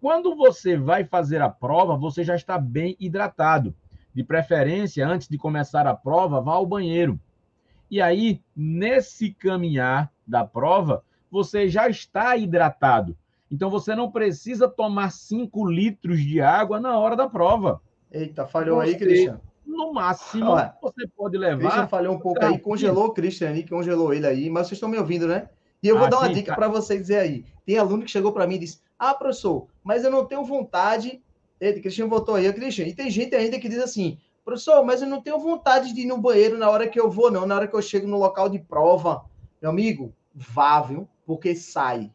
[0.00, 3.74] Quando você vai fazer a prova, você já está bem hidratado.
[4.14, 7.20] De preferência, antes de começar a prova, vá ao banheiro.
[7.90, 13.16] E aí, nesse caminhar da prova, você já está hidratado.
[13.50, 17.80] Então você não precisa tomar 5 litros de água na hora da prova.
[18.20, 19.40] Eita, falhou você, aí, Cristian.
[19.64, 21.58] No máximo, Olha, você pode levar.
[21.58, 24.88] Christian falhou um pouco aí, congelou o Cristian aí, congelou ele aí, mas vocês estão
[24.88, 25.48] me ouvindo, né?
[25.82, 26.56] E eu vou ah, dar uma sim, dica tá.
[26.56, 27.44] para vocês dizer aí.
[27.64, 31.22] Tem aluno que chegou para mim e disse: Ah, professor, mas eu não tenho vontade.
[31.60, 32.86] Ele, Cristian voltou aí, Cristian.
[32.86, 36.06] E tem gente ainda que diz assim: Professor, mas eu não tenho vontade de ir
[36.06, 38.48] no banheiro na hora que eu vou, não, na hora que eu chego no local
[38.48, 39.24] de prova.
[39.60, 41.08] Meu amigo, vá, viu?
[41.26, 42.10] porque sai.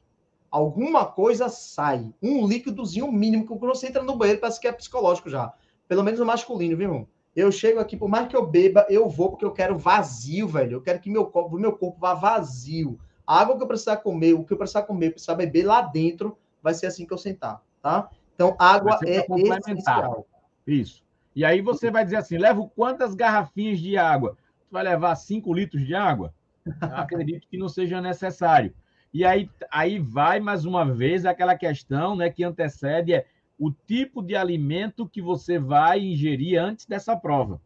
[0.49, 2.11] Alguma coisa sai.
[2.21, 5.53] Um líquidozinho mínimo, que quando você entra no banheiro, parece que é psicológico já.
[5.91, 7.07] Pelo menos o masculino, viu, irmão?
[7.35, 10.77] Eu chego aqui, por mais que eu beba, eu vou porque eu quero vazio, velho.
[10.77, 12.97] Eu quero que meu corpo, meu corpo vá vazio.
[13.27, 16.37] A água que eu precisar comer, o que eu precisar comer, precisar beber lá dentro,
[16.63, 18.09] vai ser assim que eu sentar, tá?
[18.33, 19.27] Então, água é
[19.57, 20.25] essencial.
[20.65, 21.03] Isso.
[21.35, 24.37] E aí você vai dizer assim, levo quantas garrafinhas de água?
[24.69, 26.33] Tu vai levar 5 litros de água?
[26.65, 28.73] Eu acredito que não seja necessário.
[29.13, 33.25] E aí, aí vai mais uma vez aquela questão né, que antecede é
[33.61, 37.61] o tipo de alimento que você vai ingerir antes dessa prova.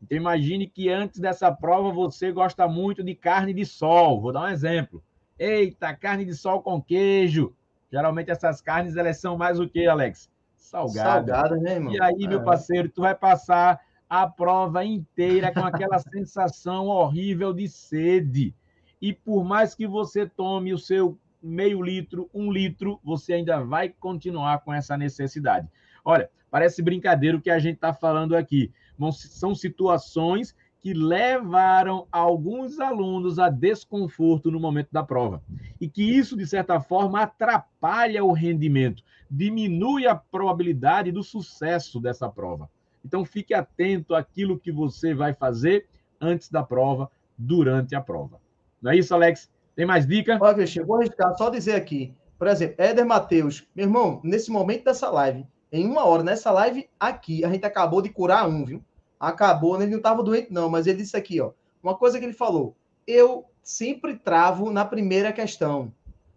[0.00, 4.20] Então, imagine que antes dessa prova você gosta muito de carne de sol.
[4.20, 5.02] Vou dar um exemplo.
[5.36, 7.52] Eita, carne de sol com queijo.
[7.90, 10.30] Geralmente essas carnes elas são mais o que, Alex?
[10.54, 11.02] Salgadas.
[11.02, 11.92] Salgada, né, irmão?
[11.92, 12.44] E aí, meu é.
[12.44, 18.54] parceiro, tu vai passar a prova inteira com aquela sensação horrível de sede.
[19.00, 23.88] e por mais que você tome o seu meio litro, um litro, você ainda vai
[23.88, 25.68] continuar com essa necessidade.
[26.04, 28.72] Olha, parece brincadeira o que a gente está falando aqui.
[29.12, 35.42] São situações que levaram alguns alunos a desconforto no momento da prova.
[35.80, 42.28] E que isso, de certa forma, atrapalha o rendimento, diminui a probabilidade do sucesso dessa
[42.28, 42.68] prova.
[43.04, 45.86] Então, fique atento àquilo que você vai fazer
[46.20, 48.40] antes da prova, durante a prova.
[48.80, 49.50] Não é isso, Alex?
[49.74, 50.38] Tem mais dica?
[50.40, 52.14] Olha, Cristian, vou arriscar só dizer aqui.
[52.38, 56.88] Por exemplo, Éder Matheus, meu irmão, nesse momento dessa live, em uma hora, nessa live
[56.98, 58.84] aqui, a gente acabou de curar um, viu?
[59.18, 61.52] Acabou, ele não estava doente, não, mas ele disse aqui, ó.
[61.82, 62.76] Uma coisa que ele falou:
[63.06, 65.92] eu sempre travo na primeira questão.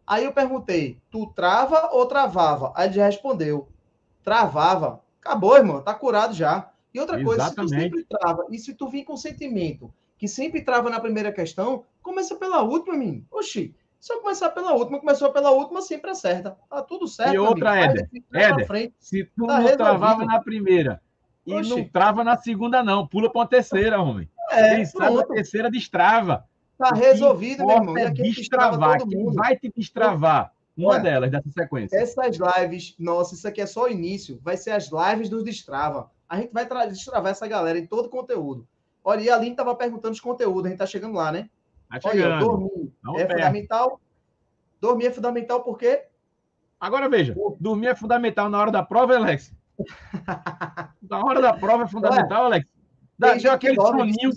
[0.07, 2.71] Aí eu perguntei, tu trava ou travava?
[2.75, 3.67] Aí ele já respondeu,
[4.23, 5.01] travava.
[5.19, 6.69] Acabou, irmão, tá curado já.
[6.93, 7.69] E outra coisa, Exatamente.
[7.69, 11.31] se tu sempre trava, e se tu vir com sentimento que sempre trava na primeira
[11.31, 13.25] questão, começa pela última, menino.
[13.31, 16.57] Oxi, se eu começar pela última, começou pela última, sempre acerta.
[16.69, 17.33] Tá tudo certo.
[17.33, 17.75] E outra.
[17.75, 19.77] Éder, Éder frente, se tu tá não resolvido.
[19.77, 21.01] travava na primeira
[21.45, 21.69] e Oxi.
[21.69, 24.29] não trava na segunda, não, pula para uma terceira, homem.
[24.51, 26.45] É, Quem a terceira destrava.
[26.77, 27.97] Tá resolvido, meu irmão.
[27.97, 28.97] É destravar.
[29.07, 30.51] Quem vai te destravar?
[30.77, 31.95] Uma delas, dessa sequência.
[31.95, 34.39] Essas lives, nossa, isso aqui é só o início.
[34.43, 36.11] Vai ser as lives dos Destrava.
[36.27, 38.67] A gente vai destravar essa galera em todo o conteúdo.
[39.05, 41.47] Olha, e a Aline estava perguntando os conteúdos, a gente está chegando lá, né?
[41.91, 42.31] Tá chegando.
[42.31, 44.01] Olha, dormir Não é fundamental.
[44.81, 46.05] Dormir é fundamental porque.
[46.79, 49.53] Agora veja, dormir é fundamental na hora da prova, Alex.
[51.07, 52.67] na hora da prova é fundamental, Alex.
[53.17, 54.31] Dá já aquele soninho.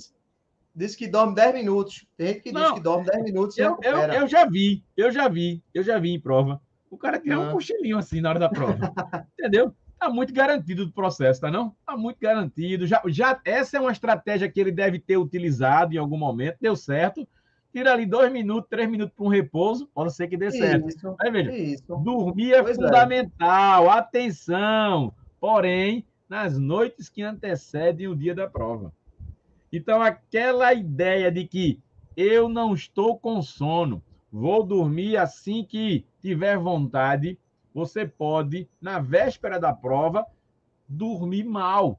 [0.75, 2.07] Diz que dorme 10 minutos.
[2.17, 3.59] Tem gente que Não, diz que dorme 10 minutos.
[3.59, 6.61] Eu, eu, eu, já vi, eu já vi, eu já vi em prova.
[6.91, 8.79] O cara tem um cochilinho assim na hora da prova.
[9.33, 9.75] Entendeu?
[9.99, 11.75] Está muito garantido do processo, tá não?
[11.81, 12.87] Está muito garantido.
[12.87, 16.77] Já, já essa é uma estratégia que ele deve ter utilizado em algum momento, deu
[16.77, 17.27] certo.
[17.73, 20.89] Tira ali dois minutos, três minutos para um repouso, pode ser que dê certo.
[20.89, 21.97] Isso, Aí, veja, isso.
[21.97, 22.81] dormir é pois é.
[22.81, 23.99] fundamental, é.
[23.99, 25.13] atenção.
[25.41, 28.93] Porém, nas noites que antecedem o dia da prova.
[29.73, 31.81] Então, aquela ideia de que
[32.17, 34.01] eu não estou com sono,
[34.31, 37.37] vou dormir assim que tiver vontade,
[37.79, 40.27] você pode, na véspera da prova,
[40.89, 41.97] dormir mal.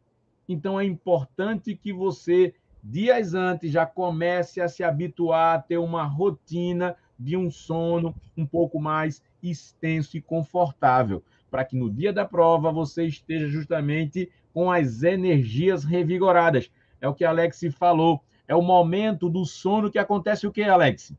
[0.47, 2.53] Então é importante que você,
[2.84, 8.45] dias antes, já comece a se habituar a ter uma rotina de um sono um
[8.45, 14.69] pouco mais extenso e confortável, para que no dia da prova você esteja justamente com
[14.69, 16.69] as energias revigoradas.
[16.99, 18.22] É o que Alex falou.
[18.45, 21.14] É o momento do sono que acontece o que, Alex?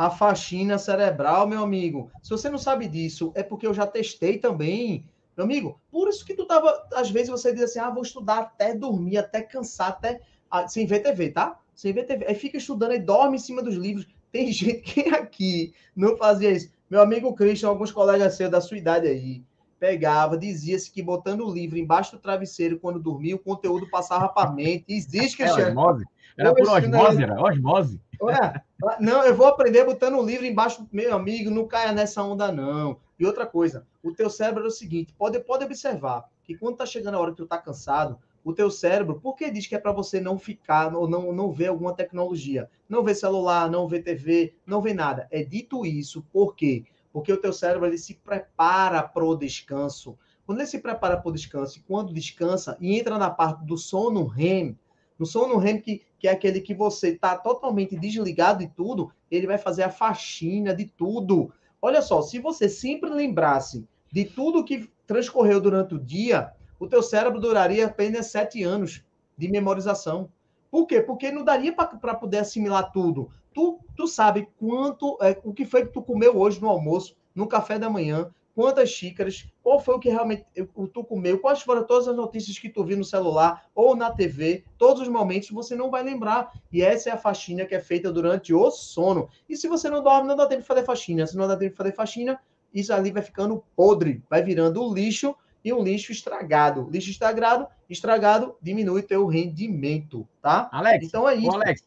[0.00, 2.10] A faxina cerebral, meu amigo.
[2.22, 5.04] Se você não sabe disso, é porque eu já testei também.
[5.36, 6.72] Meu amigo, por isso que tu tava.
[6.94, 10.22] Às vezes você diz assim: ah, vou estudar até dormir, até cansar, até.
[10.50, 11.58] Ah, sem ver TV, tá?
[11.74, 12.24] Sem ver TV.
[12.26, 14.06] Aí fica estudando e dorme em cima dos livros.
[14.32, 16.72] Tem gente que aqui não fazia isso.
[16.88, 19.44] Meu amigo Christian, alguns colegas seus da sua idade aí,
[19.78, 24.48] pegava, dizia-se que botando o livro embaixo do travesseiro quando dormia, o conteúdo passava para
[24.48, 24.86] a mente.
[24.88, 25.78] Existe, é, Cristiano.
[25.78, 26.04] É, osmose.
[26.38, 28.00] Era por osmose, era osmose.
[28.22, 28.62] Ué,
[28.98, 32.98] não, eu vou aprender botando o livro embaixo, meu amigo, não caia nessa onda, não.
[33.18, 36.86] E outra coisa, o teu cérebro é o seguinte, pode, pode observar que quando tá
[36.86, 39.78] chegando a hora que tu tá cansado, o teu cérebro, por que diz que é
[39.78, 42.70] para você não ficar ou não, não ver alguma tecnologia?
[42.88, 45.28] Não ver celular, não ver TV, não ver nada.
[45.30, 46.84] É dito isso, por quê?
[47.12, 50.16] Porque o teu cérebro ele se prepara para o descanso.
[50.46, 53.76] Quando ele se prepara para o descanso e quando descansa e entra na parte do
[53.76, 54.76] sono REM,
[55.20, 59.46] no sono REM que que é aquele que você está totalmente desligado de tudo, ele
[59.46, 61.50] vai fazer a faxina de tudo.
[61.80, 67.02] Olha só, se você sempre lembrasse de tudo que transcorreu durante o dia, o teu
[67.02, 69.02] cérebro duraria apenas sete anos
[69.36, 70.28] de memorização.
[70.70, 71.00] Por quê?
[71.00, 73.30] Porque não daria para poder assimilar tudo.
[73.54, 77.46] Tu, tu sabe quanto, é, o que foi que tu comeu hoje no almoço, no
[77.46, 78.30] café da manhã,
[78.60, 80.44] quantas xícaras, qual foi o que realmente
[80.92, 84.64] tu comeu, quais foram todas as notícias que tu viu no celular ou na TV,
[84.76, 86.52] todos os momentos você não vai lembrar.
[86.70, 89.30] E essa é a faxina que é feita durante o sono.
[89.48, 91.26] E se você não dorme, não dá tempo de fazer faxina.
[91.26, 92.38] Se não dá tempo de fazer faxina,
[92.74, 95.34] isso ali vai ficando podre, vai virando lixo
[95.64, 96.86] e um lixo estragado.
[96.90, 100.68] Lixo estragado, estragado diminui teu rendimento, tá?
[100.70, 101.50] Alex, então é isso.
[101.50, 101.82] Alex,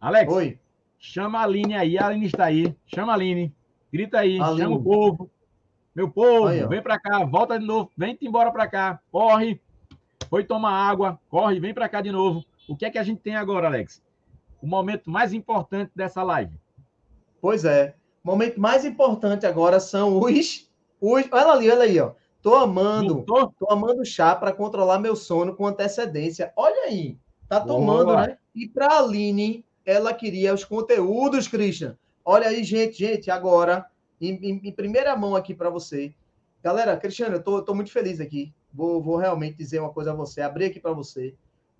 [0.00, 0.58] Alex, Oi.
[0.96, 2.72] chama a Aline aí, a Aline está aí.
[2.86, 3.52] Chama a Aline,
[3.92, 4.60] grita aí, Aline.
[4.60, 5.33] chama o povo.
[5.94, 9.60] Meu povo, Aí, vem para cá, volta de novo, vem embora para cá, corre,
[10.28, 12.44] foi tomar água, corre, vem para cá de novo.
[12.68, 14.02] O que é que a gente tem agora, Alex?
[14.60, 16.58] O momento mais importante dessa live.
[17.40, 17.94] Pois é.
[18.24, 20.68] O momento mais importante agora são os.
[21.00, 22.12] os olha ali, olha aí, ó.
[22.42, 23.22] Tô amando.
[23.22, 26.52] Tô, tô amando chá para controlar meu sono com antecedência.
[26.56, 27.18] Olha aí.
[27.48, 28.26] Tá tomando, Boa.
[28.26, 28.38] né?
[28.54, 31.96] E para Aline, ela queria os conteúdos, Christian.
[32.24, 33.86] Olha aí, gente, gente, agora,
[34.20, 36.14] em, em, em primeira mão aqui para você.
[36.62, 38.52] Galera, Cristiano, eu tô, tô muito feliz aqui.
[38.72, 41.34] Vou, vou realmente dizer uma coisa a você, abrir aqui para você.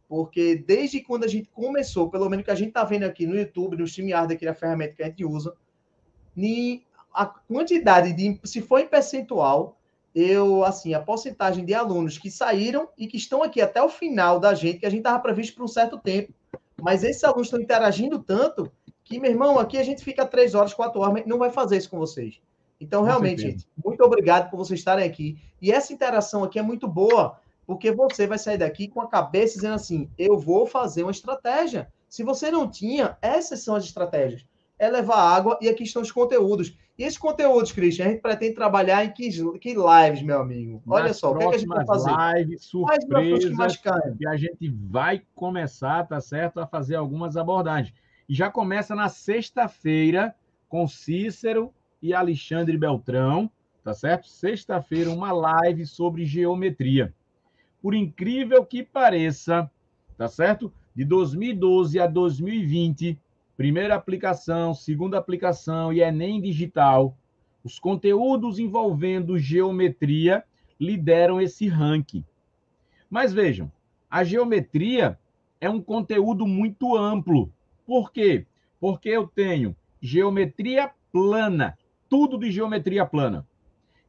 [0.09, 3.35] Porque desde quando a gente começou, pelo menos que a gente tá vendo aqui no
[3.35, 5.57] YouTube, no StreamYard, aqui a ferramenta que a gente usa,
[7.13, 9.79] a quantidade de, se for em percentual,
[10.15, 14.39] eu, assim, a porcentagem de alunos que saíram e que estão aqui até o final
[14.39, 16.33] da gente, que a gente estava previsto por um certo tempo.
[16.81, 18.71] Mas esses alunos estão interagindo tanto
[19.05, 21.91] que, meu irmão, aqui a gente fica três horas, quatro horas, não vai fazer isso
[21.91, 22.41] com vocês.
[22.81, 25.39] Então, realmente, gente, muito obrigado por vocês estarem aqui.
[25.61, 29.55] E essa interação aqui é muito boa, porque você vai sair daqui com a cabeça
[29.55, 31.89] dizendo assim: eu vou fazer uma estratégia.
[32.09, 34.45] Se você não tinha, essas são as estratégias.
[34.79, 36.77] É levar água e aqui estão os conteúdos.
[36.97, 39.29] E esses conteúdos, Christian, a gente pretende trabalhar em que,
[39.59, 40.81] que lives, meu amigo?
[40.87, 42.13] Olha Nas só, o que, é que, a gente vai fazer?
[42.37, 43.77] Lives, surpresas,
[44.17, 47.93] que a gente vai começar, tá certo, a fazer algumas abordagens.
[48.29, 50.35] E já começa na sexta-feira
[50.69, 51.73] com Cícero
[52.03, 53.51] e Alexandre Beltrão,
[53.83, 54.29] tá certo?
[54.29, 57.15] Sexta-feira, uma live sobre geometria.
[57.83, 59.71] Por incrível que pareça,
[60.17, 60.73] tá certo?
[60.95, 63.19] De 2012 a 2020,
[63.57, 67.17] primeira aplicação, segunda aplicação e Enem Digital,
[67.63, 70.45] os conteúdos envolvendo geometria
[70.79, 72.25] lideram esse ranking.
[73.09, 73.71] Mas vejam,
[74.11, 75.19] a geometria
[75.61, 77.53] é um conteúdo muito amplo.
[77.87, 78.47] Por quê?
[78.81, 81.79] Porque eu tenho geometria plana,
[82.09, 83.47] tudo de geometria plana,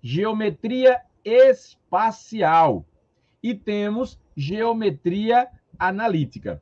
[0.02, 2.86] geometria espacial
[3.42, 5.48] e temos geometria
[5.80, 6.62] analítica.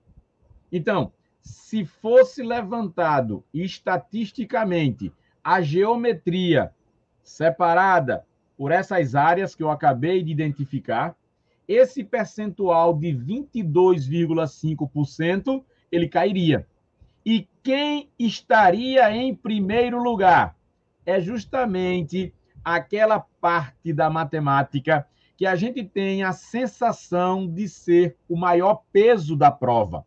[0.71, 1.11] Então,
[1.41, 5.11] se fosse levantado estatisticamente
[5.43, 6.73] a geometria
[7.21, 8.25] separada
[8.57, 11.15] por essas áreas que eu acabei de identificar,
[11.67, 16.65] esse percentual de 22,5% ele cairia.
[17.25, 20.55] E quem estaria em primeiro lugar?
[21.05, 22.33] É justamente
[22.63, 29.35] aquela parte da matemática que a gente tem a sensação de ser o maior peso
[29.35, 30.05] da prova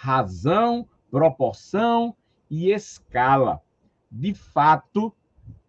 [0.00, 2.14] razão, proporção
[2.48, 3.60] e escala.
[4.08, 5.12] De fato,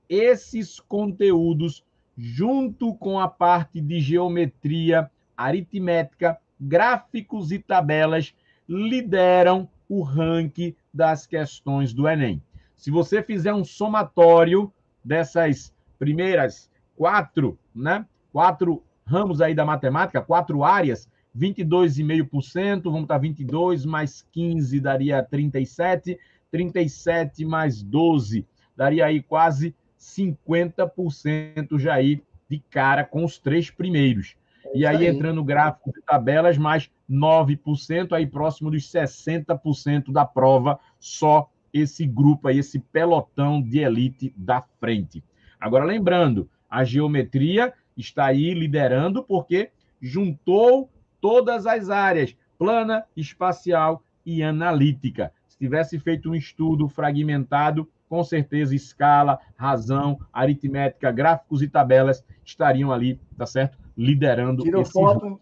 [0.07, 1.83] esses conteúdos,
[2.15, 8.35] junto com a parte de geometria, aritmética, gráficos e tabelas,
[8.67, 12.41] lideram o ranking das questões do Enem.
[12.75, 14.71] Se você fizer um somatório
[15.03, 18.05] dessas primeiras quatro, né?
[18.31, 26.19] Quatro ramos aí da matemática, quatro áreas, 22,5%, vamos estar 22 mais 15 daria 37,
[26.51, 28.45] 37 mais 12
[28.75, 34.35] daria aí quase 50% já aí de cara com os três primeiros.
[34.73, 40.25] E aí, aí, entrando no gráfico de tabelas, mais 9%, aí próximo dos 60% da
[40.25, 45.23] prova, só esse grupo aí, esse pelotão de elite da frente.
[45.59, 49.71] Agora, lembrando, a geometria está aí liderando porque
[50.01, 50.89] juntou
[51.19, 55.33] todas as áreas, plana, espacial e analítica.
[55.47, 62.91] Se tivesse feito um estudo fragmentado, com certeza escala, razão, aritmética, gráficos e tabelas estariam
[62.91, 63.77] ali, tá certo?
[63.99, 65.41] Liderando tirou esse foto,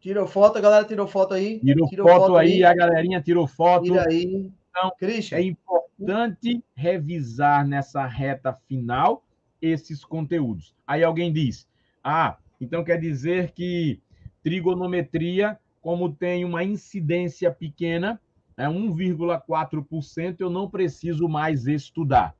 [0.00, 1.60] Tirou foto, a galera tirou foto aí.
[1.60, 3.84] Tirou, tirou foto, foto aí, aí, a galerinha tirou foto.
[3.84, 4.50] Tira aí.
[4.68, 5.38] Então, Christian.
[5.38, 9.22] é importante revisar nessa reta final
[9.60, 10.74] esses conteúdos.
[10.84, 11.68] Aí alguém diz:
[12.02, 14.00] "Ah, então quer dizer que
[14.42, 18.20] trigonometria, como tem uma incidência pequena,
[18.56, 22.34] é 1,4%, eu não preciso mais estudar.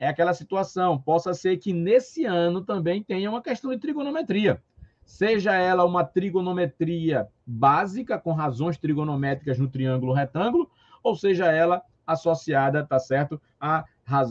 [0.00, 4.60] É aquela situação, possa ser que nesse ano também tenha uma questão de trigonometria.
[5.06, 10.68] Seja ela uma trigonometria básica, com razões trigonométricas no triângulo retângulo,
[11.02, 13.84] ou seja ela associada, tá certo, a,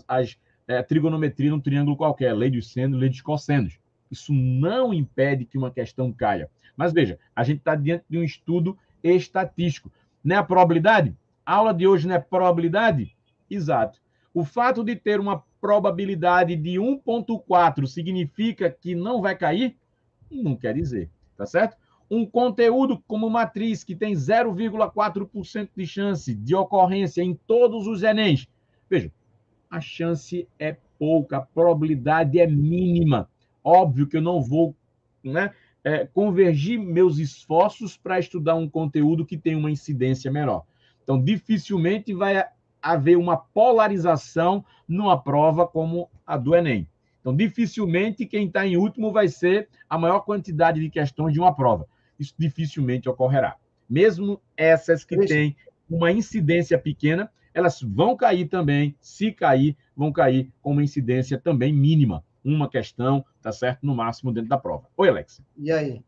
[0.07, 0.38] as,
[0.68, 3.80] é, trigonometria num triângulo qualquer, lei dos senos, lei dos cossenos.
[4.11, 6.49] Isso não impede que uma questão caia.
[6.76, 9.89] Mas veja, a gente está diante de um estudo estatístico.
[10.23, 11.15] Não é a probabilidade?
[11.45, 13.15] A aula de hoje não é probabilidade?
[13.49, 13.99] Exato.
[14.34, 19.77] O fato de ter uma probabilidade de 1,4 significa que não vai cair?
[20.30, 21.77] Não quer dizer, tá certo?
[22.10, 28.47] Um conteúdo como matriz que tem 0,4% de chance de ocorrência em todos os Enems.
[28.89, 29.11] Veja,
[29.69, 33.30] a chance é pouca, a probabilidade é mínima.
[33.64, 34.76] Óbvio que eu não vou
[35.23, 35.52] né,
[35.84, 40.64] é, convergir meus esforços para estudar um conteúdo que tem uma incidência menor.
[41.03, 42.43] Então, dificilmente vai
[42.81, 46.88] haver uma polarização numa prova como a do Enem.
[47.26, 51.56] Então, dificilmente quem está em último vai ser a maior quantidade de questões de uma
[51.56, 51.88] prova.
[52.19, 53.56] Isso dificilmente ocorrerá.
[53.89, 55.56] Mesmo essas que têm
[55.89, 58.95] uma incidência pequena, elas vão cair também.
[59.02, 62.23] Se cair, vão cair com uma incidência também mínima.
[62.43, 63.88] Uma questão, tá certo?
[63.88, 64.88] No máximo dentro da prova.
[64.95, 65.41] Oi, Alex.
[65.57, 66.03] E aí?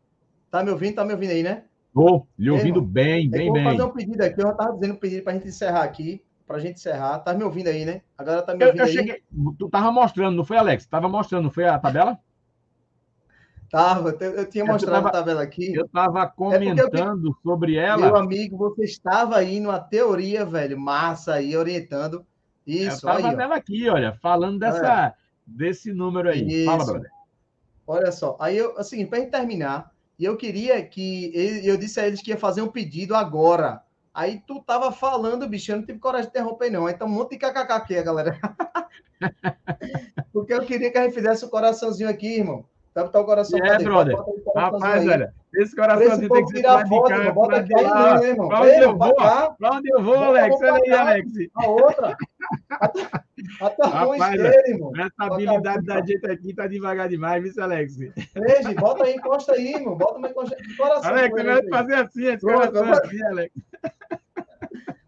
[0.52, 0.94] Tá me ouvindo?
[0.94, 1.64] Tá me ouvindo aí, né?
[1.92, 3.64] Tô, lhe ouvindo bem, é bem, bem.
[3.64, 4.40] Vou fazer um pedido aqui.
[4.40, 6.22] Eu já tava dizendo um pedido pra gente encerrar aqui.
[6.48, 7.18] Pra gente encerrar.
[7.18, 8.00] Tá me ouvindo aí, né?
[8.16, 8.96] Agora tá me ouvindo eu, eu aí.
[8.96, 9.22] Cheguei...
[9.58, 10.86] Tu tava mostrando, não foi, Alex?
[10.86, 12.18] Tava mostrando, não foi a tabela?
[13.70, 15.74] Tava, eu tinha mostrado tava, a tabela aqui.
[15.74, 18.06] Eu estava comentando é eu, sobre ela.
[18.06, 22.24] Meu amigo, você estava aí numa teoria, velho, massa aí, orientando.
[22.66, 25.14] Isso, eu estava nela aqui, olha, falando dessa, é.
[25.46, 26.46] desse número aí.
[26.46, 26.64] Isso.
[26.64, 27.10] Fala, brother.
[27.86, 31.30] Olha só, aí eu, assim, para gente terminar, e eu queria que
[31.62, 33.82] eu disse a eles que ia fazer um pedido agora.
[34.18, 36.88] Aí tu tava falando, bicho, eu não tive coragem de interromper, não.
[36.88, 38.36] Então, um monte de kkk aqui, galera.
[40.34, 42.64] Porque eu queria que a gente fizesse o coraçãozinho aqui, irmão.
[42.94, 43.58] Tá, tá o coração.
[43.64, 44.16] É, brother.
[44.56, 48.48] Rapaz, olha, esse coraçãozinho tem que ser pra foto, cá, bota aqui aí, irmão?
[48.48, 49.14] Pra onde eu vou?
[49.14, 50.56] Pra onde eu vou, Alex?
[50.56, 51.32] Olha aí, Alex.
[51.54, 52.16] A outra.
[53.60, 54.92] Rapaz, dele, irmão.
[54.96, 57.96] Essa habilidade da gente aqui tá devagar demais, viu, Alex?
[57.96, 59.96] Veja, bota aí, encosta aí, irmão.
[59.96, 61.10] Bota uma encosta de coração.
[61.10, 63.54] Alex, você vai fazer assim, esse coração assim, Alex.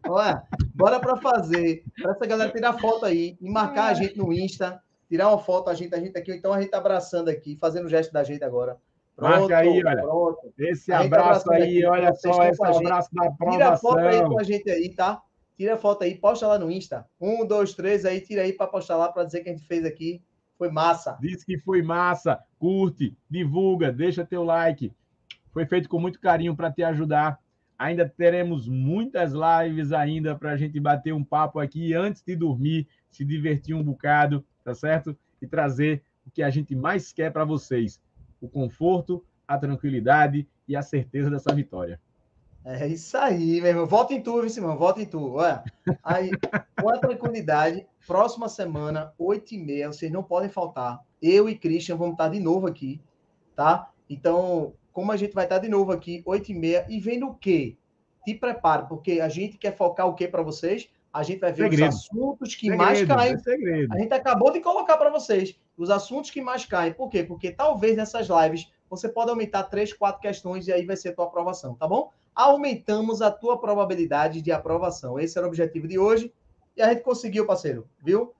[0.09, 0.43] Olha,
[0.75, 1.83] bora para fazer.
[2.01, 4.81] Para essa galera tirar foto aí e marcar a gente no Insta
[5.11, 7.87] tirar uma foto, a gente, a gente aqui, então a gente tá abraçando aqui, fazendo
[7.87, 8.79] o gesto da gente agora.
[9.17, 10.03] Pronto, Marca aí, olha.
[10.03, 10.55] Pronto.
[10.57, 13.51] Esse abraço tá aí, aqui, olha só, esse abraço da aprovação.
[13.51, 15.21] Tira a foto aí com a gente aí, tá?
[15.57, 17.05] Tira a foto aí, posta lá no Insta.
[17.21, 19.85] Um, dois, três aí, tira aí para postar lá para dizer que a gente fez
[19.85, 20.23] aqui.
[20.57, 21.19] Foi massa.
[21.21, 22.39] Diz que foi massa.
[22.57, 24.93] Curte, divulga, deixa teu like.
[25.53, 27.41] Foi feito com muito carinho para te ajudar.
[27.77, 32.87] Ainda teremos muitas lives ainda para a gente bater um papo aqui antes de dormir,
[33.11, 35.17] se divertir um bocado tá certo?
[35.41, 38.01] E trazer o que a gente mais quer para vocês:
[38.41, 42.01] o conforto, a tranquilidade e a certeza dessa vitória.
[42.65, 43.87] É isso aí, meu irmão.
[43.87, 44.77] Volta em tu, viu, Simão?
[44.77, 45.35] Volta em tu.
[45.35, 45.65] Olha,
[46.05, 46.31] aí,
[46.79, 51.01] com a tranquilidade, próxima semana, 8h30, vocês não podem faltar.
[51.23, 53.01] Eu e Christian vamos estar de novo aqui,
[53.57, 53.91] tá?
[54.09, 57.77] Então, como a gente vai estar de novo aqui, 8h30, e vendo o quê?
[58.27, 60.91] Te prepare, porque a gente quer focar o quê para vocês?
[61.13, 61.89] A gente vai ver segredo.
[61.89, 63.35] os assuntos que segredo, mais caem.
[63.35, 66.93] É a gente acabou de colocar para vocês os assuntos que mais caem.
[66.93, 67.25] Por quê?
[67.25, 71.15] Porque talvez nessas lives você pode aumentar três, quatro questões e aí vai ser a
[71.15, 72.11] tua aprovação, tá bom?
[72.35, 75.19] Aumentamos a tua probabilidade de aprovação.
[75.19, 76.33] Esse era o objetivo de hoje
[76.77, 78.33] e a gente conseguiu, parceiro, viu?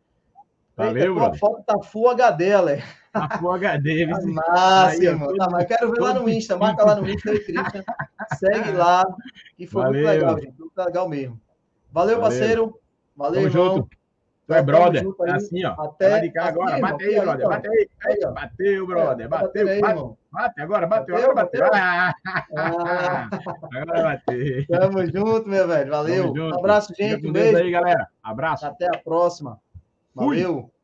[0.77, 2.83] Valeu, Eita, A foto tá Full HD, Ale.
[3.13, 4.35] Tá Full HD, viu?
[4.35, 5.37] Máximo.
[5.37, 6.57] Tá, mas quero ver lá no Insta.
[6.57, 7.85] Marca lá no Insta Christian.
[8.39, 9.05] Segue lá.
[9.59, 10.03] E foi Valeu.
[10.03, 10.59] muito legal, gente.
[10.59, 11.41] Muito legal mesmo.
[11.93, 12.21] Valeu, Valeu.
[12.21, 12.81] parceiro.
[13.17, 13.77] Valeu, Tamo irmão.
[13.77, 14.01] junto.
[14.47, 15.05] Tu é brother.
[15.27, 15.81] É assim, ó.
[15.81, 16.73] Até de cá agora.
[16.73, 17.49] Assim, bate aí, brother.
[17.49, 18.33] Bate aí.
[18.35, 19.29] bateu, brother.
[19.29, 19.69] Bateu.
[19.69, 21.17] Aí, bate, bate agora, bateu.
[21.17, 21.71] Agora bateu.
[21.73, 22.13] Ah,
[23.73, 24.67] agora bateu.
[24.67, 25.91] Tamo junto, meu velho.
[25.91, 26.33] Valeu.
[26.33, 27.29] Um abraço, gente.
[27.29, 27.59] Um beijo.
[27.59, 28.09] aí, galera.
[28.23, 28.67] Abraço.
[28.67, 29.61] Até a próxima.
[30.15, 30.63] Valeu.
[30.63, 30.80] Fui.